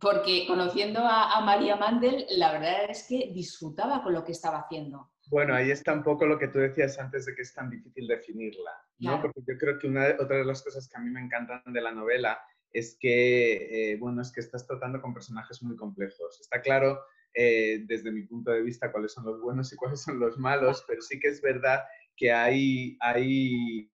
Porque 0.00 0.44
conociendo 0.46 1.00
a, 1.02 1.40
María 1.42 1.76
Mandel, 1.76 2.26
la 2.36 2.52
verdad 2.52 2.90
es 2.90 3.06
que 3.08 3.30
disfrutaba 3.32 4.02
con 4.02 4.12
lo 4.12 4.24
que 4.24 4.32
estaba 4.32 4.58
haciendo. 4.58 5.12
Bueno, 5.28 5.54
ahí 5.54 5.70
está 5.70 5.92
un 5.92 6.02
poco 6.02 6.26
lo 6.26 6.38
que 6.38 6.48
tú 6.48 6.58
decías 6.58 6.98
antes 6.98 7.26
de 7.26 7.34
que 7.34 7.42
es 7.42 7.54
tan 7.54 7.70
difícil 7.70 8.06
definirla, 8.06 8.72
¿no? 8.98 9.22
Porque 9.22 9.40
yo 9.46 9.56
creo 9.58 9.78
que 9.78 9.86
una, 9.86 10.08
otra 10.20 10.36
de 10.38 10.44
las 10.44 10.62
cosas 10.62 10.88
que 10.88 10.96
a 10.96 11.00
mí 11.00 11.10
me 11.10 11.20
encantan 11.20 11.62
de 11.66 11.80
la 11.80 11.92
novela 11.92 12.38
es 12.70 12.98
que, 12.98 13.92
eh, 13.92 13.96
bueno, 13.98 14.20
es 14.20 14.32
que 14.32 14.40
estás 14.40 14.66
tratando 14.66 15.00
con 15.00 15.14
personajes 15.14 15.62
muy 15.62 15.76
complejos. 15.76 16.40
Está 16.40 16.60
claro 16.60 16.98
eh, 17.32 17.84
desde 17.86 18.12
mi 18.12 18.22
punto 18.22 18.50
de 18.50 18.62
vista 18.62 18.92
cuáles 18.92 19.12
son 19.12 19.24
los 19.24 19.40
buenos 19.40 19.72
y 19.72 19.76
cuáles 19.76 20.02
son 20.02 20.18
los 20.18 20.38
malos, 20.38 20.84
pero 20.86 21.00
sí 21.00 21.18
que 21.18 21.28
es 21.28 21.40
verdad 21.40 21.84
que 22.16 22.32
hay, 22.32 22.96
hay, 23.00 23.90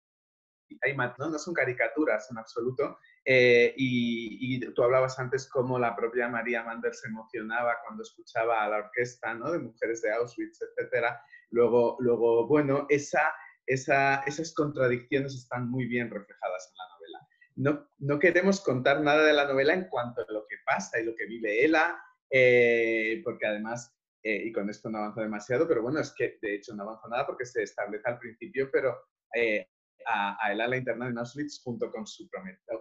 hay 0.83 0.97
¿no? 0.97 1.31
no 1.31 1.39
son 1.39 1.55
caricaturas 1.55 2.31
en 2.31 2.39
absoluto. 2.39 2.99
Eh, 3.25 3.75
y, 3.77 4.61
tú 4.73 4.83
hablabas 4.83 5.19
antes 5.19 5.49
cómo 5.49 5.79
la 5.79 5.95
propia 5.95 6.29
María 6.29 6.63
Mander 6.63 6.95
se 6.95 7.09
emocionaba 7.09 7.77
cuando 7.85 8.03
escuchaba 8.03 8.63
a 8.63 8.69
la 8.69 8.77
orquesta 8.79 9.35
¿no? 9.35 9.53
de 9.53 9.59
mujeres 9.59 10.03
de 10.03 10.13
Auschwitz, 10.13 10.61
etc. 10.63 11.07
Luego, 11.51 11.97
luego 12.01 12.47
bueno, 12.47 12.87
esa, 12.89 13.33
esa, 13.67 14.23
esas 14.27 14.55
contradicciones 14.55 15.35
están 15.35 15.71
muy 15.71 15.87
bien 15.87 16.11
reflejadas 16.11 16.73
en 16.73 16.77
la 16.77 16.95
novela. 16.95 17.29
No, 17.57 17.89
no, 17.99 18.19
queremos 18.19 18.61
contar 18.61 19.01
nada 19.01 19.25
de 19.25 19.33
la 19.33 19.47
novela 19.47 19.75
en 19.75 19.89
cuanto 19.89 20.23
a 20.23 20.33
lo 20.33 20.47
que 20.47 20.57
pasa 20.65 21.01
y 21.01 21.05
lo 21.05 21.15
que 21.15 21.27
vive 21.27 21.65
ella, 21.65 22.01
eh, 22.31 23.21
porque 23.25 23.47
además, 23.47 23.95
eh, 24.23 24.45
y 24.47 24.53
con 24.53 24.71
esto 24.71 24.89
no 24.89 24.99
avanzo 24.99 25.21
demasiado, 25.21 25.69
pero 25.69 25.83
bueno, 25.83 26.01
es 26.01 26.15
que 26.17 26.39
de 26.41 26.55
hecho 26.55 26.75
no 26.75 26.85
avanza 26.85 27.09
nada 27.09 27.27
porque 27.27 27.45
se 27.45 27.63
establece 27.63 28.09
al 28.09 28.19
principio, 28.19 28.71
pero 28.73 28.97
eh, 29.35 29.69
a, 30.07 30.37
a 30.45 30.53
él 30.53 30.61
a 30.61 30.69
la 30.69 30.77
interna 30.77 31.09
en 31.09 31.19
Auschwitz 31.19 31.61
junto 31.63 31.91
con 31.91 32.07
su, 32.07 32.29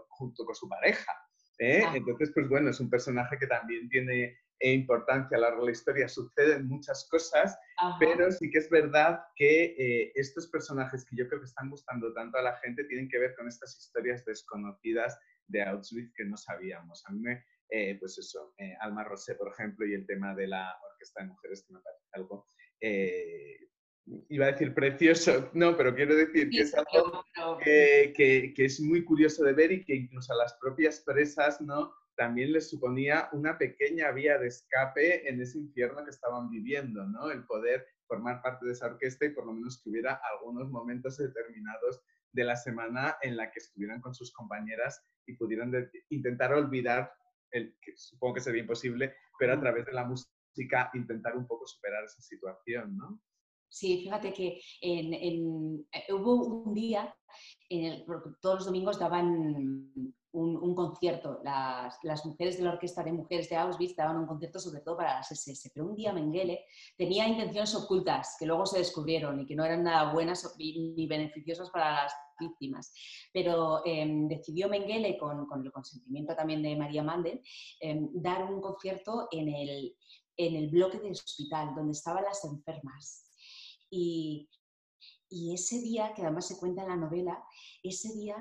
junto 0.10 0.46
con 0.46 0.56
su 0.56 0.68
pareja. 0.68 1.12
Ah. 1.62 1.94
Entonces, 1.96 2.32
pues 2.34 2.48
bueno, 2.48 2.70
es 2.70 2.80
un 2.80 2.90
personaje 2.90 3.38
que 3.38 3.48
también 3.48 3.90
tiene 3.90 4.38
importancia 4.62 5.38
a 5.38 5.40
lo 5.40 5.48
largo 5.48 5.62
de 5.62 5.68
la 5.68 5.72
historia, 5.72 6.08
suceden 6.10 6.68
muchas 6.68 7.08
cosas, 7.10 7.58
pero 7.98 8.30
sí 8.30 8.50
que 8.50 8.58
es 8.60 8.70
verdad 8.70 9.22
que 9.36 10.12
estos 10.16 10.48
personajes 10.48 11.06
que 11.06 11.16
yo 11.16 11.28
creo 11.28 11.40
que 11.40 11.46
están 11.46 11.70
gustando 11.70 12.14
tanto 12.14 12.38
a 12.38 12.42
la 12.42 12.58
gente 12.58 12.84
tienen 12.86 13.08
que 13.08 13.20
ver 13.20 13.36
con 13.36 13.48
estas 13.48 13.78
historias 13.78 14.26
desconocidas 14.26 15.18
de 15.50 15.64
Auschwitz 15.64 16.14
que 16.16 16.26
no 16.26 16.38
sabíamos. 16.38 17.06
A 17.06 17.12
mí 17.12 17.20
me, 17.20 17.44
eh, 17.70 17.98
pues 18.00 18.18
eso, 18.18 18.54
eh, 18.58 18.76
Alma 18.80 19.04
Rosé, 19.04 19.36
por 19.36 19.52
ejemplo, 19.52 19.86
y 19.86 19.94
el 19.94 20.06
tema 20.06 20.34
de 20.34 20.48
la 20.48 20.76
Orquesta 20.92 21.22
de 21.22 21.28
Mujeres, 21.28 21.64
que 21.68 21.74
me 21.74 21.82
parece 21.82 22.08
algo, 22.14 22.48
eh, 22.80 23.70
iba 24.30 24.46
a 24.46 24.52
decir 24.52 24.74
precioso, 24.74 25.50
no, 25.54 25.76
pero 25.78 25.94
quiero 25.94 26.16
decir 26.16 26.50
que 26.50 26.62
es 26.62 26.74
algo 26.74 27.24
que, 27.64 28.14
que, 28.16 28.66
es 28.66 28.80
muy 28.80 29.04
curioso 29.04 29.44
de 29.44 29.54
ver 29.54 29.72
y 29.72 29.84
que 29.84 29.96
incluso 29.96 30.34
a 30.34 30.38
las 30.38 30.54
propias 30.56 31.02
presas, 31.02 31.62
¿no? 31.62 31.94
También 32.16 32.52
les 32.52 32.70
suponía 32.70 33.30
una 33.32 33.58
pequeña 33.58 34.12
vía 34.12 34.38
de 34.38 34.48
escape 34.48 35.30
en 35.30 35.42
ese 35.42 35.60
infierno 35.60 36.04
que 36.04 36.10
estaban 36.10 36.50
viviendo, 36.50 37.06
¿no? 37.06 37.32
El 37.32 37.46
poder 37.46 37.86
formar 38.08 38.42
parte 38.42 38.66
de 38.66 38.72
esa 38.72 38.88
orquesta 38.88 39.26
y 39.26 39.30
por 39.30 39.46
lo 39.46 39.54
menos 39.54 39.82
que 39.82 39.90
hubiera 39.90 40.20
algunos 40.34 40.70
momentos 40.70 41.18
determinados 41.18 42.02
de 42.32 42.44
la 42.44 42.56
semana 42.56 43.18
en 43.22 43.38
la 43.38 43.52
que 43.52 43.60
estuvieran 43.60 44.02
con 44.02 44.14
sus 44.14 44.32
compañeras 44.34 45.04
y 45.26 45.34
pudieran 45.34 45.72
intentar 46.10 46.54
olvidar 46.54 47.12
el, 47.52 47.76
que 47.82 47.94
supongo 47.96 48.36
que 48.36 48.42
sería 48.42 48.62
imposible, 48.62 49.16
pero 49.38 49.54
a 49.54 49.60
través 49.60 49.86
de 49.86 49.94
la 49.94 50.06
música 50.06 50.92
intentar 50.94 51.36
un 51.36 51.48
poco 51.48 51.66
superar 51.66 52.04
esa 52.04 52.22
situación, 52.22 52.98
¿no? 52.98 53.22
Sí, 53.70 54.02
fíjate 54.02 54.34
que 54.34 54.60
eh, 54.82 55.40
hubo 56.12 56.34
un 56.34 56.74
día, 56.74 57.16
en 57.70 57.86
el, 57.86 58.06
todos 58.42 58.56
los 58.56 58.66
domingos 58.66 58.98
daban 58.98 59.94
un, 60.32 60.76
concierto, 60.76 61.40
las, 61.44 61.98
las, 62.04 62.26
mujeres 62.26 62.58
de 62.58 62.64
la 62.64 62.72
Orquesta 62.72 63.04
de 63.04 63.12
Mujeres 63.12 63.50
de 63.50 63.56
Auschwitz 63.56 63.96
daban 63.96 64.18
un 64.18 64.28
concierto 64.28 64.60
sobre 64.60 64.82
todo 64.82 64.98
para 64.98 65.16
las 65.16 65.32
SS, 65.32 65.72
pero 65.74 65.88
un 65.88 65.96
día 65.96 66.14
Mengele 66.14 66.66
tenía 66.98 67.28
intenciones 67.28 67.74
ocultas 67.76 68.36
que 68.40 68.46
luego 68.46 68.66
se 68.66 68.80
descubrieron 68.80 69.40
y 69.40 69.46
que 69.46 69.56
no 69.56 69.66
eran 69.66 69.84
nada 69.84 70.14
buenas 70.14 70.56
ni 70.58 71.08
beneficiosas 71.08 71.70
para 71.70 72.04
las 72.04 72.14
víctimas. 72.40 72.94
Pero 73.34 73.82
em, 73.86 74.28
decidió 74.28 74.70
Mengele, 74.70 75.18
con, 75.18 75.48
el 75.64 75.72
consentimiento 75.72 76.36
también 76.36 76.62
de 76.62 76.76
María 76.76 77.04
Mandel, 77.04 77.42
em, 77.80 78.10
dar 78.14 78.52
un 78.52 78.62
concierto 78.62 79.28
en 79.32 79.50
el, 79.50 79.96
en 80.38 80.56
el 80.56 80.70
bloque 80.70 81.00
del 81.00 81.12
hospital, 81.12 81.74
donde 81.76 81.92
estaban 81.94 82.24
las 82.24 82.44
enfermas. 82.46 83.29
Y, 83.90 84.50
ese 85.32 85.80
día, 85.80 86.14
que 86.16 86.24
además 86.24 86.48
se 86.48 86.58
cuenta 86.58 86.82
en 86.82 86.90
la 86.90 86.96
novela, 86.96 87.44
ese 87.84 88.12
día 88.14 88.36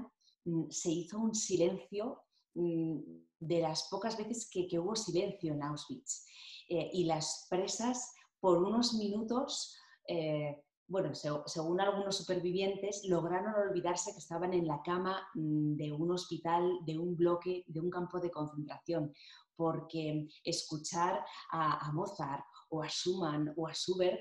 mm, 0.45 0.71
se 0.71 0.91
hizo 0.91 1.19
un 1.19 1.35
silencio 1.35 2.23
mm, 2.55 2.99
de 3.41 3.61
las 3.61 3.89
pocas 3.91 4.17
veces 4.17 4.49
que, 4.51 4.67
hubo 4.79 4.97
silencio 4.97 5.53
en 5.53 5.63
Auschwitz. 5.63 6.25
Eh, 6.69 6.91
y 6.93 7.05
las 7.05 7.47
presas, 7.51 8.13
por 8.41 8.63
unos 8.63 8.95
minutos, 8.95 9.77
eh, 10.07 10.63
bueno, 10.89 11.15
según 11.15 11.81
algunos 11.81 12.17
supervivientes, 12.17 13.05
lograron 13.05 13.55
olvidarse 13.55 14.13
que 14.13 14.19
estaban 14.19 14.55
en 14.55 14.67
la 14.67 14.81
cama 14.83 15.29
mm, 15.35 15.77
de 15.77 15.93
un 15.93 16.11
hospital, 16.11 16.79
de 16.87 16.99
un 16.99 17.15
bloque, 17.15 17.65
de 17.67 17.81
un 17.81 17.91
campo 17.91 18.19
de 18.19 18.31
concentración, 18.31 19.13
porque 19.55 20.29
escuchar 20.45 21.23
a, 21.51 21.93
Mozart 21.93 22.45
o 22.71 22.83
a 22.83 22.89
Schumann 22.89 23.53
o 23.57 23.67
a 23.67 23.73
Schubert 23.73 24.21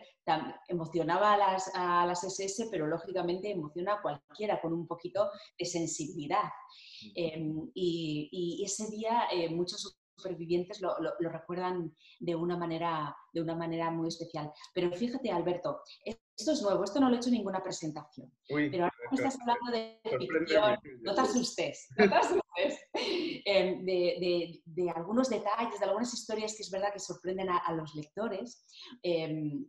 emocionaba 0.67 1.33
a 1.33 1.37
las, 1.37 1.71
a 1.73 2.05
las, 2.05 2.23
SS, 2.23 2.67
pero 2.69 2.87
lógicamente 2.87 3.51
emociona 3.51 3.95
a 3.95 4.01
cualquiera 4.01 4.59
con 4.61 4.73
un 4.73 4.87
poquito 4.87 5.29
de 5.57 5.65
sensibilidad. 5.65 6.43
Mm. 7.01 7.11
Em, 7.15 7.71
y, 7.73 8.63
ese 8.63 8.89
día 8.89 9.27
eh, 9.31 9.49
muchos 9.49 9.97
supervivientes 10.17 10.81
lo, 10.81 10.95
recuerdan 11.29 11.95
de 12.19 12.35
una, 12.35 12.57
manera, 12.57 13.15
de 13.33 13.41
una 13.41 13.55
manera 13.55 13.91
muy 13.91 14.07
especial. 14.07 14.51
Pero 14.73 14.91
fíjate, 14.91 15.31
Alberto, 15.31 15.81
esto 16.37 16.51
es 16.51 16.61
nuevo, 16.61 16.83
esto 16.83 16.99
no 16.99 17.09
lo 17.09 17.15
he 17.15 17.17
hecho 17.17 17.29
en 17.29 17.35
ninguna 17.35 17.63
presentación. 17.63 18.31
pero 18.47 18.83
ahora 18.83 18.95
estás 19.11 19.37
hablando 19.41 19.71
de 19.71 19.99
ficción, 20.03 20.77
no 21.01 21.15
te 21.15 21.21
asustes, 21.21 21.87
no 21.97 22.09
te 22.09 22.15
asustes. 22.15 22.43
Em, 23.45 23.85
de, 23.85 24.91
algunos 24.95 25.29
detalles, 25.29 25.79
de 25.79 25.85
algunas 25.85 26.13
historias 26.13 26.55
que 26.55 26.63
es 26.63 26.71
verdad 26.71 26.91
que 26.91 26.99
sorprenden 26.99 27.49
a, 27.49 27.71
los 27.73 27.95
lectores. 27.95 28.65
Em, 29.01 29.65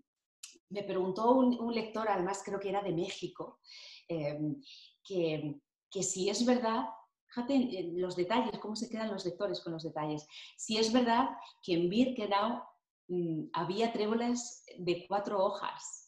me 0.71 0.83
preguntó 0.83 1.33
un, 1.33 1.75
lector, 1.75 2.09
además 2.09 2.43
creo 2.45 2.59
que 2.59 2.71
era 2.71 2.83
de 2.83 2.93
México, 2.93 3.61
em, 4.09 4.61
que, 5.05 5.55
que 5.91 6.03
si 6.03 6.29
es 6.29 6.45
verdad 6.45 6.85
fíjate 7.29 7.91
los 7.95 8.17
detalles, 8.17 8.59
cómo 8.59 8.75
se 8.75 8.89
quedan 8.89 9.11
los 9.11 9.25
lectores 9.25 9.61
con 9.61 9.75
los 9.75 9.83
detalles. 9.83 10.27
Si 10.57 10.79
es 10.79 10.93
verdad 10.93 11.29
que 11.63 11.75
en 11.75 11.89
Birkenau 11.89 12.63
mm, 13.09 13.51
había 13.53 13.93
tréboles 13.93 14.65
de 14.79 15.07
cuatro 15.07 15.45
hojas 15.45 16.08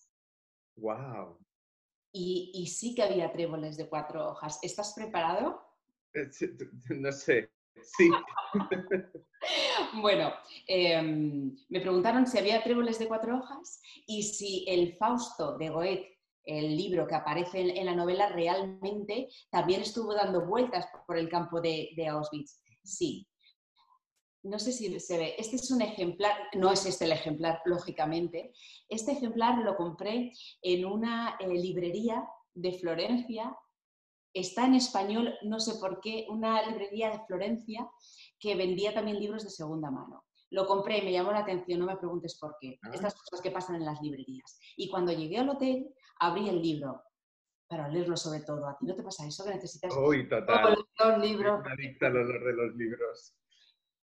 ¡Wow! 0.81 1.39
Y, 2.13 2.67
sí 2.67 2.95
que 2.95 3.03
había 3.03 3.33
tréboles 3.33 3.77
de 3.77 3.89
cuatro 3.89 4.31
hojas. 4.31 4.59
¿Estás 4.63 4.95
preparado? 4.95 5.61
Eh, 6.15 6.29
no 6.91 7.13
sé. 7.13 7.51
Sí. 7.83 8.11
bueno, 10.03 10.33
em, 10.67 11.57
me 11.69 11.81
preguntaron 11.81 12.27
si 12.27 12.39
había 12.39 12.63
tréboles 12.63 12.99
de 12.99 13.07
cuatro 13.07 13.39
hojas 13.39 13.81
y 14.07 14.23
si 14.25 14.65
el 14.69 14.97
Fausto 14.97 15.57
de 15.57 15.71
Goethe, 15.71 16.19
el 16.45 16.77
libro 16.77 17.07
que 17.07 17.15
aparece 17.15 17.61
en, 17.61 17.87
la 17.87 17.95
novela, 17.95 18.29
realmente 18.29 19.29
también 19.51 19.83
estuvo 19.83 20.15
dando 20.15 20.47
vueltas 20.47 20.89
por 21.07 21.17
el 21.17 21.29
campo 21.29 21.61
de 21.61 22.09
Auschwitz. 22.09 22.61
Sí, 22.83 23.30
no 24.43 24.59
sé 24.59 24.73
si 24.73 24.99
se 25.01 25.19
ve, 25.19 25.35
este 25.39 25.57
es 25.57 25.71
un 25.71 25.83
ejemplar, 25.83 26.35
no 26.55 26.73
es 26.73 26.87
este 26.87 27.05
el 27.05 27.13
ejemplar, 27.13 27.61
lógicamente. 27.65 28.53
Este 28.89 29.13
ejemplar 29.13 29.59
lo 29.59 29.77
compré 29.77 30.33
en 30.63 30.85
una 30.87 31.37
eh, 31.39 31.49
librería 31.49 32.27
de 32.55 32.73
Florencia. 32.73 33.57
Está 34.33 34.67
en 34.67 34.75
español, 34.75 35.35
no 35.43 35.61
sé 35.61 35.75
por 35.81 36.01
qué, 36.01 36.27
una 36.29 36.63
librería 36.67 37.11
de 37.11 37.25
Florencia 37.27 37.91
que 38.39 38.55
vendía 38.55 38.95
también 38.95 39.19
libros 39.19 39.45
de 39.45 39.51
segunda 39.51 39.91
mano. 39.91 40.25
Lo 40.51 40.67
compré 40.67 40.99
y 40.99 41.03
me 41.03 41.13
llamó 41.13 41.33
la 41.33 41.41
atención, 41.41 41.79
no 41.79 41.87
me 41.87 41.97
preguntes 41.97 42.39
por 42.39 42.57
qué. 42.61 42.79
Ah. 42.83 42.91
Estas 42.93 43.15
cosas 43.15 43.41
que 43.41 43.51
pasan 43.51 43.77
en 43.77 43.85
las 43.85 44.01
librerías. 44.01 44.59
Y 44.77 44.89
cuando 44.89 45.13
llegué 45.13 45.39
al 45.39 45.51
hotel, 45.51 45.95
abrí 46.19 46.49
el 46.49 46.63
libro 46.63 47.03
para 47.69 47.89
leerlo 47.89 48.17
sobre 48.17 48.41
todo. 48.41 48.67
¿A 48.67 48.77
ti 48.77 48.85
no 48.87 48.97
te 48.97 49.03
pasa 49.03 49.27
eso 49.27 49.45
que 49.45 49.55
necesitas 49.55 49.95
Uy, 49.97 50.29
total. 50.29 50.77
los 50.99 51.19
libros? 51.19 51.63
Me 51.63 51.73
adicta 51.73 52.07
olor 52.09 52.45
de 52.45 52.53
los 52.53 52.75
libros. 52.75 53.37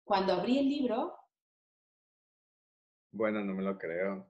Cuando 0.10 0.34
abrí 0.34 0.58
el 0.58 0.68
libro... 0.68 1.16
Bueno, 3.12 3.44
no 3.44 3.54
me 3.54 3.62
lo 3.62 3.78
creo. 3.78 4.28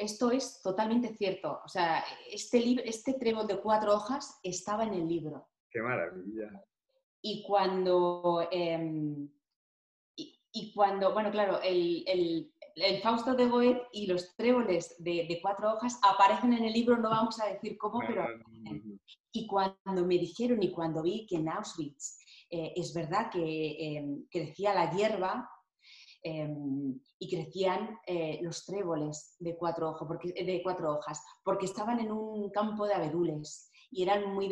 esto 0.00 0.30
es 0.30 0.62
totalmente 0.62 1.14
cierto. 1.14 1.60
O 1.62 1.68
sea, 1.68 2.02
este, 2.32 2.58
libro, 2.58 2.82
este 2.86 3.12
trébol 3.12 3.46
de 3.46 3.60
cuatro 3.60 3.92
hojas 3.92 4.40
estaba 4.42 4.84
en 4.84 4.94
el 4.94 5.06
libro. 5.06 5.46
¡Qué 5.70 5.82
maravilla! 5.82 6.64
Y 7.20 7.44
cuando... 7.46 8.48
Em, 8.50 9.28
y, 10.16 10.72
cuando, 10.74 11.12
bueno, 11.12 11.30
claro, 11.30 11.60
el, 11.60 12.50
el, 12.74 13.02
Fausto 13.02 13.34
de 13.34 13.46
Goethe 13.46 13.88
y 13.92 14.06
los 14.06 14.34
tréboles 14.36 14.96
de, 14.98 15.38
cuatro 15.42 15.74
hojas 15.74 16.00
aparecen 16.02 16.54
en 16.54 16.64
el 16.64 16.72
libro, 16.72 16.96
no 16.96 17.10
vamos 17.10 17.38
a 17.42 17.48
decir 17.48 17.76
cómo, 17.76 18.00
pero... 18.06 18.26
Y 19.32 19.46
cuando 19.46 20.06
me 20.06 20.16
dijeron 20.16 20.62
y 20.62 20.72
cuando 20.72 21.02
vi 21.02 21.26
que 21.26 21.36
en 21.36 21.50
Auschwitz 21.50 22.18
eh, 22.50 22.72
es 22.76 22.94
verdad 22.94 23.30
que 23.30 23.96
em, 23.96 24.26
crecía 24.30 24.74
la 24.74 24.90
hierba 24.90 25.50
em, 26.22 26.98
y 27.18 27.28
crecían 27.28 27.98
eh, 28.06 28.40
los 28.42 28.64
tréboles 28.64 29.36
de 29.38 29.56
cuatro 29.56 29.90
hojas, 29.90 31.22
porque 31.44 31.66
estaban 31.66 32.00
en 32.00 32.12
un 32.12 32.50
campo 32.50 32.86
de 32.86 32.94
abedules 32.94 33.70
y 33.90 34.02
eran 34.02 34.34
muy, 34.34 34.50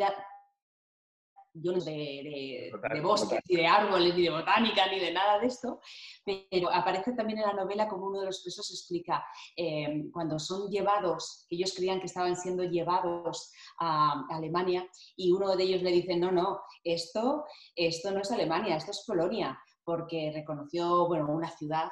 no 1.63 1.73
de, 1.85 2.71
de, 2.93 3.01
bosques 3.01 3.41
y 3.49 3.57
de 3.57 3.67
árboles, 3.67 4.15
ni 4.15 4.23
de 4.23 4.31
botánica, 4.31 4.87
ni 4.91 5.01
de 5.01 5.13
nada 5.13 5.39
de 5.39 5.47
esto, 5.47 5.81
pero 6.25 6.71
aparece 6.73 7.13
también 7.13 7.39
en 7.39 7.47
la 7.47 7.53
novela 7.55 7.89
como 7.89 8.07
uno 8.07 8.21
de 8.21 8.27
los 8.27 8.43
presos 8.43 8.71
explica, 8.71 9.25
eh, 9.57 10.05
cuando 10.13 10.39
son 10.39 10.71
llevados, 10.71 11.47
que 11.49 11.57
ellos 11.57 11.75
creían 11.75 12.01
que 12.01 12.07
estaban 12.07 12.37
siendo 12.37 12.65
llevados 12.65 13.53
a 13.81 14.25
Alemania, 14.31 14.89
y 15.17 15.33
uno 15.33 15.57
de 15.57 15.65
ellos 15.65 15.83
le 15.83 15.93
dice, 15.93 16.17
no, 16.17 16.31
no, 16.31 16.61
esto, 16.85 17.45
esto 17.75 18.11
no 18.11 18.21
es 18.21 18.31
Alemania, 18.31 18.77
esto 18.77 18.91
es 18.91 19.05
Polonia, 19.07 19.59
porque 19.85 20.33
reconoció 20.35 21.07
bueno, 21.07 21.33
una 21.33 21.49
ciudad 21.49 21.89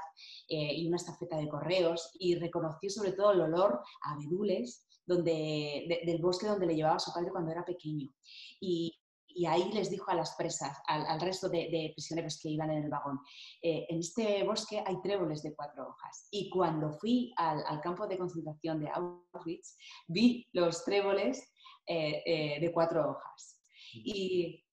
eh, 0.48 0.74
y 0.74 0.88
una 0.88 0.96
estafeta 0.96 1.36
de 1.36 1.48
correos 1.48 2.10
y 2.18 2.34
reconoció 2.34 2.90
sobre 2.90 3.12
todo 3.12 3.32
el 3.32 3.40
olor 3.40 3.80
a 4.02 4.16
bedules 4.18 4.84
donde, 5.06 6.02
del 6.04 6.20
bosque 6.20 6.46
donde 6.46 6.66
le 6.66 6.74
llevaba 6.74 6.96
a 6.96 7.00
su 7.00 7.12
padre 7.12 7.30
cuando 7.30 7.52
era 7.52 7.64
pequeño. 7.64 8.10
Y, 8.60 8.98
y 9.34 9.46
ahí 9.46 9.70
les 9.72 9.90
dijo 9.90 10.10
a 10.10 10.14
las 10.14 10.34
presas, 10.36 10.78
al, 10.86 11.20
resto 11.20 11.48
de, 11.48 11.92
prisioneros 11.94 12.40
que 12.40 12.50
iban 12.50 12.70
en 12.70 12.84
el 12.84 12.90
vagón, 12.90 13.20
eh, 13.62 13.86
en 13.88 13.98
este 13.98 14.44
bosque 14.44 14.82
hay 14.84 15.00
tréboles 15.02 15.42
de 15.42 15.54
cuatro 15.54 15.88
hojas. 15.88 16.28
Y 16.30 16.48
cuando 16.50 16.92
fui 16.92 17.32
al, 17.36 17.80
campo 17.80 18.06
de 18.06 18.18
concentración 18.18 18.80
de 18.80 18.90
Auschwitz, 18.90 19.76
vi 20.08 20.48
los 20.52 20.84
tréboles 20.84 21.52
eh, 21.86 22.22
eh, 22.24 22.60
de 22.60 22.72
cuatro 22.72 23.10
hojas. 23.10 23.60
Y, 23.92 24.64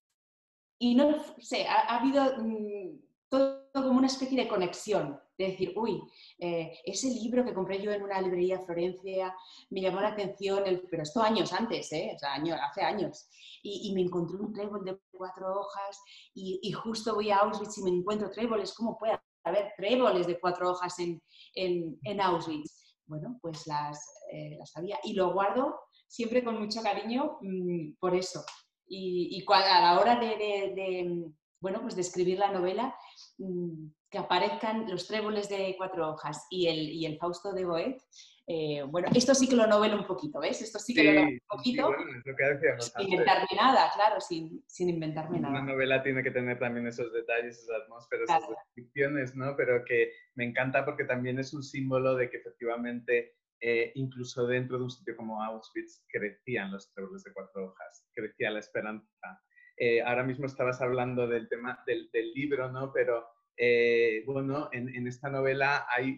y 0.79 0.95
no 0.95 1.15
sé, 1.39 1.67
ha, 1.67 1.97
habido 1.97 2.23
mm, 2.37 2.99
todo 3.29 3.69
como 3.73 3.97
una 3.97 4.07
especie 4.07 4.43
de 4.43 4.47
conexión 4.47 5.20
de 5.37 5.47
decir, 5.47 5.73
uy, 5.75 6.01
eh, 6.39 6.71
ese 6.85 7.09
libro 7.09 7.43
que 7.43 7.53
compré 7.53 7.81
yo 7.81 7.91
en 7.91 8.03
una 8.03 8.21
librería 8.21 8.59
Florencia 8.59 9.35
me 9.69 9.81
llamó 9.81 10.01
la 10.01 10.09
atención, 10.09 10.63
pero 10.89 11.03
esto 11.03 11.21
años 11.21 11.51
antes, 11.53 11.91
¿eh? 11.93 12.11
o 12.15 12.19
sea, 12.19 12.35
hace 12.35 12.81
años, 12.81 13.27
y, 13.63 13.93
me 13.93 14.01
encontré 14.01 14.37
un 14.37 14.53
trébol 14.53 14.83
de 14.83 14.97
cuatro 15.11 15.59
hojas 15.59 16.01
y, 16.33 16.71
justo 16.71 17.15
voy 17.15 17.31
a 17.31 17.37
Auschwitz 17.37 17.77
y 17.77 17.83
me 17.83 17.91
encuentro 17.91 18.31
tréboles, 18.31 18.73
¿cómo 18.73 18.97
puede 18.97 19.19
haber 19.43 19.73
tréboles 19.77 20.27
de 20.27 20.39
cuatro 20.39 20.71
hojas 20.71 20.97
en, 20.99 21.21
en, 21.55 22.21
Auschwitz? 22.21 22.95
Bueno, 23.05 23.37
pues 23.41 23.67
las, 23.67 23.99
eh, 24.31 24.55
las 24.57 24.75
había 24.77 24.97
y 25.03 25.13
lo 25.13 25.33
guardo 25.33 25.79
siempre 26.07 26.43
con 26.43 26.59
mucho 26.59 26.81
cariño 26.81 27.37
mm, 27.41 27.93
por 27.99 28.15
eso. 28.15 28.43
Y, 28.87 29.37
y, 29.37 29.45
a 29.53 29.81
la 29.81 29.99
hora 29.99 30.19
de, 30.19 31.31
bueno, 31.61 31.81
pues 31.81 31.95
de 31.95 32.01
escribir 32.01 32.39
la 32.39 32.51
novela, 32.51 32.95
mm, 33.37 33.87
que 34.11 34.17
aparezcan 34.17 34.89
los 34.89 35.07
tréboles 35.07 35.47
de 35.47 35.73
cuatro 35.77 36.09
hojas 36.09 36.45
y 36.49 36.67
el, 36.67 36.89
y 36.89 37.05
el 37.05 37.17
Fausto 37.17 37.53
de 37.53 37.63
Goethe, 37.63 38.01
eh, 38.45 38.83
bueno, 38.85 39.07
esto 39.15 39.33
sí 39.33 39.47
que 39.47 39.55
lo 39.55 39.65
novelo 39.65 39.97
un 39.97 40.05
poquito, 40.05 40.41
¿ves? 40.41 40.61
Esto 40.61 40.77
sí 40.79 40.93
que 40.93 41.05
lo 41.05 41.13
novelo 41.13 41.31
un 41.31 41.57
poquito. 41.57 41.95
sin 42.79 43.07
inventarme 43.07 43.47
nada, 43.55 43.89
claro, 43.95 44.19
sin, 44.19 44.61
sin, 44.67 44.89
inventarme 44.89 45.39
nada. 45.39 45.61
Una 45.61 45.71
novela 45.71 46.03
tiene 46.03 46.21
que 46.21 46.31
tener 46.31 46.59
también 46.59 46.85
esos 46.87 47.13
detalles, 47.13 47.59
esas 47.59 47.83
atmósferas, 47.83 48.29
esas 48.29 48.49
descripciones, 48.49 49.35
¿no? 49.35 49.55
Pero 49.55 49.85
que 49.85 50.11
me 50.35 50.43
encanta 50.43 50.83
porque 50.83 51.05
también 51.05 51.39
es 51.39 51.53
un 51.53 51.63
símbolo 51.63 52.15
de 52.15 52.29
que 52.29 52.37
efectivamente, 52.37 53.37
eh, 53.61 53.93
incluso 53.95 54.45
dentro 54.45 54.77
de 54.77 54.83
un 54.83 54.91
sitio 54.91 55.15
como 55.15 55.41
Auschwitz, 55.41 56.03
crecían 56.11 56.71
los 56.71 56.91
tréboles 56.93 57.23
de 57.23 57.31
cuatro 57.31 57.67
hojas, 57.67 58.05
crecía 58.13 58.51
la 58.51 58.59
esperanza. 58.59 59.41
Eh, 59.77 60.01
ahora 60.01 60.23
mismo 60.23 60.47
estabas 60.47 60.81
hablando 60.81 61.25
del 61.27 61.47
tema 61.47 61.81
del, 61.87 62.09
del 62.11 62.33
libro, 62.33 62.69
¿no? 62.69 62.91
Pero 62.91 63.25
eh, 63.63 64.23
bueno, 64.25 64.69
en, 64.71 65.05
esta 65.05 65.29
novela 65.29 65.85
hay, 65.87 66.17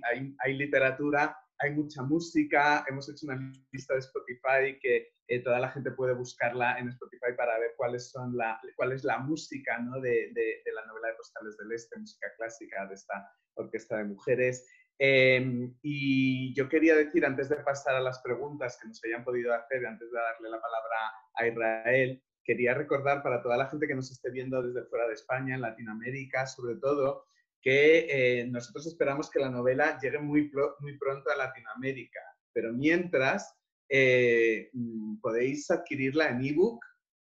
literatura, 0.54 1.38
hay 1.60 1.72
mucha 1.72 2.02
música, 2.02 2.86
hemos 2.88 3.10
hecho 3.10 3.26
una 3.26 3.52
lista 3.74 3.96
de 3.96 4.00
Spotify 4.00 4.80
que 4.82 5.10
eh, 5.28 5.44
toda 5.44 5.60
la 5.60 5.70
gente 5.70 5.92
puede 5.92 6.14
buscarla 6.14 6.80
en 6.80 6.88
Spotify 6.88 7.34
para 7.36 7.60
ver 7.60 7.74
cuál 7.76 7.96
es 7.96 9.04
la 9.04 9.18
música 9.18 9.78
¿no? 9.80 10.00
de, 10.00 10.32
de, 10.34 10.72
la 10.74 10.86
novela 10.86 11.10
de 11.10 11.16
Postales 11.16 11.58
del 11.58 11.74
Este, 11.74 12.00
música 12.00 12.28
clásica 12.38 12.86
de 12.86 12.94
esta 12.94 13.30
orquesta 13.56 13.98
de 13.98 14.06
mujeres. 14.06 14.66
Em, 14.98 15.76
y 15.82 16.56
yo 16.56 16.70
quería 16.70 16.96
decir, 16.96 17.26
antes 17.26 17.50
de 17.50 17.58
pasar 17.58 17.96
a 17.96 18.00
las 18.00 18.22
preguntas 18.22 18.80
que 18.82 18.88
nos 18.88 19.04
hayan 19.04 19.26
podido 19.26 19.54
hacer, 19.54 19.86
antes 19.86 20.10
de 20.10 20.18
darle 20.18 20.50
la 20.50 20.62
palabra 20.62 20.98
a 21.36 21.46
Israel, 21.46 22.24
quería 22.46 22.74
recordar 22.74 23.22
para 23.22 23.42
toda 23.44 23.58
la 23.58 23.68
gente 23.68 23.86
que 23.86 23.96
nos 23.96 24.10
esté 24.12 24.32
viendo 24.32 24.62
desde 24.62 24.88
fuera 24.88 25.10
de 25.10 25.16
España, 25.16 25.56
en 25.56 25.62
Latinoamérica, 25.62 26.48
sobre 26.48 26.76
todo, 26.76 27.26
que 27.64 28.08
eh, 28.42 28.48
nosotros 28.48 28.86
esperamos 28.86 29.32
que 29.32 29.40
la 29.40 29.50
novela 29.50 29.98
llegue 30.00 30.20
muy, 30.20 30.52
muy 30.80 30.98
pronto 30.98 31.32
a 31.32 31.38
Latinoamérica, 31.38 32.20
pero 32.52 32.74
mientras 32.74 33.58
eh, 33.90 34.70
mm, 34.74 35.22
podéis 35.22 35.72
adquirirla 35.72 36.30
en 36.30 36.44
ebook 36.44 36.84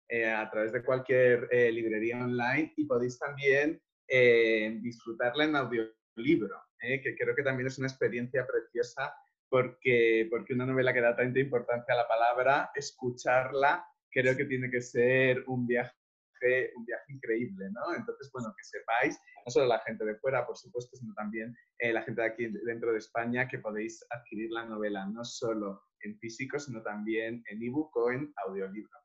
eh, 0.09 0.31
a 0.31 0.49
través 0.51 0.73
de 0.73 0.85
cualquier 0.85 1.49
librería 1.73 2.23
online 2.23 2.75
y 2.77 2.85
podéis 2.85 3.19
también 3.19 3.81
disfrutarla 4.83 5.47
en 5.47 5.57
audiolibro, 5.57 6.63
que 6.79 7.17
creo 7.19 7.35
que 7.35 7.43
también 7.43 7.67
es 7.67 7.77
una 7.79 7.89
experiencia 7.89 8.47
preciosa 8.47 9.13
porque, 9.49 10.29
porque 10.31 10.55
una 10.55 10.67
novela 10.67 10.95
que 10.95 11.01
da 11.01 11.17
tanta 11.17 11.41
importancia 11.41 11.93
a 11.93 11.97
la 11.97 12.07
palabra, 12.07 12.71
escucharla 12.77 13.85
creo 14.09 14.37
que 14.37 14.45
tiene 14.45 14.71
que 14.71 14.81
ser 14.81 15.43
un 15.49 15.67
viaje 15.67 15.93
un 16.77 16.85
viaje 16.85 17.13
increíble, 17.13 17.67
¿no? 17.71 17.95
Entonces, 17.95 18.31
bueno, 18.33 18.55
que 18.57 18.65
sepáis, 18.65 19.19
no 19.45 19.51
solo 19.51 19.67
la 19.67 19.81
gente 19.81 20.05
de 20.05 20.17
fuera, 20.17 20.47
por 20.47 20.57
supuesto, 20.57 20.97
sino 20.97 21.15
también 21.15 21.57
eh, 21.79 21.93
la 21.93 22.03
gente 22.03 22.23
de 22.23 22.29
aquí 22.29 22.47
dentro 22.65 22.93
de 22.93 22.99
España, 22.99 23.49
que 23.49 23.59
podéis 23.59 24.05
adquirir 24.11 24.51
la 24.51 24.65
novela 24.65 25.07
no 25.07 25.25
solo 25.25 25.83
en 26.01 26.19
físico, 26.19 26.59
sino 26.59 26.83
también 26.83 27.43
en 27.49 27.63
ebook 27.63 27.97
o 27.97 28.11
en 28.11 28.33
audiolibro. 28.47 28.99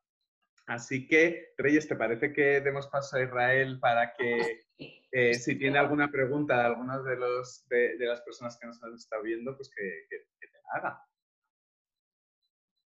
Así 0.66 1.06
que, 1.06 1.54
Reyes, 1.58 1.88
¿te 1.88 1.96
parece 1.96 2.32
que 2.32 2.60
demos 2.60 2.86
paso 2.88 3.16
a 3.16 3.22
Israel 3.22 3.78
para 3.80 4.14
que, 4.14 4.64
eh, 4.78 5.34
si 5.34 5.58
tiene 5.58 5.78
alguna 5.78 6.10
pregunta 6.10 6.56
de 6.58 6.66
algunas 6.66 7.04
de, 7.04 7.16
los, 7.16 7.66
de, 7.68 7.96
las 7.98 8.20
personas 8.22 8.56
que 8.58 8.68
nos 8.68 8.82
han 8.82 8.94
estado 8.94 9.22
viendo, 9.22 9.56
pues 9.56 9.70
que, 9.74 10.06
que, 10.08 10.18
que 10.40 10.46
te 10.46 10.58
la 10.58 10.78
haga? 10.78 11.02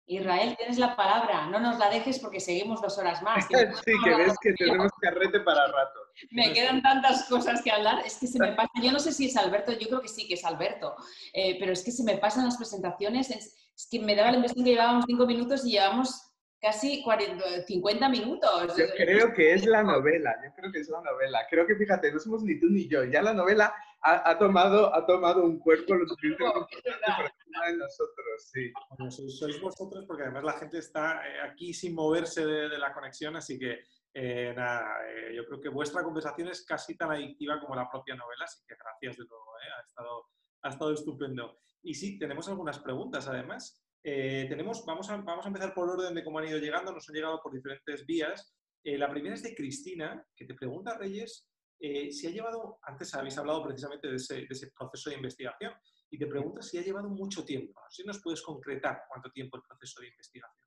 Israel, 0.06 0.54
tienes 0.58 0.78
la 0.78 0.94
palabra, 0.96 1.46
no 1.46 1.60
nos 1.60 1.78
la 1.78 1.88
dejes 1.88 2.18
porque 2.18 2.38
seguimos 2.38 2.82
dos 2.82 2.98
horas 2.98 3.22
más. 3.22 3.46
sí, 3.84 3.92
que 4.04 4.14
ves 4.14 4.34
que 4.40 4.52
tenemos 4.52 4.92
carrete 5.00 5.40
para 5.40 5.66
rato. 5.66 6.00
Me 6.30 6.52
quedan 6.52 6.82
tantas 6.82 7.24
cosas 7.28 7.62
que 7.62 7.70
hablar, 7.70 8.02
es 8.04 8.18
que 8.18 8.26
se 8.26 8.38
me 8.38 8.52
pasa, 8.56 8.70
yo 8.82 8.92
no 8.92 8.98
sé 8.98 9.12
si 9.12 9.26
es 9.26 9.36
Alberto, 9.36 9.72
yo 9.72 9.88
creo 9.88 10.02
que 10.02 10.08
sí 10.08 10.28
que 10.28 10.34
es 10.34 10.44
Alberto, 10.44 10.94
eh, 11.32 11.56
pero 11.58 11.72
es 11.72 11.82
que 11.82 11.90
se 11.90 12.04
me 12.04 12.18
pasan 12.18 12.44
las 12.44 12.56
presentaciones, 12.56 13.30
es, 13.30 13.56
que 13.90 13.98
me 13.98 14.14
daba 14.14 14.30
la 14.30 14.36
impresión 14.36 14.64
que 14.64 14.70
llevábamos 14.72 15.04
cinco 15.06 15.26
minutos 15.26 15.66
y 15.66 15.72
llevamos 15.72 16.30
casi 16.60 17.02
40, 17.02 17.66
50 17.66 18.08
minutos. 18.08 18.76
Yo 18.76 18.86
creo 18.96 19.32
que 19.32 19.52
es 19.52 19.66
la 19.66 19.82
novela, 19.82 20.34
yo 20.44 20.54
creo 20.54 20.70
que 20.70 20.80
es 20.80 20.88
la 20.88 21.00
novela. 21.00 21.40
Creo 21.50 21.66
que, 21.66 21.74
fíjate, 21.74 22.12
no 22.12 22.20
somos 22.20 22.42
ni 22.42 22.58
tú 22.58 22.66
ni 22.70 22.88
yo, 22.88 23.04
ya 23.04 23.20
la 23.20 23.34
novela 23.34 23.74
ha, 24.04 24.38
tomado, 24.38 24.94
ha 24.94 25.06
tomado 25.06 25.44
un 25.44 25.58
cuerpo 25.58 25.94
lo 25.94 26.06
suficiente 26.06 26.44
para 26.44 27.70
de 27.70 27.76
nosotros, 27.78 28.50
sí. 28.52 28.72
sois 29.08 29.60
vosotros 29.60 30.04
porque 30.06 30.24
además 30.24 30.44
la 30.44 30.52
gente 30.54 30.78
está 30.78 31.26
eh, 31.26 31.40
aquí 31.40 31.72
sin 31.72 31.94
moverse 31.94 32.44
de, 32.44 32.78
la 32.78 32.92
conexión, 32.92 33.36
así 33.36 33.58
que 33.58 33.84
eh, 34.12 34.52
nada, 34.54 34.98
eh, 35.08 35.34
yo 35.34 35.46
creo 35.46 35.60
que 35.60 35.68
vuestra 35.68 36.02
conversación 36.02 36.48
es 36.48 36.64
casi 36.64 36.96
tan 36.96 37.12
adictiva 37.12 37.60
como 37.60 37.76
la 37.76 37.88
propia 37.88 38.14
novela, 38.14 38.44
así 38.44 38.60
que 38.66 38.74
gracias 38.74 39.16
de 39.16 39.24
nuevo, 39.24 39.46
ha, 39.54 39.82
estado, 39.82 40.26
ha 40.62 40.68
estado 40.68 40.92
estupendo. 40.92 41.58
Y 41.82 41.94
sí, 41.94 42.18
tenemos 42.18 42.48
algunas 42.48 42.78
preguntas 42.80 43.26
además. 43.28 43.82
tenemos, 44.02 44.84
vamos, 44.84 45.08
a, 45.08 45.16
vamos 45.16 45.46
a 45.46 45.48
empezar 45.48 45.72
por 45.72 45.88
orden 45.88 46.14
de 46.14 46.24
cómo 46.24 46.38
han 46.38 46.48
ido 46.48 46.58
llegando, 46.58 46.92
nos 46.92 47.08
han 47.08 47.14
llegado 47.14 47.40
por 47.42 47.52
diferentes 47.52 48.04
vías. 48.04 48.54
la 48.82 49.08
primera 49.08 49.34
es 49.34 49.42
de 49.42 49.54
Cristina, 49.54 50.26
que 50.36 50.44
te 50.44 50.54
pregunta, 50.54 50.98
Reyes, 50.98 51.48
eh, 51.86 52.10
si 52.10 52.26
ha 52.26 52.30
llevado, 52.30 52.78
antes 52.82 53.14
habéis 53.14 53.36
hablado 53.36 53.62
precisamente 53.62 54.08
de 54.08 54.16
ese, 54.16 54.46
proceso 54.74 55.10
de 55.10 55.16
investigación, 55.16 55.74
y 56.10 56.18
te 56.18 56.26
pregunto 56.26 56.62
si 56.62 56.78
ha 56.78 56.82
llevado 56.82 57.10
mucho 57.10 57.44
tiempo. 57.44 57.78
Si 57.90 58.02
nos 58.04 58.22
puedes 58.22 58.40
concretar 58.40 59.02
cuánto 59.06 59.30
tiempo 59.30 59.58
el 59.58 59.64
proceso 59.64 60.00
de 60.00 60.08
investigación. 60.08 60.66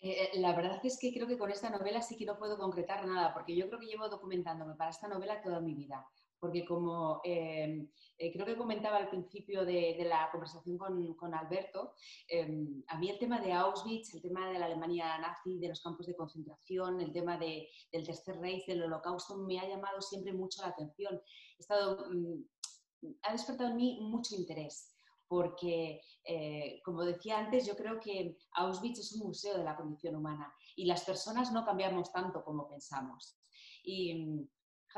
Eh, 0.00 0.30
la 0.40 0.56
verdad 0.56 0.80
es 0.82 0.98
que 0.98 1.12
creo 1.12 1.26
que 1.26 1.36
con 1.36 1.50
esta 1.50 1.68
novela 1.68 2.00
sí 2.00 2.16
que 2.16 2.24
no 2.24 2.38
puedo 2.38 2.56
concretar 2.56 3.06
nada, 3.06 3.34
porque 3.34 3.54
yo 3.54 3.66
creo 3.68 3.78
que 3.78 3.86
llevo 3.86 4.08
documentándome 4.08 4.76
para 4.76 4.90
esta 4.90 5.08
novela 5.08 5.42
toda 5.42 5.60
mi 5.60 5.74
vida 5.74 6.06
porque 6.38 6.64
como 6.64 7.20
em, 7.24 7.88
eh, 8.18 8.32
creo 8.32 8.46
que 8.46 8.56
comentaba 8.56 8.96
al 8.98 9.10
principio 9.10 9.64
de, 9.64 9.96
la 10.08 10.30
conversación 10.30 10.78
con, 10.78 11.34
Alberto, 11.34 11.94
em, 12.28 12.82
a 12.88 12.98
mí 12.98 13.10
el 13.10 13.18
tema 13.18 13.40
de 13.40 13.52
Auschwitz, 13.52 14.14
el 14.14 14.22
tema 14.22 14.48
de 14.48 14.58
la 14.58 14.66
Alemania 14.66 15.18
nazi, 15.18 15.58
de 15.58 15.68
los 15.68 15.82
campos 15.82 16.06
de 16.06 16.16
concentración, 16.16 17.00
el 17.00 17.12
tema 17.12 17.38
del 17.38 17.66
Tercer 17.90 18.38
Reich, 18.38 18.66
del 18.66 18.84
Holocausto, 18.84 19.36
me 19.38 19.58
ha 19.58 19.68
llamado 19.68 20.00
siempre 20.00 20.32
mucho 20.32 20.62
la 20.62 20.68
atención. 20.68 21.20
estado, 21.58 22.10
mm, 22.10 23.16
ha 23.22 23.32
despertado 23.32 23.70
en 23.70 23.76
mí 23.76 23.98
mucho 24.00 24.34
interés 24.34 24.92
porque, 25.28 26.00
eh, 26.24 26.80
como 26.84 27.02
decía 27.02 27.38
antes, 27.38 27.66
yo 27.66 27.76
creo 27.76 27.98
que 27.98 28.36
Auschwitz 28.52 29.00
es 29.00 29.12
un 29.14 29.26
museo 29.26 29.58
de 29.58 29.64
la 29.64 29.76
condición 29.76 30.14
humana 30.16 30.54
y 30.76 30.86
las 30.86 31.04
personas 31.04 31.52
no 31.52 31.64
cambiamos 31.64 32.12
tanto 32.12 32.44
como 32.44 32.68
pensamos. 32.68 33.38
Y 33.82 34.14
mm, 34.14 34.48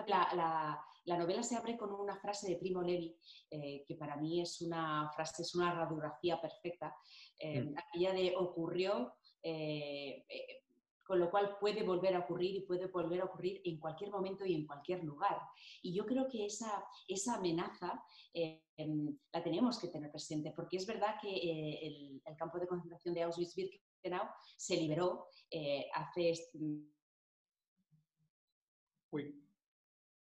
la, 0.07 0.84
la 1.09 1.16
novela 1.18 1.42
se 1.42 1.56
abre 1.56 1.76
con 1.76 1.92
una 1.92 2.16
frase 2.16 2.48
de 2.48 2.56
Primo 2.56 2.82
Levi, 2.82 3.16
eh, 3.50 3.82
que 3.86 3.94
para 3.96 4.16
mí 4.16 4.40
es 4.42 4.61
una 4.61 5.11
frase, 5.14 5.42
es 5.42 5.54
una 5.54 5.74
radiografía 5.74 6.40
perfecta, 6.40 6.94
eh, 7.38 7.62
mm. 7.62 7.74
aquella 7.78 8.12
de 8.12 8.34
ocurrió, 8.36 9.14
eh, 9.42 10.24
con 11.09 11.18
lo 11.18 11.30
cual 11.30 11.56
puede 11.59 11.82
volver 11.84 12.14
a 12.14 12.18
ocurrir 12.18 12.54
y 12.54 12.61
puede 12.66 12.86
volver 12.88 13.22
a 13.22 13.24
ocurrir 13.24 13.62
en 13.64 13.78
cualquier 13.78 14.11
momento 14.11 14.44
y 14.44 14.54
en 14.54 14.66
cualquier 14.66 15.02
lugar. 15.02 15.40
Y 15.80 15.94
yo 15.94 16.04
creo 16.04 16.28
que 16.28 16.44
esa, 16.44 16.84
esa 17.09 17.36
amenaza 17.36 18.04
eh, 18.34 18.62
em, 18.76 19.16
la 19.32 19.42
tenemos 19.42 19.78
que 19.78 19.88
tener 19.88 20.11
presente, 20.11 20.52
porque 20.54 20.76
es 20.76 20.86
verdad 20.86 21.14
que 21.18 21.30
eh, 21.30 21.86
el, 21.86 22.36
campo 22.36 22.59
de 22.59 22.66
concentración 22.66 23.14
de 23.14 23.22
Auschwitz-Birkenau 23.22 24.28
se 24.54 24.76
liberó 24.76 25.28
eh, 25.50 25.88
hace... 25.94 26.34
Uy. 29.11 29.42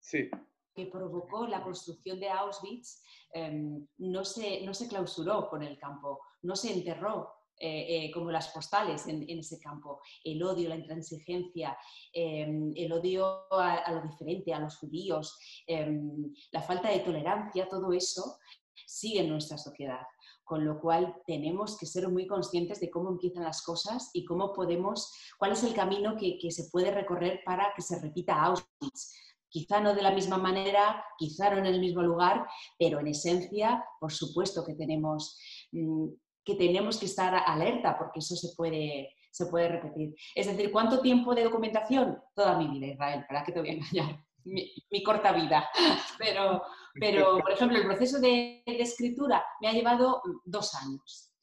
Sí. 0.02 0.30
Que 0.76 0.88
provocó 0.88 1.48
la 1.48 1.64
construcción 1.64 2.20
de 2.20 2.30
Auschwitz 2.30 3.02
em, 3.34 3.88
no, 3.98 4.26
se, 4.26 4.66
no 4.66 4.74
se 4.74 4.88
clausuró 4.88 5.50
con 5.50 5.64
el 5.64 5.78
campo, 5.78 6.20
no 6.44 6.56
se 6.56 6.74
enterró 6.74 7.32
eh, 7.58 8.08
eh, 8.08 8.12
como 8.12 8.32
las 8.32 8.50
postales 8.50 9.08
en, 9.08 9.24
ese 9.30 9.58
campo. 9.60 10.02
El 10.26 10.44
odio, 10.44 10.68
la 10.68 10.76
intransigencia, 10.76 11.78
em, 12.12 12.74
el 12.76 12.92
odio 12.92 13.46
a, 13.52 13.92
lo 13.94 14.02
diferente, 14.02 14.54
a 14.54 14.60
los 14.60 14.76
judíos, 14.78 15.40
em, 15.66 16.34
la 16.52 16.62
falta 16.62 16.90
de 16.90 17.00
tolerancia, 17.00 17.70
todo 17.70 17.94
eso 17.94 18.40
sigue 18.86 19.22
en 19.22 19.30
nuestra 19.30 19.58
sociedad. 19.58 20.02
Con 20.44 20.66
lo 20.66 20.80
cual 20.82 21.16
tenemos 21.26 21.78
que 21.78 21.86
ser 21.86 22.10
muy 22.10 22.28
conscientes 22.28 22.82
de 22.82 22.92
cómo 22.92 23.10
empiezan 23.10 23.46
las 23.46 23.64
cosas 23.64 24.12
y 24.14 24.26
cómo 24.26 24.52
podemos, 24.52 25.14
cuál 25.40 25.54
es 25.54 25.64
el 25.64 25.74
camino 25.74 26.18
que, 26.18 26.38
se 26.52 26.70
puede 26.70 26.92
recorrer 26.92 27.40
para 27.46 27.74
que 27.74 27.82
se 27.82 28.00
repita 28.00 28.44
Auschwitz 28.44 29.14
quizá 29.56 29.80
no 29.80 29.96
de 29.96 30.02
la 30.02 30.12
misma 30.12 30.38
manera, 30.38 31.02
quizá 31.18 31.50
no 31.50 31.60
en 31.60 31.66
el 31.66 31.80
mismo 31.80 32.02
lugar, 32.02 32.46
pero 32.78 33.00
en 33.00 33.08
esencia, 33.08 33.86
por 34.02 34.12
supuesto 34.12 34.66
que 34.66 34.76
tenemos 34.76 35.40
mm, 35.72 36.08
que 36.44 36.56
tenemos 36.56 36.98
que 37.00 37.06
estar 37.06 37.34
alerta 37.34 37.98
porque 37.98 38.20
eso 38.20 38.36
se 38.36 38.50
puede, 38.54 39.16
se 39.32 39.46
puede 39.46 39.70
repetir. 39.70 40.14
Es 40.36 40.46
decir, 40.46 40.74
¿cuánto 40.74 41.00
tiempo 41.00 41.34
de 41.34 41.46
documentación? 41.46 42.22
Toda 42.36 42.58
mi 42.58 42.68
vida, 42.68 42.88
Israel, 42.88 43.26
¿para 43.30 43.46
qué 43.46 43.54
te 43.54 43.62
voy 43.62 43.70
a 43.70 43.74
engañar? 43.74 44.26
Mi, 44.44 45.04
corta 45.04 45.32
vida. 45.32 45.68
Pero, 46.20 46.62
pero, 47.00 47.40
por 47.40 47.52
ejemplo, 47.52 47.78
el 47.78 47.86
proceso 47.86 48.22
de, 48.22 48.62
escritura 48.66 49.44
me 49.60 49.68
ha 49.68 49.74
llevado 49.74 50.22
dos 50.46 50.76
años, 50.76 51.34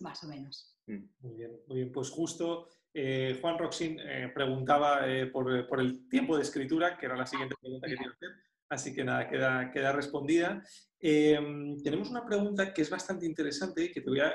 más 0.00 0.22
o 0.22 0.28
menos. 0.28 0.76
Mm. 0.86 1.06
Muy 1.20 1.34
bien, 1.34 1.60
muy 1.66 1.76
bien. 1.78 1.92
Pues 1.92 2.10
justo 2.10 2.68
eh, 2.92 3.38
Juan 3.40 3.58
Roxin 3.58 3.98
eh, 4.00 4.30
preguntaba 4.34 5.06
eh, 5.08 5.26
por, 5.26 5.80
el 5.80 6.08
tiempo 6.08 6.36
de 6.36 6.42
escritura, 6.42 6.96
que 6.98 7.06
era 7.06 7.16
la 7.16 7.26
siguiente 7.26 7.54
pregunta 7.60 7.86
que 7.86 7.94
quería 7.94 8.12
hacer. 8.12 8.30
Así 8.68 8.94
que 8.94 9.02
nada, 9.02 9.28
queda, 9.28 9.92
respondida. 9.92 10.62
Em, 11.00 11.76
tenemos 11.82 12.08
una 12.08 12.24
pregunta 12.24 12.72
que 12.72 12.82
es 12.82 12.90
bastante 12.90 13.26
interesante 13.26 13.84
y 13.84 13.92
que 13.92 14.00
te 14.00 14.10
voy 14.10 14.20
a, 14.20 14.32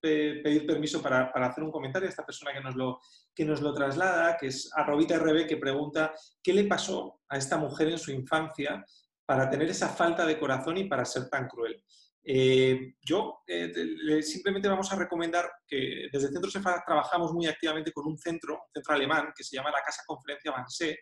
pedir 0.00 0.66
permiso 0.66 1.02
para, 1.02 1.30
hacer 1.30 1.62
un 1.62 1.70
comentario 1.70 2.06
a 2.06 2.10
esta 2.10 2.24
persona 2.24 2.54
que 2.54 2.62
nos 2.62 2.74
lo, 2.74 3.00
que 3.34 3.44
nos 3.44 3.60
lo 3.60 3.74
traslada, 3.74 4.38
que 4.38 4.46
es 4.46 4.70
Arrobita 4.74 5.18
RB, 5.18 5.46
que 5.46 5.58
pregunta 5.58 6.14
qué 6.42 6.54
le 6.54 6.64
pasó 6.64 7.20
a 7.28 7.36
esta 7.36 7.58
mujer 7.58 7.88
en 7.88 7.98
su 7.98 8.12
infancia 8.12 8.82
para 9.26 9.50
tener 9.50 9.68
esa 9.68 9.88
falta 9.88 10.24
de 10.24 10.38
corazón 10.38 10.78
y 10.78 10.84
para 10.84 11.04
ser 11.04 11.28
tan 11.28 11.46
cruel. 11.46 11.82
Eh, 12.28 12.94
yo 13.00 13.44
eh, 13.46 14.20
simplemente 14.20 14.66
vamos 14.66 14.92
a 14.92 14.96
recomendar 14.96 15.48
que 15.64 16.08
desde 16.12 16.26
el 16.26 16.32
Centro 16.32 16.50
SEFA 16.50 16.82
trabajamos 16.84 17.32
muy 17.32 17.46
activamente 17.46 17.92
con 17.92 18.04
un 18.04 18.18
centro, 18.18 18.54
un 18.54 18.72
centro 18.74 18.94
alemán, 18.94 19.32
que 19.36 19.44
se 19.44 19.54
llama 19.56 19.70
la 19.70 19.80
Casa 19.84 20.02
Conferencia 20.04 20.50
Vanse, 20.50 20.98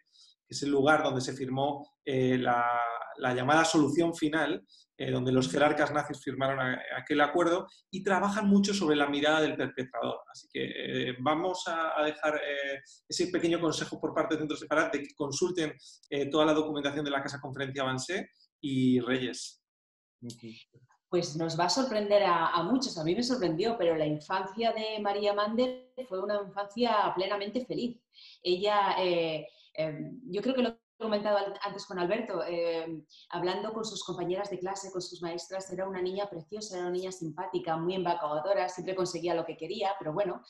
que 0.47 0.55
es 0.55 0.63
el 0.63 0.71
lugar 0.71 1.03
donde 1.03 1.23
se 1.23 1.33
firmó 1.33 1.97
eh, 2.05 2.37
la, 2.37 2.79
llamada 3.35 3.65
solución 3.65 4.15
final, 4.15 4.67
donde 4.97 5.33
los 5.33 5.51
jerarcas 5.51 5.93
nazis 5.93 6.23
firmaron 6.23 6.79
aquel 6.97 7.21
acuerdo 7.21 7.67
y 7.91 8.05
trabajan 8.05 8.47
mucho 8.47 8.73
sobre 8.73 8.95
la 8.95 9.09
mirada 9.09 9.41
del 9.41 9.57
perpetrador. 9.57 10.21
Así 10.31 10.47
que 10.53 11.17
vamos 11.21 11.65
a, 11.67 12.01
dejar 12.05 12.41
ese 13.09 13.27
pequeño 13.29 13.61
consejo 13.61 14.01
por 14.01 14.15
parte 14.15 14.35
del 14.35 14.43
Centro 14.43 14.57
Separat 14.57 14.93
de 14.93 15.03
que 15.03 15.15
consulten 15.17 15.75
toda 16.31 16.45
la 16.47 16.53
documentación 16.53 17.05
de 17.05 17.11
la 17.11 17.23
Casa 17.23 17.41
Conferencia 17.41 17.83
Avancé 17.83 18.31
y 18.61 19.01
Reyes. 19.01 19.65
Pues 21.15 21.37
nos 21.37 21.57
va 21.57 21.67
a 21.67 21.71
sorprender 21.71 22.25
a, 22.27 22.61
muchos, 22.65 22.99
a 22.99 23.05
mí 23.05 23.15
me 23.15 23.23
sorprendió, 23.23 23.79
pero 23.79 23.95
la 23.95 24.05
infancia 24.05 24.73
de 24.73 24.99
María 25.01 25.33
Mandel 25.33 25.93
fue 26.09 26.21
una 26.21 26.41
infancia 26.45 27.13
plenamente 27.15 27.65
feliz. 27.65 28.03
Ella 28.43 28.97
Em, 29.75 30.21
yo 30.31 30.41
creo 30.41 30.55
que 30.55 30.63
lo 30.63 30.69
he 30.69 31.03
comentado 31.03 31.39
antes 31.63 31.85
con 31.87 31.99
Alberto, 31.99 32.45
em, 32.45 33.05
hablando 33.31 33.73
con 33.73 33.85
sus 33.85 34.05
compañeras 34.05 34.51
de 34.51 34.59
clase, 34.59 34.93
con 34.93 35.03
sus 35.03 35.21
maestras, 35.21 35.71
era 35.73 35.89
una 35.89 36.01
niña 36.01 36.31
preciosa, 36.31 36.77
era 36.77 36.85
una 36.85 36.93
niña 36.93 37.13
simpática, 37.13 37.77
muy 37.77 37.95
embacadora, 37.95 38.69
siempre 38.69 38.95
conseguía 38.95 39.35
lo 39.35 39.45
que 39.45 39.57
quería, 39.57 39.95
pero 39.99 40.13
bueno, 40.13 40.43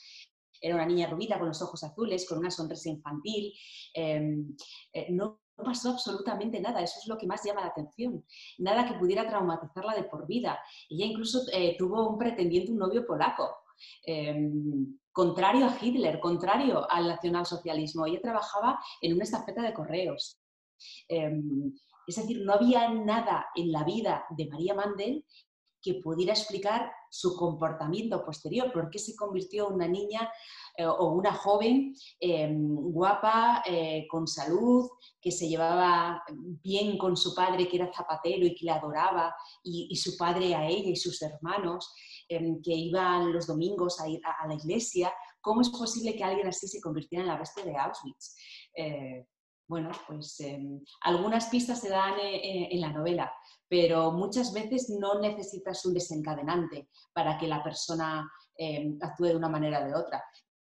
era 0.61 0.75
una 0.75 0.85
niña 0.85 1.09
rubita 1.09 1.39
con 1.39 1.47
los 1.47 1.61
ojos 1.61 1.83
azules, 1.83 2.27
con 2.27 2.37
una 2.37 2.51
sonrisa 2.51 2.89
infantil. 2.89 3.53
Em, 3.93 4.55
eh, 4.93 5.07
no 5.11 5.41
pasó 5.63 5.91
absolutamente 5.91 6.59
nada, 6.59 6.81
eso 6.81 6.99
es 7.01 7.07
lo 7.07 7.17
que 7.17 7.27
más 7.27 7.43
llama 7.43 7.61
la 7.61 7.67
atención. 7.67 8.25
Nada 8.57 8.87
que 8.87 8.95
pudiera 8.95 9.27
traumatizarla 9.27 9.95
de 9.95 10.03
por 10.03 10.27
vida. 10.27 10.59
Ella 10.89 11.05
incluso 11.05 11.41
eh, 11.53 11.75
tuvo 11.77 12.09
un 12.09 12.17
pretendiente, 12.17 12.71
un 12.71 12.79
novio 12.79 13.05
polaco 13.05 13.49
contrario 15.11 15.65
a 15.65 15.77
Hitler, 15.81 16.19
contrario 16.19 16.89
al 16.89 17.07
nacionalsocialismo. 17.07 18.05
Ella 18.05 18.21
trabajaba 18.21 18.79
en 19.01 19.13
una 19.13 19.23
estafeta 19.23 19.61
de 19.61 19.73
correos. 19.73 20.39
Em, 21.07 21.73
es 22.07 22.15
decir, 22.15 22.41
no 22.43 22.53
había 22.53 22.89
nada 22.89 23.47
en 23.55 23.71
la 23.71 23.83
vida 23.83 24.25
de 24.29 24.47
María 24.47 24.75
Mandel 24.75 25.25
que 25.85 26.01
pudiera 26.01 26.33
explicar 26.33 26.91
su 27.11 27.35
comportamiento 27.37 28.25
posterior, 28.25 28.73
por 28.73 28.89
qué 28.89 28.97
se 28.97 29.15
convirtió 29.15 29.67
en 29.67 29.75
una 29.75 29.87
niña 29.87 30.27
eh, 30.75 30.85
o 30.85 31.11
una 31.11 31.31
joven 31.33 31.93
em, 32.19 32.75
guapa, 32.75 33.61
eh, 33.67 34.07
con 34.09 34.27
salud, 34.27 34.89
que 35.21 35.31
se 35.31 35.47
llevaba 35.47 36.23
bien 36.63 36.97
con 36.97 37.15
su 37.15 37.35
padre, 37.35 37.67
que 37.67 37.77
era 37.77 37.93
zapatero 37.93 38.45
y 38.47 38.55
que 38.55 38.65
le 38.65 38.71
adoraba, 38.71 39.35
y 39.63 39.95
su 39.95 40.17
padre 40.17 40.55
a 40.55 40.67
ella 40.67 40.89
y 40.89 40.95
sus 40.95 41.21
hermanos. 41.21 41.93
Em, 42.27 42.59
que 42.61 42.73
iban 42.73 43.31
los 43.31 43.45
domingos 43.45 43.99
a 44.01 44.09
ir 44.09 44.19
a, 44.25 44.47
la 44.47 44.55
iglesia, 44.55 45.13
¿cómo 45.41 45.61
es 45.61 45.69
posible 45.69 46.15
que 46.15 46.23
alguien 46.23 46.47
así 46.47 46.67
se 46.67 46.81
convirtiera 46.81 47.23
en 47.23 47.29
la 47.29 47.37
bestia 47.37 47.63
de 47.63 47.77
Auschwitz? 47.77 48.35
Eh, 48.75 49.27
bueno, 49.67 49.91
pues 50.07 50.39
em, 50.39 50.81
algunas 51.01 51.47
pistas 51.47 51.79
se 51.79 51.89
dan 51.89 52.19
eh, 52.19 52.35
eh, 52.35 52.69
en 52.71 52.81
la 52.81 52.91
novela, 52.91 53.31
pero 53.67 54.11
muchas 54.11 54.53
veces 54.53 54.89
no 54.89 55.19
necesitas 55.19 55.85
un 55.85 55.93
desencadenante 55.93 56.89
para 57.13 57.37
que 57.37 57.47
la 57.47 57.63
persona 57.63 58.29
em, 58.57 58.97
actúe 59.01 59.25
de 59.25 59.35
una 59.35 59.49
manera 59.49 59.81
o 59.81 59.85
de 59.85 59.95
otra. 59.95 60.23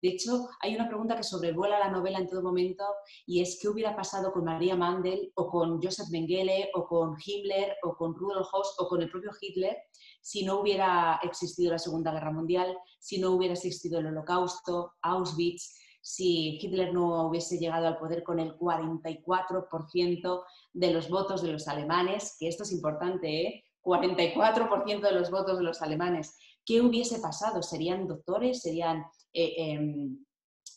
De 0.00 0.10
hecho, 0.10 0.48
hay 0.60 0.76
una 0.76 0.86
pregunta 0.86 1.16
que 1.16 1.24
sobrevuela 1.24 1.80
la 1.80 1.90
novela 1.90 2.18
en 2.18 2.28
todo 2.28 2.40
momento 2.40 2.84
y 3.26 3.42
es 3.42 3.58
qué 3.60 3.68
hubiera 3.68 3.96
pasado 3.96 4.32
con 4.32 4.44
María 4.44 4.76
Mandel 4.76 5.32
o 5.34 5.50
con 5.50 5.82
Joseph 5.82 6.08
Mengele 6.10 6.70
o 6.74 6.86
con 6.86 7.16
Himmler 7.24 7.76
o 7.82 7.96
con 7.96 8.14
Rudolf 8.14 8.46
Hoss 8.52 8.76
o 8.78 8.88
con 8.88 9.02
el 9.02 9.10
propio 9.10 9.32
Hitler 9.40 9.76
si 10.20 10.44
no 10.44 10.60
hubiera 10.60 11.18
existido 11.22 11.72
la 11.72 11.78
Segunda 11.78 12.12
Guerra 12.12 12.32
Mundial, 12.32 12.76
si 12.98 13.18
no 13.18 13.30
hubiera 13.30 13.54
existido 13.54 13.98
el 13.98 14.06
Holocausto, 14.06 14.94
Auschwitz, 15.02 15.74
si 16.08 16.58
Hitler 16.58 16.94
no 16.94 17.26
hubiese 17.26 17.58
llegado 17.58 17.86
al 17.86 17.98
poder 17.98 18.22
con 18.22 18.38
el 18.38 18.56
44% 18.56 20.42
de 20.72 20.90
los 20.90 21.10
votos 21.10 21.42
de 21.42 21.52
los 21.52 21.68
alemanes, 21.68 22.34
que 22.40 22.48
esto 22.48 22.62
es 22.62 22.72
importante, 22.72 23.42
¿eh? 23.42 23.64
44% 23.82 25.00
de 25.02 25.12
los 25.12 25.30
votos 25.30 25.58
de 25.58 25.64
los 25.64 25.82
alemanes. 25.82 26.38
¿Qué 26.64 26.80
hubiese 26.80 27.18
pasado? 27.18 27.62
¿Serían 27.62 28.06
doctores? 28.06 28.62
¿Serían 28.62 29.04
eh, 29.34 29.52
em, 29.58 30.24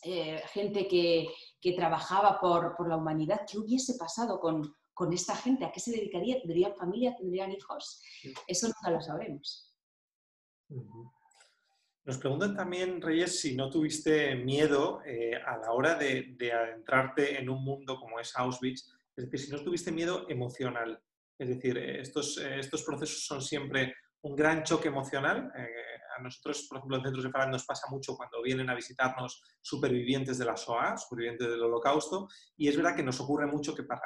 eh, 0.02 0.42
gente 0.52 0.86
que, 0.86 1.30
trabajaba 1.76 2.38
por, 2.38 2.76
por, 2.76 2.90
la 2.90 2.98
humanidad? 2.98 3.46
¿Qué 3.50 3.56
hubiese 3.58 3.94
pasado 3.94 4.38
con, 4.38 4.74
con 4.92 5.14
esta 5.14 5.34
gente? 5.34 5.64
¿A 5.64 5.72
qué 5.72 5.80
se 5.80 5.92
dedicaría? 5.92 6.42
¿Tendrían 6.42 6.76
familia? 6.76 7.16
¿Tendrían 7.16 7.52
hijos? 7.52 8.02
Eso 8.46 8.66
nunca 8.66 8.90
lo 8.90 9.00
sabremos. 9.00 9.72
Nos 12.04 12.18
preguntan 12.18 12.56
también, 12.56 13.00
Reyes, 13.00 13.40
si 13.40 13.54
no 13.54 13.70
tuviste 13.70 14.34
miedo 14.34 15.02
eh, 15.06 15.36
a 15.36 15.56
la 15.58 15.70
hora 15.70 15.94
de, 15.94 16.36
adentrarte 16.52 17.38
en 17.38 17.48
un 17.48 17.62
mundo 17.62 17.96
como 18.00 18.18
es 18.18 18.36
Auschwitz, 18.36 18.92
es 19.16 19.30
decir, 19.30 19.46
si 19.46 19.52
no 19.52 19.62
tuviste 19.62 19.92
miedo 19.92 20.26
emocional. 20.28 21.00
Es 21.38 21.48
decir, 21.48 21.78
eh, 21.78 22.00
estos, 22.00 22.38
eh, 22.38 22.58
estos 22.58 22.82
procesos 22.82 23.24
son 23.24 23.40
siempre 23.40 23.94
un 24.22 24.34
gran 24.34 24.64
choque 24.64 24.88
emocional. 24.88 25.52
a 26.16 26.22
nosotros, 26.22 26.66
por 26.68 26.78
ejemplo, 26.78 26.96
en 26.96 27.04
Centros 27.04 27.24
de 27.24 27.30
Farad 27.30 27.50
nos 27.50 27.64
pasa 27.64 27.86
mucho 27.88 28.16
cuando 28.16 28.42
vienen 28.42 28.68
a 28.68 28.74
visitarnos 28.74 29.40
supervivientes 29.60 30.38
de 30.38 30.44
la 30.44 30.56
SOA, 30.56 30.96
supervivientes 30.96 31.48
del 31.48 31.62
Holocausto, 31.62 32.28
y 32.56 32.68
es 32.68 32.76
verdad 32.76 32.96
que 32.96 33.02
nos 33.02 33.20
ocurre 33.20 33.46
mucho 33.46 33.74
que 33.74 33.84
para 33.84 34.02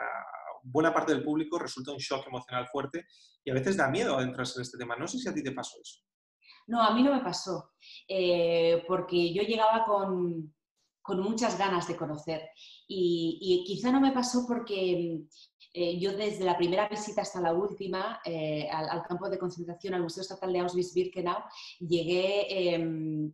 buena 0.62 0.92
parte 0.92 1.12
del 1.12 1.24
público 1.24 1.59
resulta 1.59 1.92
un 1.92 1.99
shock 1.99 2.26
emocional 2.26 2.66
fuerte 2.68 3.07
y 3.44 3.51
a 3.51 3.55
veces 3.55 3.76
da 3.76 3.88
miedo 3.88 4.16
adentrarse 4.16 4.59
en 4.59 4.62
este 4.62 4.78
tema. 4.78 4.97
No 4.97 5.09
sé 5.09 5.18
si 5.18 5.28
a 5.28 5.34
ti 5.34 5.42
te 5.42 5.53
pasó 5.53 5.78
eso. 5.80 6.03
No, 6.67 6.83
a 6.83 6.93
mí 6.95 7.03
no 7.03 7.14
me 7.14 7.23
pasó, 7.23 7.71
eh, 8.09 8.85
porque 8.89 9.33
yo 9.33 9.43
llegaba 9.43 9.85
con, 9.85 10.53
muchas 11.09 11.57
ganas 11.57 11.87
de 11.87 11.97
conocer 11.97 12.51
y, 12.89 13.62
quizá 13.64 13.93
no 13.93 14.01
me 14.01 14.11
pasó 14.11 14.45
porque 14.49 15.21
eh, 15.73 15.99
yo 16.01 16.17
desde 16.17 16.45
la 16.45 16.57
primera 16.57 16.89
visita 16.89 17.23
hasta 17.23 17.41
la 17.41 17.53
última 17.53 18.21
eh, 18.25 18.69
al, 18.69 19.05
campo 19.05 19.29
de 19.29 19.39
concentración, 19.39 19.95
al 19.95 20.03
Museo 20.03 20.23
Estatal 20.23 20.53
de 20.53 20.59
Auschwitz-Birkenau, 20.59 21.45
llegué 21.79 22.75
em, 22.75 23.33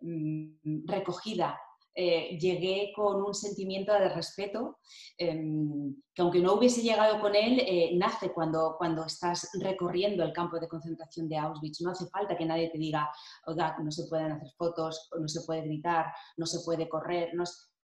mm, 0.00 0.86
recogida 0.86 1.58
eh, 1.96 2.36
llegué 2.40 2.92
con 2.94 3.22
un 3.22 3.34
sentimiento 3.34 3.92
de 3.92 4.08
respeto, 4.08 4.78
em, 5.16 5.94
que 6.12 6.22
aunque 6.22 6.40
no 6.40 6.54
hubiese 6.54 6.82
llegado 6.82 7.20
con 7.20 7.36
él, 7.36 7.60
eh, 7.60 7.92
nace 7.94 8.32
cuando, 8.32 8.74
cuando 8.78 9.04
estás 9.04 9.50
recorriendo 9.60 10.24
el 10.24 10.32
campo 10.32 10.58
de 10.58 10.68
concentración 10.68 11.28
de 11.28 11.36
Auschwitz. 11.36 11.80
No 11.82 11.90
hace 11.90 12.06
falta 12.08 12.36
que 12.36 12.46
nadie 12.46 12.70
te 12.70 12.78
diga, 12.78 13.08
no 13.46 13.90
se 13.90 14.06
pueden 14.08 14.32
hacer 14.32 14.48
fotos, 14.58 15.08
no 15.18 15.28
se 15.28 15.42
puede 15.42 15.62
gritar, 15.62 16.06
no 16.36 16.46
se 16.46 16.64
puede 16.64 16.88
correr. 16.88 17.30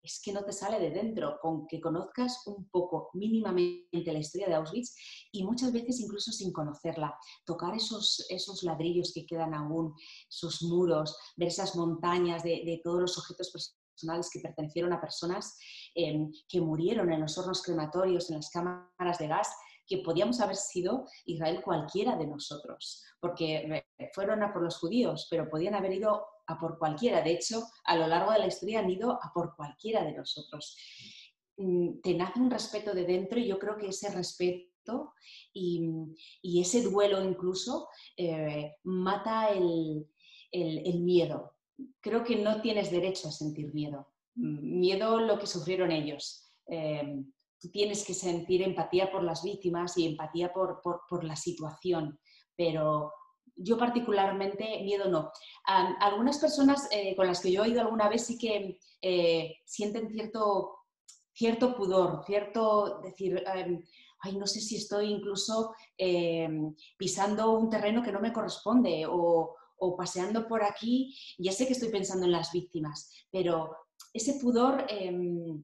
Es 0.03 0.21
que 0.23 0.31
no 0.31 0.43
te 0.43 0.53
sale 0.53 0.79
de 0.79 0.91
dentro, 0.91 1.39
con 1.41 1.65
que 1.65 1.81
conozcas 1.81 2.43
un 2.45 2.69
poco 2.69 3.09
mínimamente 3.13 4.13
la 4.13 4.19
historia 4.19 4.47
de 4.47 4.53
Auschwitz 4.53 4.95
y 5.31 5.43
muchas 5.43 5.73
veces 5.73 5.99
incluso 5.99 6.31
sin 6.31 6.53
conocerla, 6.53 7.17
tocar 7.43 7.75
esos, 7.75 8.23
esos 8.29 8.61
ladrillos 8.61 9.11
que 9.15 9.25
quedan 9.25 9.55
aún, 9.55 9.95
sus 10.29 10.61
muros, 10.61 11.17
ver 11.37 11.47
esas 11.47 11.75
montañas 11.75 12.43
de, 12.43 12.61
de 12.65 12.81
todos 12.83 13.01
los 13.01 13.17
objetos 13.17 13.49
personales 13.49 13.84
que 14.31 14.39
pertenecieron 14.39 14.93
a 14.93 15.01
personas 15.01 15.57
em, 15.93 16.31
que 16.47 16.61
murieron 16.61 17.11
en 17.11 17.21
los 17.21 17.37
hornos 17.37 17.61
crematorios, 17.63 18.29
en 18.29 18.37
las 18.37 18.49
cámaras 18.49 19.17
de 19.19 19.27
gas, 19.27 19.49
que 19.87 19.99
podíamos 19.99 20.39
haber 20.41 20.55
sido 20.55 21.05
Israel 21.25 21.61
cualquiera 21.63 22.15
de 22.15 22.27
nosotros, 22.27 23.03
porque 23.19 23.85
fueron 24.13 24.43
a 24.43 24.51
por 24.51 24.63
los 24.63 24.79
judíos, 24.79 25.27
pero 25.29 25.49
podían 25.49 25.75
haber 25.75 25.93
ido 25.93 26.25
a 26.47 26.57
por 26.59 26.77
cualquiera. 26.77 27.21
De 27.21 27.31
hecho, 27.31 27.63
a 27.85 27.95
lo 27.95 28.07
largo 28.07 28.31
de 28.31 28.39
la 28.39 28.47
historia 28.47 28.79
han 28.79 28.89
ido 28.89 29.11
a 29.11 29.31
por 29.33 29.55
cualquiera 29.55 30.03
de 30.03 30.13
nosotros. 30.13 30.75
Mm, 31.57 32.01
te 32.01 32.13
nace 32.15 32.39
un 32.39 32.51
respeto 32.51 32.93
de 32.93 33.05
dentro 33.05 33.39
y 33.39 33.47
yo 33.47 33.59
creo 33.59 33.77
que 33.77 33.87
ese 33.87 34.09
respeto 34.09 35.13
y, 35.53 36.61
ese 36.61 36.83
duelo 36.83 37.23
incluso 37.23 37.87
eh, 38.17 38.75
mata 38.83 39.49
el, 39.49 40.07
el 40.51 40.99
miedo, 41.01 41.54
creo 42.01 42.23
que 42.23 42.37
no 42.37 42.61
tienes 42.61 42.91
derecho 42.91 43.27
a 43.27 43.31
sentir 43.31 43.73
miedo. 43.73 44.07
Mm, 44.35 44.79
miedo 44.79 45.19
lo 45.19 45.39
que 45.39 45.47
sufrieron 45.47 45.91
ellos. 45.91 46.45
Em, 46.67 47.31
tú 47.59 47.69
tienes 47.71 48.05
que 48.05 48.13
sentir 48.13 48.61
empatía 48.61 49.11
por 49.11 49.23
las 49.23 49.43
víctimas 49.43 49.97
y 49.97 50.05
empatía 50.07 50.51
por, 50.53 51.23
la 51.23 51.35
situación, 51.35 52.19
pero 52.55 53.11
yo 53.55 53.77
particularmente 53.77 54.81
miedo 54.83 55.09
no. 55.09 55.31
algunas 55.65 56.39
personas 56.39 56.87
eh, 56.91 57.15
con 57.15 57.27
las 57.27 57.39
que 57.41 57.51
yo 57.51 57.63
he 57.63 57.69
ido 57.69 57.81
alguna 57.81 58.09
vez 58.09 58.25
sí 58.25 58.37
que 58.37 58.77
eh, 59.01 59.55
sienten 59.65 60.09
cierto, 60.09 60.79
cierto 61.33 61.75
pudor, 61.75 62.23
cierto 62.25 62.99
decir, 63.01 63.41
em, 63.55 63.81
ay, 64.19 64.37
no 64.37 64.47
sé 64.47 64.59
si 64.59 64.77
estoy 64.77 65.11
incluso 65.11 65.73
em, 65.97 66.75
pisando 66.97 67.51
un 67.51 67.69
terreno 67.69 68.01
que 68.03 68.11
no 68.11 68.19
me 68.19 68.33
corresponde 68.33 69.05
o, 69.07 69.55
o 69.77 69.95
paseando 69.95 70.47
por 70.47 70.63
aquí, 70.63 71.17
ya 71.37 71.51
sé 71.51 71.67
que 71.67 71.73
estoy 71.73 71.89
pensando 71.89 72.25
en 72.25 72.31
las 72.31 72.51
víctimas, 72.51 73.09
pero 73.31 73.75
ese 74.13 74.39
pudor 74.39 74.85
em, 74.89 75.63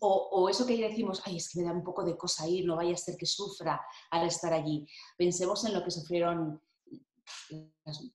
o, 0.00 0.48
eso 0.48 0.66
que 0.66 0.76
decimos, 0.76 1.22
ay, 1.24 1.38
es 1.38 1.50
que 1.50 1.60
me 1.60 1.66
da 1.66 1.72
un 1.72 1.82
poco 1.82 2.04
de 2.04 2.16
cosa 2.16 2.46
ir, 2.48 2.66
no 2.66 2.76
vaya 2.76 2.92
a 2.92 2.96
ser 2.96 3.16
que 3.16 3.26
sufra 3.26 3.80
al 4.10 4.26
estar 4.26 4.52
allí. 4.52 4.86
Pensemos 5.16 5.64
en 5.64 5.72
lo 5.72 5.82
que 5.82 5.90
sufrieron 5.90 6.60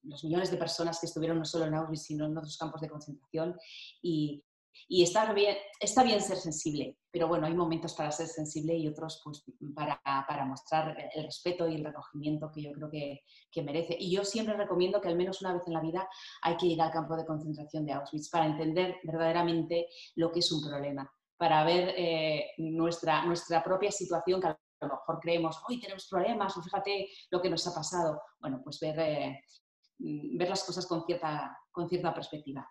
los, 0.04 0.24
millones 0.24 0.52
de 0.52 0.58
personas 0.58 1.00
que 1.00 1.08
estuvieron 1.08 1.40
no 1.40 1.46
solo 1.46 1.66
en 1.66 1.74
Auschwitz, 1.74 2.04
sino 2.04 2.26
en 2.28 2.38
otros 2.38 2.58
campos 2.58 2.82
de 2.82 2.90
concentración 2.90 3.58
y 4.02 4.44
y 4.88 5.04
está 5.04 5.32
bien, 5.34 5.56
está 5.80 6.04
bien 6.04 6.22
ser 6.22 6.38
sensible, 6.38 6.98
pero 7.12 7.28
bueno, 7.28 7.46
hay 7.46 7.54
momentos 7.54 7.94
para 7.94 8.12
ser 8.12 8.28
sensible 8.28 8.74
y 8.76 8.88
otros 8.88 9.22
pues, 9.24 9.44
para, 9.76 10.02
para 10.04 10.46
mostrar 10.46 10.98
el 11.14 11.24
respeto 11.26 11.68
y 11.68 11.76
el 11.76 11.84
recogimiento 11.84 12.50
que 12.54 12.64
yo 12.64 12.72
creo 12.72 12.90
que, 12.90 13.24
que, 13.52 13.62
merece. 13.62 13.98
Y 14.00 14.16
yo 14.16 14.24
siempre 14.24 14.56
recomiendo 14.56 15.02
que 15.02 15.10
al 15.10 15.18
menos 15.18 15.42
una 15.42 15.54
vez 15.54 15.64
en 15.68 15.74
la 15.74 15.82
vida 15.82 16.08
hay 16.42 16.56
que 16.56 16.68
ir 16.68 16.82
al 16.82 16.92
campo 16.92 17.18
de 17.18 17.26
concentración 17.26 17.86
de 17.86 17.94
Auschwitz 17.94 18.30
para 18.30 18.46
entender 18.46 18.98
verdaderamente 19.04 19.88
lo 20.16 20.32
que 20.32 20.40
es 20.40 20.52
un 20.52 20.68
problema, 20.68 21.12
para 21.38 21.64
ver 21.66 21.94
eh, 21.98 22.52
nuestra, 22.58 23.26
nuestra 23.26 23.62
propia 23.64 23.92
situación 23.92 24.40
que 24.40 24.48
a 24.48 24.58
lo 24.82 24.94
mejor 24.94 25.20
creemos, 25.20 25.62
hoy 25.68 25.80
tenemos 25.80 26.08
problemas, 26.08 26.58
o 26.58 26.64
fíjate 26.64 27.08
lo 27.30 27.42
que 27.42 27.50
nos 27.50 27.68
ha 27.68 27.76
pasado. 27.76 28.22
Bueno, 28.40 28.62
pues 28.64 28.80
ver, 28.80 29.00
eh, 29.00 29.42
ver 30.00 30.50
las 30.50 30.64
cosas 30.64 30.88
con 30.88 31.06
cierta, 31.06 31.58
con 31.72 31.88
cierta 31.88 32.14
perspectiva. 32.14 32.68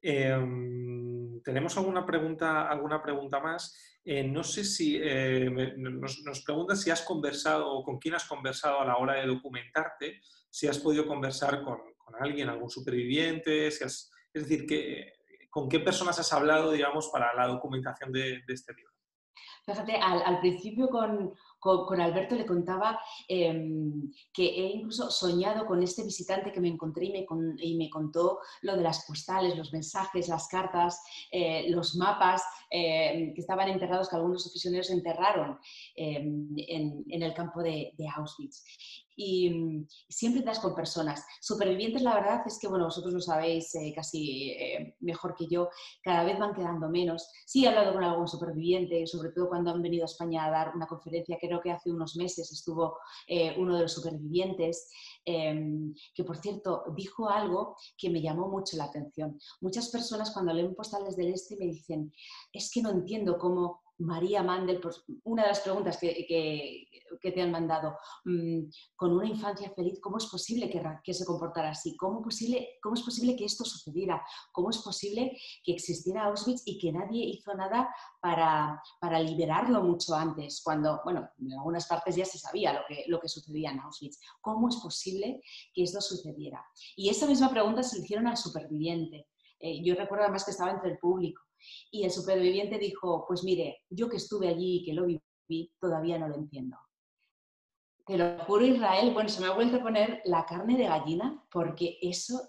Em, 0.00 1.40
Tenemos 1.42 1.76
alguna 1.76 2.04
pregunta, 2.04 2.68
alguna 2.68 3.00
pregunta 3.02 3.40
más. 3.40 4.00
Eh, 4.04 4.24
no 4.24 4.42
sé 4.42 4.64
si 4.64 4.98
eh, 5.00 5.48
nos, 5.76 6.22
nos, 6.24 6.42
pregunta 6.42 6.74
si 6.74 6.90
has 6.90 7.02
conversado 7.02 7.70
o 7.70 7.84
con 7.84 7.98
quién 7.98 8.14
has 8.14 8.24
conversado 8.24 8.80
a 8.80 8.84
la 8.84 8.96
hora 8.96 9.14
de 9.14 9.26
documentarte, 9.26 10.20
si 10.50 10.66
has 10.66 10.78
podido 10.78 11.06
conversar 11.06 11.62
con, 11.62 11.78
alguien, 12.20 12.48
algún 12.48 12.70
superviviente, 12.70 13.70
si 13.70 13.84
es 13.84 14.10
decir, 14.32 14.66
que, 14.66 15.12
con 15.50 15.68
qué 15.68 15.80
personas 15.80 16.18
has 16.18 16.32
hablado, 16.32 16.72
digamos, 16.72 17.08
para 17.12 17.34
la 17.34 17.46
documentación 17.46 18.12
de, 18.12 18.42
este 18.48 18.74
libro. 18.74 18.92
Fíjate, 19.64 19.96
al 19.96 20.40
principio 20.40 20.88
con, 20.88 21.32
con, 21.58 22.00
Alberto 22.00 22.34
le 22.34 22.46
contaba 22.46 22.98
em, 23.28 24.12
que 24.32 24.44
he 24.44 24.66
incluso 24.76 25.10
soñado 25.10 25.66
con 25.66 25.82
este 25.82 26.04
visitante 26.04 26.52
que 26.52 26.60
me 26.60 26.68
encontré 26.68 27.06
y 27.06 27.12
me, 27.12 27.26
y 27.58 27.76
me 27.76 27.90
contó 27.90 28.40
lo 28.62 28.76
de 28.76 28.82
las 28.82 29.04
postales, 29.06 29.56
los 29.56 29.72
mensajes, 29.72 30.28
las 30.28 30.48
cartas, 30.48 31.02
eh, 31.30 31.68
los 31.70 31.96
mapas 31.96 32.42
em, 32.70 33.34
que 33.34 33.40
estaban 33.40 33.68
enterrados, 33.68 34.08
que 34.08 34.16
algunos 34.16 34.48
prisioneros 34.50 34.90
enterraron 34.90 35.58
em, 35.96 36.48
en, 36.56 37.22
el 37.22 37.34
campo 37.34 37.62
de 37.62 37.92
Auschwitz 38.14 38.64
y, 39.16 39.50
mm, 39.50 39.88
siempre 40.08 40.42
das 40.42 40.60
con 40.60 40.74
personas. 40.74 41.24
Supervivientes, 41.40 42.02
la 42.02 42.14
verdad 42.14 42.42
es 42.46 42.58
que, 42.60 42.68
bueno, 42.68 42.84
vosotros 42.84 43.12
lo 43.12 43.20
sabéis 43.20 43.74
eh, 43.74 43.92
casi 43.94 44.50
eh, 44.50 44.94
mejor 45.00 45.34
que 45.34 45.46
yo, 45.48 45.68
cada 46.02 46.24
vez 46.24 46.38
van 46.38 46.54
quedando 46.54 46.88
menos. 46.88 47.28
Sí 47.46 47.64
he 47.64 47.68
hablado 47.68 47.94
con 47.94 48.04
algún 48.04 48.28
superviviente, 48.28 49.06
sobre 49.06 49.30
todo 49.30 49.48
cuando 49.48 49.70
han 49.70 49.82
venido 49.82 50.04
a 50.04 50.06
España 50.06 50.44
a 50.44 50.50
dar 50.50 50.72
una 50.74 50.86
conferencia, 50.86 51.38
creo 51.40 51.60
que 51.60 51.72
hace 51.72 51.90
unos 51.90 52.16
meses 52.16 52.52
estuvo 52.52 52.98
eh, 53.26 53.54
uno 53.58 53.76
de 53.76 53.82
los 53.82 53.92
supervivientes, 53.92 54.90
em, 55.24 55.94
que 56.14 56.24
por 56.24 56.36
cierto 56.36 56.84
dijo 56.94 57.28
algo 57.28 57.76
que 57.96 58.10
me 58.10 58.20
llamó 58.20 58.48
mucho 58.48 58.76
la 58.76 58.84
atención. 58.84 59.38
Muchas 59.60 59.88
personas 59.88 60.30
cuando 60.32 60.52
leen 60.52 60.74
postales 60.74 61.16
del 61.16 61.32
Este 61.32 61.56
me 61.56 61.66
dicen, 61.66 62.12
es 62.52 62.70
que 62.70 62.82
no 62.82 62.90
entiendo 62.90 63.38
cómo 63.38 63.85
María 63.98 64.42
Mandel, 64.42 64.80
una 65.24 65.42
de 65.42 65.48
las 65.48 65.60
preguntas 65.60 65.96
que, 65.98 66.86
te 67.22 67.42
han 67.42 67.50
mandado, 67.50 67.96
mm, 68.24 68.64
con 68.94 69.12
una 69.12 69.26
infancia 69.26 69.70
feliz, 69.70 69.98
¿cómo 70.00 70.18
es 70.18 70.26
posible 70.26 70.70
que, 70.70 71.14
se 71.14 71.24
comportara 71.24 71.70
así? 71.70 71.96
¿Cómo, 71.96 72.22
posible, 72.22 72.78
¿Cómo 72.82 72.94
es 72.94 73.02
posible 73.02 73.36
que 73.36 73.46
esto 73.46 73.64
sucediera? 73.64 74.22
¿Cómo 74.52 74.70
es 74.70 74.78
posible 74.78 75.36
que 75.64 75.72
existiera 75.72 76.24
Auschwitz 76.24 76.62
y 76.66 76.78
que 76.78 76.92
nadie 76.92 77.24
hizo 77.24 77.54
nada 77.54 77.88
para, 78.20 78.82
liberarlo 79.20 79.82
mucho 79.82 80.14
antes? 80.14 80.60
Cuando, 80.62 81.00
bueno, 81.04 81.28
en 81.38 81.52
algunas 81.54 81.86
partes 81.86 82.16
ya 82.16 82.24
se 82.24 82.38
sabía 82.38 82.74
lo 82.74 82.80
que, 82.86 83.04
lo 83.08 83.18
que 83.18 83.28
sucedía 83.28 83.70
en 83.70 83.80
Auschwitz. 83.80 84.18
¿Cómo 84.40 84.68
es 84.68 84.76
posible 84.76 85.40
que 85.74 85.82
esto 85.82 86.00
sucediera? 86.00 86.64
Y 86.96 87.08
esa 87.08 87.26
misma 87.26 87.50
pregunta 87.50 87.82
se 87.82 87.96
le 87.96 88.04
hicieron 88.04 88.26
al 88.26 88.36
superviviente. 88.36 89.28
Eh, 89.58 89.82
yo 89.82 89.94
recuerdo 89.94 90.24
además 90.24 90.44
que 90.44 90.50
estaba 90.50 90.70
entre 90.70 90.90
el 90.90 90.98
público 90.98 91.45
y 91.90 92.04
el 92.04 92.10
superviviente 92.10 92.78
dijo, 92.78 93.24
pues 93.26 93.44
mire, 93.44 93.82
yo 93.90 94.08
que 94.08 94.16
estuve 94.16 94.48
allí 94.48 94.78
y 94.78 94.84
que 94.84 94.92
lo 94.92 95.06
viví, 95.06 95.72
todavía 95.80 96.18
no 96.18 96.28
lo 96.28 96.36
entiendo. 96.36 96.76
Te 98.06 98.16
lo 98.16 98.38
juro, 98.44 98.64
Israel, 98.64 99.12
bueno, 99.12 99.28
se 99.28 99.40
me 99.40 99.48
ha 99.48 99.52
vuelto 99.54 99.78
a 99.78 99.82
poner 99.82 100.20
la 100.24 100.46
carne 100.46 100.76
de 100.76 100.84
gallina 100.84 101.44
porque 101.50 101.98
eso 102.00 102.40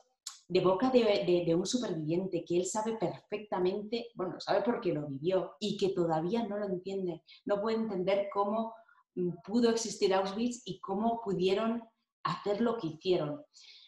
de 0.50 0.62
boca 0.62 0.90
de, 0.90 1.56
un 1.56 1.66
superviviente 1.66 2.46
que 2.46 2.58
él 2.58 2.66
sabe 2.66 2.98
perfectamente, 2.98 4.08
bueno, 4.16 4.40
sabe 4.40 4.62
porque 4.62 4.94
lo 4.94 5.08
vivió 5.08 5.56
y 5.60 5.76
que 5.76 5.90
todavía 5.90 6.48
no 6.48 6.58
lo 6.58 6.68
entiende, 6.68 7.22
no 7.46 7.62
puede 7.62 7.78
entender 7.78 8.30
cómo 8.32 8.74
mm, 9.16 9.30
pudo 9.44 9.70
existir 9.70 10.14
Auschwitz 10.14 10.62
y 10.66 10.80
cómo 10.80 11.22
pudieron 11.22 11.84
hacer 12.24 12.62
lo 12.62 12.78
que 12.78 12.88
hicieron. 12.88 13.42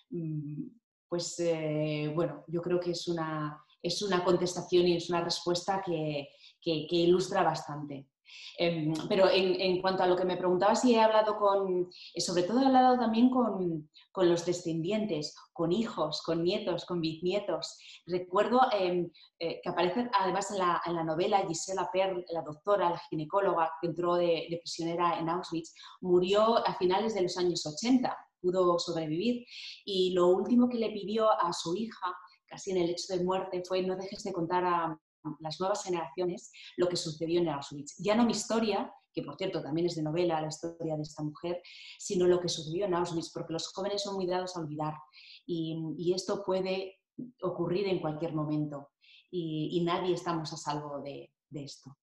Mm, 0.10 0.68
pues 1.08 1.40
eh, 1.40 2.12
bueno, 2.14 2.44
yo 2.48 2.62
creo 2.62 2.80
que 2.80 2.92
es 2.92 3.08
una, 3.08 3.64
es 3.82 4.02
una 4.02 4.24
contestación 4.24 4.88
y 4.88 4.96
es 4.98 5.10
una 5.10 5.22
respuesta 5.22 5.82
que, 5.86 6.30
ilustra 6.64 7.44
bastante. 7.44 8.08
Em, 8.60 8.94
pero 9.08 9.28
en, 9.32 9.82
cuanto 9.82 10.04
a 10.04 10.08
lo 10.08 10.16
que 10.16 10.26
me 10.26 10.38
preguntaba 10.38 10.76
si 10.76 10.94
he 10.94 11.00
hablado 11.00 11.36
con, 11.38 11.90
eh, 12.14 12.22
sobre 12.22 12.44
todo 12.44 12.62
he 12.62 12.66
hablado 12.66 13.00
también 13.00 13.32
con, 13.32 13.90
los 14.16 14.46
descendientes, 14.46 15.34
con 15.54 15.72
hijos, 15.72 16.22
con 16.22 16.44
nietos, 16.44 16.86
con 16.86 17.00
bisnietos. 17.02 17.80
Recuerdo 18.06 18.60
em, 18.74 19.10
eh, 19.40 19.62
que 19.64 19.70
aparece 19.70 20.10
además 20.14 20.52
en 20.52 20.58
la, 20.58 21.04
novela 21.04 21.46
Gisela 21.48 21.90
Perl, 21.92 22.26
la 22.32 22.42
doctora, 22.42 22.90
la 22.90 23.02
ginecóloga 23.10 23.72
que 23.82 23.88
entró 23.88 24.16
de, 24.16 24.48
de 24.50 24.58
prisionera 24.58 25.18
en 25.18 25.30
Auschwitz, 25.30 25.74
murió 26.02 26.58
a 26.68 26.76
finales 26.76 27.16
de 27.16 27.22
los 27.22 27.38
años 27.38 27.66
80, 27.66 28.16
pudo 28.42 28.78
sobrevivir 28.78 29.46
y 29.86 30.12
lo 30.12 30.28
último 30.28 30.70
que 30.70 30.78
le 30.78 30.92
pidió 30.92 31.32
a 31.32 31.52
su 31.54 31.76
hija 31.76 32.16
casi 32.50 32.72
en 32.72 32.78
el 32.78 32.90
hecho 32.90 33.14
de 33.14 33.24
muerte, 33.24 33.64
fue 33.68 33.82
no 33.84 33.96
dejes 33.96 34.24
de 34.24 34.34
contar 34.34 34.66
a 34.66 35.00
las 35.40 35.60
nuevas 35.60 35.84
generaciones 35.84 36.52
lo 36.78 36.88
que 36.88 36.96
sucedió 36.96 37.42
en 37.42 37.50
Auschwitz. 37.50 37.96
Ya 37.98 38.16
no 38.16 38.26
mi 38.26 38.32
historia, 38.32 38.92
que 39.14 39.22
por 39.22 39.36
cierto 39.36 39.62
también 39.62 39.88
es 39.88 39.96
de 39.96 40.04
novela 40.04 40.42
la 40.42 40.48
historia 40.48 40.96
de 40.96 41.04
esta 41.04 41.24
mujer, 41.24 41.62
sino 41.98 42.28
lo 42.28 42.40
que 42.40 42.50
sucedió 42.50 42.86
en 42.86 42.94
Auschwitz, 42.94 43.32
porque 43.34 43.54
los 43.54 43.68
jóvenes 43.68 44.04
son 44.04 44.16
muy 44.16 44.28
dados 44.28 44.56
a 44.56 44.62
olvidar 44.62 44.96
y, 45.46 46.14
esto 46.14 46.44
puede 46.44 47.00
ocurrir 47.42 47.88
en 47.88 48.00
cualquier 48.00 48.34
momento. 48.34 48.90
y, 49.32 49.82
nadie 49.84 50.14
estamos 50.14 50.52
a 50.54 50.58
salvo 50.58 51.02
de, 51.02 51.32
esto. 51.52 51.96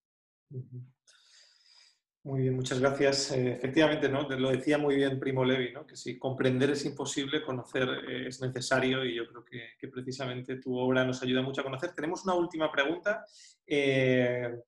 Muy 2.27 2.41
bien, 2.41 2.57
muchas 2.57 2.81
gracias. 2.81 3.31
Eh, 3.31 3.53
efectivamente, 3.53 4.09
¿no? 4.09 4.23
lo 4.29 4.51
decía 4.51 4.79
muy 4.79 4.97
bien 4.97 5.21
Primo 5.21 5.45
Levi, 5.45 5.73
¿no? 5.73 5.87
que 5.87 5.95
si 5.95 6.19
comprender 6.19 6.71
es 6.71 6.85
imposible, 6.85 7.41
conocer 7.41 7.89
eh, 7.89 8.27
es 8.27 8.41
necesario 8.41 9.05
y 9.05 9.15
yo 9.15 9.29
creo 9.29 9.45
que, 9.45 9.87
precisamente 9.87 10.57
tu 10.57 10.77
obra 10.77 11.05
nos 11.05 11.23
ayuda 11.23 11.41
mucho 11.41 11.61
a 11.61 11.65
conocer. 11.65 11.95
Tenemos 11.95 12.25
una 12.25 12.35
última 12.35 12.69
pregunta. 12.73 13.25
Eh, 13.65 14.61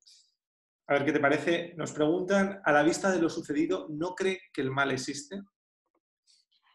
a 0.87 0.93
ver 0.93 1.03
qué 1.03 1.11
te 1.11 1.19
parece. 1.19 1.73
Nos 1.75 1.91
preguntan, 1.91 2.61
a 2.63 2.71
la 2.71 2.81
vista 2.81 3.11
de 3.11 3.19
lo 3.19 3.29
sucedido, 3.29 3.87
¿no 3.89 4.15
cree 4.15 4.39
que 4.53 4.61
el 4.61 4.71
mal 4.71 4.91
existe? 4.91 5.41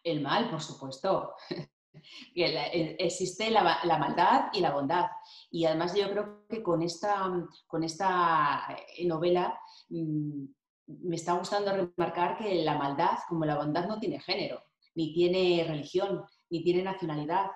El 0.03 0.21
mal, 0.21 0.51
por 0.51 0.61
supuesto. 0.61 1.33
existe 2.35 3.51
la, 3.51 3.63
maldad 3.99 4.49
y 4.53 4.61
la 4.61 4.71
bondad. 4.71 5.07
Y 5.51 5.65
además 5.65 5.95
yo 5.97 6.11
creo 6.11 6.47
que 6.47 6.63
con 6.63 6.83
esta, 6.83 7.33
con 7.67 7.85
esta 7.85 8.69
novela 9.03 9.59
mm, 9.89 10.45
me 10.87 11.17
está 11.17 11.35
gustando 11.35 11.73
remarcar 11.73 12.37
que 12.37 12.55
la 12.63 12.77
maldad, 12.77 13.19
como 13.29 13.45
la 13.45 13.57
bondad, 13.57 13.87
no 13.87 13.99
tiene 13.99 14.21
género, 14.21 14.63
ni 14.95 15.13
tiene 15.13 15.65
religión, 15.67 16.25
ni 16.51 16.63
tiene 16.63 16.83
nacionalidad, 16.83 17.47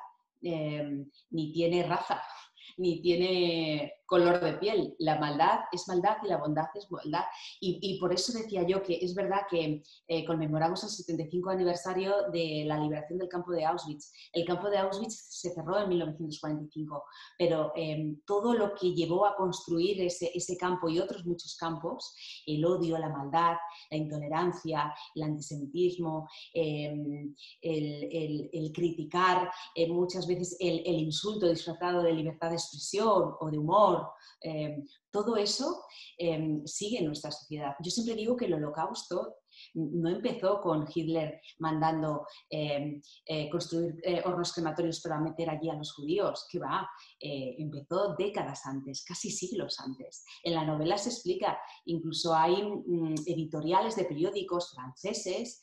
eh, 0.43 1.05
ni 1.31 1.53
tiene 1.53 1.83
raza, 1.83 2.22
ni 2.79 3.01
tiene 3.01 3.93
color 4.09 4.40
de 4.40 4.54
piel. 4.54 4.96
La 4.98 5.18
maldad 5.18 5.61
es 5.70 5.86
maldad 5.86 6.16
y 6.24 6.28
la 6.28 6.38
bondad 6.38 6.64
es 6.74 6.88
bondad. 6.88 7.24
Y, 7.61 7.98
por 8.00 8.12
eso 8.12 8.32
decía 8.32 8.66
yo 8.66 8.82
que 8.82 8.98
es 9.02 9.14
verdad 9.14 9.42
que 9.50 9.82
eh, 10.09 10.24
conmemoramos 10.24 10.82
el 10.82 10.88
75 10.88 11.50
aniversario 11.50 12.30
de 12.32 12.64
la 12.66 12.78
liberación 12.78 13.18
del 13.18 13.28
campo 13.28 13.52
de 13.52 13.66
Auschwitz. 13.66 14.11
El 14.32 14.46
campo 14.46 14.70
de 14.70 14.78
Auschwitz 14.78 15.26
se 15.28 15.50
cerró 15.50 15.78
en 15.78 15.90
1945, 15.90 17.04
pero 17.38 17.72
em, 17.76 18.18
todo 18.24 18.54
lo 18.54 18.74
que 18.74 18.94
llevó 18.94 19.26
a 19.26 19.36
construir 19.36 20.00
ese, 20.00 20.56
campo 20.59 20.88
y 20.88 20.98
otros 20.98 21.26
muchos 21.26 21.56
campos, 21.56 22.16
el 22.46 22.64
odio, 22.64 22.96
la 22.98 23.11
maldad, 23.11 23.56
la 23.90 23.96
intolerancia, 23.96 24.92
el 25.14 25.22
antisemitismo, 25.22 26.28
em, 26.54 27.34
el, 27.61 28.48
el, 28.52 28.72
criticar, 28.72 29.50
eh, 29.74 29.86
muchas 29.88 30.26
veces 30.26 30.56
el, 30.59 30.82
el 30.86 31.00
insulto 31.00 31.46
disfrazado 31.46 32.02
de 32.02 32.14
libertad 32.14 32.48
de 32.48 32.56
expresión 32.56 33.34
o 33.38 33.50
de 33.50 33.59
humor, 33.59 33.97
Em, 34.40 34.86
todo 35.11 35.36
eso 35.36 35.84
em, 36.16 36.64
sigue 36.66 36.99
en 36.99 37.07
nuestra 37.07 37.30
sociedad. 37.30 37.74
Yo 37.80 37.90
siempre 37.90 38.14
digo 38.14 38.36
que 38.36 38.46
el 38.46 38.55
holocausto 38.55 39.36
no 39.74 40.09
empezó 40.09 40.61
con 40.61 40.86
Hitler 40.92 41.40
mandando 41.59 42.26
em, 42.50 43.00
eh, 43.26 43.48
construir 43.50 43.96
eh, 44.02 44.22
hornos 44.24 44.52
crematorios 44.52 45.00
para 45.00 45.20
meter 45.20 45.50
allí 45.50 45.68
a 45.70 45.74
los 45.74 45.92
judíos, 45.92 46.46
que 46.50 46.59
va, 46.59 46.88
eh, 47.20 47.56
empezó 47.59 48.14
décadas 48.16 48.66
antes, 48.66 49.04
casi 49.04 49.30
siglos 49.30 49.78
antes. 49.80 50.24
En 50.42 50.54
la 50.54 50.64
novela 50.64 50.98
se 50.98 51.11
explica, 51.11 51.59
incluso 51.86 52.34
hay 52.34 52.62
mm, 52.62 53.14
editoriales 53.26 53.96
de 53.96 54.04
periódicos 54.04 54.72
franceses 54.74 55.61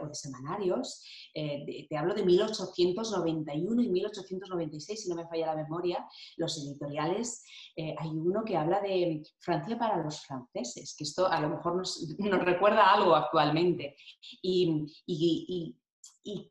o 0.00 0.06
de 0.06 0.14
semanarios, 0.14 1.02
te 1.34 1.96
hablo 1.96 2.14
de 2.14 2.24
1891 2.24 3.82
y 3.82 3.88
1896, 3.88 5.02
si 5.02 5.08
no 5.08 5.16
me 5.16 5.26
falla 5.26 5.46
la 5.46 5.62
memoria, 5.62 6.06
los 6.36 6.56
editoriales, 6.58 7.44
hay 7.76 8.08
uno 8.08 8.44
que 8.44 8.56
habla 8.56 8.80
de 8.80 9.22
Francia 9.40 9.76
para 9.76 10.02
los 10.02 10.20
franceses, 10.24 10.94
que 10.96 11.04
esto 11.04 11.26
a 11.26 11.40
lo 11.40 11.50
mejor 11.50 11.76
nos, 11.76 12.16
nos 12.18 12.44
recuerda 12.44 12.92
algo 12.92 13.14
actualmente. 13.18 13.96
Y, 14.42 14.86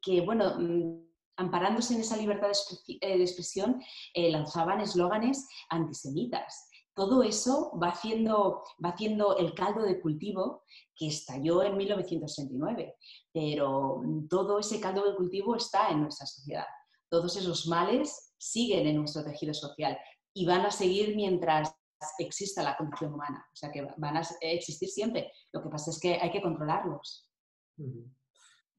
que, 0.02 0.22
bueno, 0.22 0.60
mm, 0.60 1.08
amparándose 1.38 1.94
en 1.94 2.02
esa 2.02 2.18
libertad 2.18 2.48
de 2.48 2.94
eh, 3.02 3.22
expresión, 3.22 3.82
eh, 4.14 4.32
lanzaban 4.32 4.82
eslóganes 4.82 5.48
antisemitas. 5.70 6.70
Todo 6.96 7.22
eso 7.22 7.78
va 7.82 7.90
haciendo, 7.90 8.64
va 8.84 8.90
haciendo 8.90 9.38
el 9.38 9.54
caldo 9.54 9.84
de 9.84 10.02
cultivo 10.02 10.64
que 10.96 11.08
estalló 11.08 11.62
en 11.62 11.78
1969, 11.78 12.96
pero 13.32 14.02
todo 14.28 14.58
ese 14.58 14.82
caldo 14.82 15.08
de 15.08 15.16
cultivo 15.16 15.56
está 15.56 15.90
en 15.90 16.02
nuestra 16.02 16.26
sociedad. 16.26 16.66
Todos 17.10 17.38
esos 17.38 17.68
males 17.68 18.34
siguen 18.40 18.88
en 18.88 18.98
nuestro 18.98 19.24
tejido 19.24 19.54
social 19.54 19.98
y 20.34 20.46
van 20.46 20.66
a 20.66 20.72
seguir 20.72 21.16
mientras 21.16 21.72
exista 22.20 22.64
la 22.64 22.78
condición 22.78 23.14
humana, 23.14 23.48
o 23.52 23.56
sea 23.56 23.72
que 23.72 23.88
van 23.98 24.18
a 24.18 24.22
existir 24.42 24.90
siempre. 24.90 25.32
Lo 25.52 25.62
que 25.62 25.70
pasa 25.70 25.92
es 25.92 26.00
que 26.00 26.20
hay 26.22 26.32
que 26.32 26.42
controlarlos. 26.42 27.30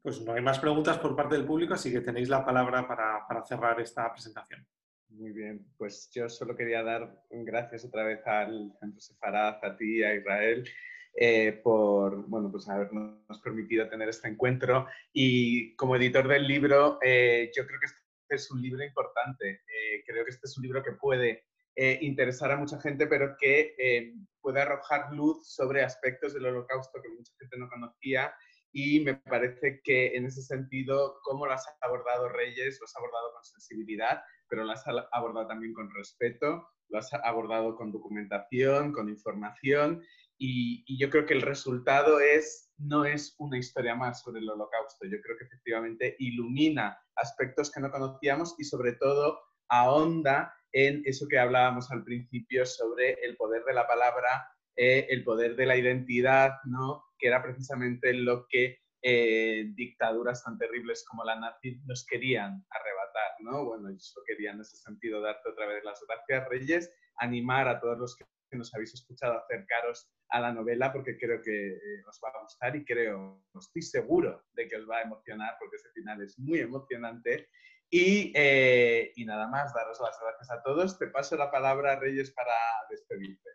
Pues 0.03 0.21
no 0.21 0.33
hay 0.33 0.43
más 0.43 0.59
preguntas 0.59 0.99
por 0.99 1.17
parte 1.17 1.37
del 1.37 1.47
público, 1.47 1.75
así 1.75 1.93
que 1.93 2.01
tenéis 2.01 2.29
la 2.29 2.45
palabra 2.45 2.87
para, 2.87 3.45
cerrar 3.45 3.81
esta 3.81 4.11
presentación. 4.13 4.67
Muy 5.11 5.33
bien, 5.33 5.67
pues 5.77 6.11
yo 6.13 6.29
solo 6.29 6.55
quería 6.55 6.83
dar 6.83 7.25
gracias 7.31 7.85
otra 7.85 8.05
vez 8.05 8.25
al 8.27 8.73
Centro 8.79 9.01
Sefarad, 9.01 9.65
a 9.65 9.77
ti, 9.77 10.03
a 10.03 10.15
Israel, 10.15 10.69
eh, 11.15 11.61
por 11.65 12.29
bueno, 12.29 12.51
pues 12.51 12.69
habernos 12.69 13.41
permitido 13.43 13.89
tener 13.89 14.09
este 14.09 14.29
encuentro. 14.29 14.87
Y 15.13 15.75
como 15.77 15.97
editor 15.97 16.29
del 16.29 16.47
libro, 16.47 16.99
eh, 17.03 17.51
yo 17.57 17.67
creo 17.67 17.81
que 17.81 17.87
este 17.87 18.03
es 18.29 18.51
un 18.51 18.63
libro 18.63 18.85
importante. 18.85 19.63
Eh, 19.67 20.05
creo 20.07 20.25
que 20.25 20.31
este 20.31 20.47
es 20.47 20.57
un 20.57 20.63
libro 20.63 20.83
que 20.83 20.93
puede 20.93 21.48
eh, 21.81 21.97
interesar 22.03 22.51
a 22.51 22.57
mucha 22.57 22.81
gente, 22.81 23.07
pero 23.07 23.37
que 23.39 23.77
eh, 23.79 24.13
puede 24.41 24.61
arrojar 24.61 25.13
luz 25.13 25.55
sobre 25.55 25.85
aspectos 25.85 26.35
del 26.35 26.47
holocausto 26.47 27.01
que 27.01 27.09
mucha 27.09 27.33
gente 27.39 27.57
no 27.57 27.69
conocía. 27.69 28.35
Y 28.73 28.99
me 29.05 29.15
parece 29.15 29.81
que 29.85 30.17
en 30.17 30.27
ese 30.27 30.43
sentido, 30.43 31.21
cómo 31.23 31.47
las 31.47 31.69
ha 31.69 31.87
abordado 31.87 32.31
Reyes, 32.31 32.81
lo 32.81 32.85
has 32.85 32.97
abordado 32.97 33.33
con 33.33 33.45
sensibilidad, 33.45 34.21
pero 34.49 34.65
lo 34.65 34.73
has 34.73 34.83
abordado 35.13 35.47
también 35.47 35.73
con 35.73 35.89
respeto, 35.95 36.69
lo 36.89 36.99
has 36.99 37.15
abordado 37.15 37.77
con 37.77 37.93
documentación, 37.93 38.93
con 38.93 39.09
información. 39.09 40.03
Y, 40.37 40.83
y, 40.85 40.99
yo 40.99 41.11
creo 41.11 41.27
que 41.27 41.35
el 41.35 41.43
resultado 41.43 42.19
es, 42.19 42.73
no 42.77 43.05
es 43.05 43.37
una 43.39 43.57
historia 43.57 43.95
más 43.95 44.23
sobre 44.23 44.41
el 44.41 44.51
holocausto, 44.51 45.07
yo 45.07 45.21
creo 45.23 45.37
que 45.39 45.45
efectivamente 45.45 46.17
ilumina 46.19 46.99
aspectos 47.15 47.71
que 47.71 47.81
no 47.81 47.93
conocíamos 47.93 48.57
y 48.59 48.65
sobre 48.65 48.95
todo 48.95 49.39
ahonda 49.69 50.53
en 50.73 51.03
eso 51.05 51.27
que 51.29 51.39
hablábamos 51.39 51.91
al 51.91 52.05
principio 52.05 52.67
sobre 52.67 53.15
el 53.23 53.37
poder 53.37 53.65
de 53.65 53.75
la 53.75 53.87
palabra, 53.87 54.49
eh, 54.77 55.07
el 55.11 55.25
poder 55.25 55.57
de 55.57 55.67
la 55.67 55.77
identidad, 55.77 56.55
¿no? 56.65 57.05
que 57.19 57.29
era 57.29 57.43
precisamente 57.43 58.13
lo 58.13 58.47
que 58.49 58.79
eh, 59.03 59.67
dictaduras 59.75 60.43
tan 60.45 60.59
terribles 60.59 61.05
como 61.09 61.25
la 61.25 61.39
nazi 61.39 61.81
nos 61.87 62.05
querían 62.07 62.65
arrebatar. 62.71 63.33
¿no? 63.41 63.65
Bueno, 63.65 63.89
eso 63.91 64.21
quería 64.27 64.53
en 64.53 64.61
ese 64.61 64.77
sentido 64.77 65.21
darte 65.21 65.49
otra 65.49 65.67
vez 65.67 65.83
las 65.85 66.01
gracias, 66.07 66.49
Reyes, 66.49 66.93
animar 67.17 67.69
a 67.69 67.81
todos 67.81 67.99
los 67.99 68.17
que 68.17 68.25
nos 68.57 68.75
habéis 68.75 68.95
escuchado 68.95 69.35
a 69.35 69.41
acercaros 69.41 70.11
a 70.31 70.41
la 70.41 70.53
novela 70.53 70.93
porque 70.93 71.19
creo 71.19 71.43
que 71.43 71.69
eh, 71.69 72.05
os 72.09 72.21
va 72.25 72.31
a 72.31 72.43
gustar 72.43 72.77
y 72.77 72.85
creo, 72.85 73.43
estoy 73.59 73.83
seguro 73.83 74.45
de 74.53 74.69
que 74.69 74.77
os 74.77 74.89
va 74.89 74.99
a 74.99 75.03
emocionar 75.03 75.57
porque 75.59 75.77
ese 75.77 75.91
final 75.91 76.23
es 76.23 76.39
muy 76.39 76.61
emocionante 76.61 77.49
eh, 77.91 79.13
y, 79.17 79.25
nada 79.25 79.49
más, 79.49 79.73
daros 79.73 79.99
las 80.01 80.19
gracias 80.21 80.51
a 80.51 80.63
todos. 80.63 80.99
Te 80.99 81.09
paso 81.09 81.37
la 81.37 81.51
palabra, 81.51 81.99
Reyes, 81.99 82.31
para 82.33 82.53
despedirte. 82.91 83.51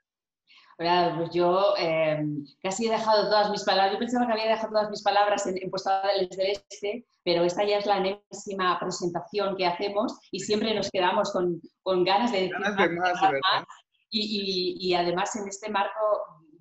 pues 0.77 1.29
yo 1.34 1.75
eh, 1.77 2.25
casi 2.61 2.88
he 2.88 2.91
dejado 2.91 3.29
todas 3.29 3.49
mis 3.51 3.63
palabras. 3.63 3.93
Yo 3.93 3.99
pensaba 3.99 4.25
que 4.25 4.34
había 4.34 4.49
dejado 4.49 4.73
todas 4.73 4.89
mis 4.89 5.03
palabras 5.03 5.45
en, 5.47 5.57
en 5.61 5.69
Postales 5.69 6.29
del 6.29 6.51
Este, 6.51 7.05
pero 7.23 7.43
esta 7.43 7.63
ya 7.63 7.77
es 7.77 7.86
la 7.86 7.97
enésima 7.97 8.79
presentación 8.79 9.55
que 9.55 9.67
hacemos 9.67 10.19
y 10.31 10.39
siempre 10.39 10.73
nos 10.73 10.89
quedamos 10.89 11.31
con, 11.31 11.61
con 11.84 12.03
ganas 12.03 12.31
de 12.31 12.41
decir 12.41 12.53
ganas 12.53 12.77
de 12.77 12.89
más, 12.89 13.21
de 13.21 13.27
verdad. 13.27 13.67
Y, 14.09 14.77
y, 14.79 14.89
y, 14.89 14.93
además 14.93 15.36
en 15.36 15.47
este 15.47 15.71
marco 15.71 15.99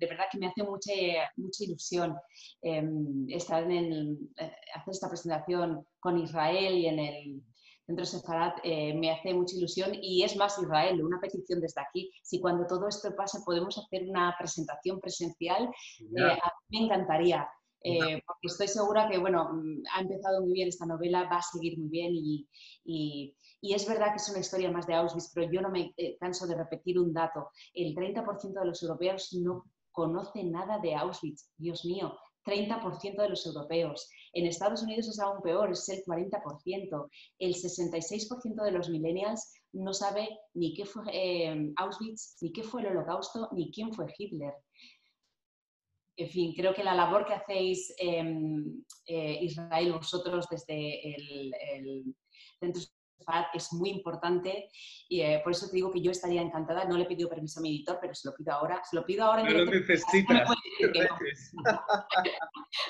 de 0.03 0.07
verdad 0.07 0.25
que 0.31 0.37
me 0.37 0.47
hace 0.47 0.63
mucha, 0.63 0.91
mucha 1.37 1.63
ilusión 1.63 2.15
em, 2.61 3.25
estar 3.29 3.63
en 3.69 4.17
eh, 4.37 4.55
hacer 4.75 4.91
esta 4.91 5.07
presentación 5.07 5.85
con 5.99 6.17
Israel 6.17 6.73
y 6.73 6.87
en 6.87 6.99
el 6.99 7.43
Centro 7.85 8.05
Sefarad 8.05 8.53
eh, 8.63 8.93
me 8.93 9.11
hace 9.11 9.33
mucha 9.33 9.55
ilusión 9.55 9.91
y 10.01 10.23
es 10.23 10.35
más 10.37 10.57
Israel, 10.61 11.03
una 11.03 11.19
petición 11.19 11.59
desde 11.59 11.81
aquí. 11.81 12.11
Si 12.21 12.39
cuando 12.39 12.65
todo 12.65 12.87
esto 12.87 13.13
pase 13.15 13.39
podemos 13.45 13.77
hacer 13.77 14.07
una 14.09 14.35
presentación 14.37 14.99
presencial, 14.99 15.69
eh, 15.99 16.21
a 16.21 16.51
mí 16.69 16.79
me 16.79 16.85
encantaría. 16.85 17.47
Eh, 17.85 18.21
porque 18.25 18.47
estoy 18.47 18.69
segura 18.69 19.09
que, 19.09 19.17
bueno, 19.17 19.49
mm, 19.53 19.83
ha 19.93 20.01
empezado 20.01 20.41
muy 20.41 20.53
bien 20.53 20.69
esta 20.69 20.85
novela, 20.85 21.27
va 21.29 21.37
a 21.37 21.41
seguir 21.41 21.77
muy 21.77 21.89
bien 21.89 22.13
y, 22.15 22.47
y, 22.85 23.35
y 23.59 23.73
es 23.73 23.85
verdad 23.85 24.11
que 24.11 24.17
es 24.17 24.29
una 24.29 24.39
historia 24.39 24.71
más 24.71 24.87
de 24.87 24.93
Auschwitz, 24.93 25.33
pero 25.33 25.51
yo 25.51 25.61
no 25.61 25.69
me 25.69 25.93
canso 26.17 26.47
de 26.47 26.55
repetir 26.55 26.97
un 26.97 27.11
dato. 27.11 27.49
El 27.73 27.93
30% 27.93 28.53
de 28.53 28.65
los 28.65 28.81
europeos 28.81 29.33
no 29.33 29.65
conocen 29.91 30.51
nada 30.51 30.79
de 30.79 30.95
Auschwitz. 30.95 31.51
Dios 31.57 31.83
mío, 31.83 32.17
30% 32.43 33.21
de 33.21 33.29
los 33.29 33.45
europeos. 33.45 34.09
En 34.33 34.45
Estados 34.45 34.83
Unidos 34.83 35.07
es 35.07 35.19
aún 35.19 35.41
peor, 35.41 35.71
es 35.71 35.87
el 35.89 36.03
40%. 36.03 37.09
El 37.39 37.53
66% 37.53 38.63
de 38.63 38.71
los 38.71 38.89
millennials 38.89 39.53
no 39.73 39.93
sabe 39.93 40.27
ni 40.53 40.73
qué 40.73 40.85
fue 40.85 41.03
eh, 41.11 41.73
Auschwitz, 41.77 42.37
ni 42.41 42.51
qué 42.51 42.63
fue 42.63 42.81
el 42.81 42.87
holocausto, 42.87 43.49
ni 43.51 43.71
quién 43.71 43.93
fue 43.93 44.13
Hitler. 44.17 44.53
En 46.15 46.29
fin, 46.29 46.53
creo 46.55 46.73
que 46.73 46.83
la 46.83 46.93
labor 46.93 47.25
que 47.25 47.33
hacéis 47.33 47.93
en 47.97 48.85
eh, 49.07 49.39
Israel 49.41 49.93
vosotros 49.93 50.47
desde 50.49 51.15
el, 51.15 51.53
el 51.53 52.15
Centro 52.59 52.81
Es 53.53 53.73
muy 53.73 53.89
importante 53.89 54.69
y 55.09 55.21
eh, 55.21 55.41
por 55.43 55.51
eso 55.51 55.67
te 55.67 55.75
digo 55.75 55.91
que 55.91 56.01
yo 56.01 56.11
estaría 56.11 56.41
encantada. 56.41 56.85
No 56.85 56.97
le 56.97 57.03
he 57.03 57.07
pedido 57.07 57.29
permiso 57.29 57.59
a 57.59 57.63
mi 57.63 57.69
editor, 57.69 57.97
pero 58.01 58.13
se 58.15 58.27
lo 58.27 58.35
pido 58.35 58.53
ahora. 58.53 58.81
Se 58.83 58.95
lo 58.95 59.05
pido 59.05 59.25
ahora. 59.25 59.43
No 59.53 59.65
lo 59.65 59.71
necesitas. 59.71 60.49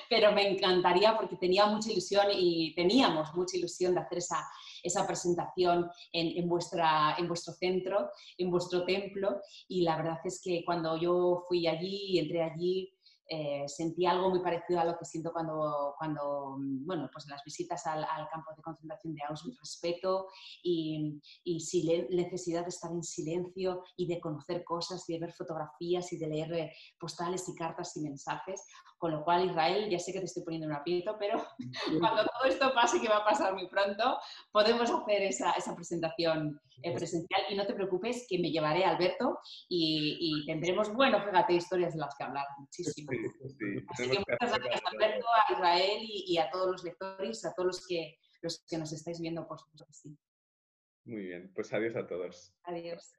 pero 0.10 0.32
me 0.32 0.50
encantaría 0.50 1.16
porque 1.18 1.36
tenía 1.36 1.66
mucha 1.66 1.92
ilusión 1.92 2.28
y 2.32 2.74
teníamos 2.76 3.34
mucha 3.34 3.58
ilusión 3.58 3.94
de 3.94 4.02
hacer 4.02 4.20
esa, 4.20 4.48
esa 4.82 5.06
presentación 5.06 5.90
en, 6.12 6.38
en, 6.38 6.48
vuestra, 6.48 7.16
en 7.18 7.28
vuestro 7.28 7.54
centro, 7.54 8.10
en 8.38 8.50
vuestro 8.50 8.86
templo. 8.86 9.42
Y 9.68 9.82
la 9.82 9.98
verdad 9.98 10.20
es 10.24 10.42
que 10.44 10.64
cuando 10.66 10.98
yo 10.98 11.44
fui 11.48 11.68
allí 11.68 12.12
y 12.12 12.20
entré 12.20 12.44
allí, 12.44 12.94
eh, 13.34 13.68
sentí 13.68 14.06
algo 14.06 14.30
muy 14.30 14.42
parecido 14.42 14.80
a 14.80 14.86
lo 14.86 14.96
que 14.96 15.06
siento 15.06 15.34
cuando, 15.34 15.96
cuando 15.98 16.56
mm, 16.60 16.86
bueno, 16.86 17.10
pues 17.12 17.26
las 17.28 17.44
visitas 17.44 17.86
al, 17.88 18.06
campo 18.32 18.52
de 18.56 18.62
concentración 18.62 19.16
de 19.16 19.22
Auschwitz, 19.28 19.60
respeto 19.60 20.28
y, 20.62 21.20
y 21.44 21.58
necesidad 22.12 22.62
de 22.62 22.70
estar 22.70 22.92
en 22.92 23.02
silencio 23.02 23.84
y 23.98 24.08
de 24.08 24.20
conocer 24.20 24.64
cosas 24.64 25.10
y 25.10 25.14
de 25.14 25.20
ver 25.20 25.34
fotografías 25.34 26.14
y 26.14 26.18
de 26.18 26.28
leer 26.28 26.54
eh, 26.54 26.72
postales 27.00 27.50
y 27.50 27.56
cartas 27.56 27.98
y 27.98 28.02
mensajes. 28.02 28.64
Con 29.04 29.12
lo 29.12 29.22
cual, 29.26 29.46
Israel, 29.46 29.90
ya 29.90 30.00
sé 30.00 30.14
que 30.14 30.20
te 30.20 30.28
estoy 30.28 30.44
poniendo 30.44 30.66
un 30.66 30.74
aprieto, 30.74 31.18
pero 31.20 31.46
cuando 32.00 32.24
todo 32.24 32.50
esto 32.50 32.74
pase, 32.74 33.02
que 33.02 33.10
va 33.10 33.18
a 33.18 33.26
pasar 33.26 33.54
muy 33.54 33.68
pronto, 33.68 34.18
podemos 34.50 34.90
hacer 34.90 35.24
esa, 35.24 35.52
esa 35.52 35.76
presentación 35.76 36.58
eh, 36.82 36.94
presencial. 36.94 37.42
Y 37.50 37.56
no 37.58 37.68
te 37.68 37.74
preocupes 37.74 38.26
que 38.30 38.40
me 38.40 38.50
llevaré 38.50 38.86
a 38.86 38.92
Alberto 38.92 39.40
y, 39.68 40.18
y 40.22 40.46
tendremos, 40.46 40.94
bueno, 40.94 41.22
fíjate, 41.22 41.52
historias 41.52 41.96
de 41.96 42.00
las 42.00 42.16
que 42.16 42.24
hablar 42.24 42.46
muchísimo. 42.58 43.12
Así 43.90 44.10
que 44.10 44.20
muchas 44.20 44.58
gracias 44.58 44.82
Alberto, 44.86 45.26
a 45.28 45.52
Israel 45.52 46.00
y, 46.02 46.38
a 46.38 46.50
todos 46.50 46.72
los 46.72 46.84
lectores, 46.86 47.44
a 47.44 47.54
todos 47.54 47.68
los 47.68 47.86
que, 47.86 48.16
los 48.42 48.64
que 48.66 48.78
nos 48.78 48.94
estáis 48.94 49.20
viendo, 49.20 49.46
por 49.46 49.60
supuesto 49.60 49.86
Muy 51.04 51.24
bien, 51.24 51.52
pues 51.54 51.74
adiós 51.74 51.98
a 51.98 52.08
todos. 52.08 52.54
Adiós. 52.64 53.12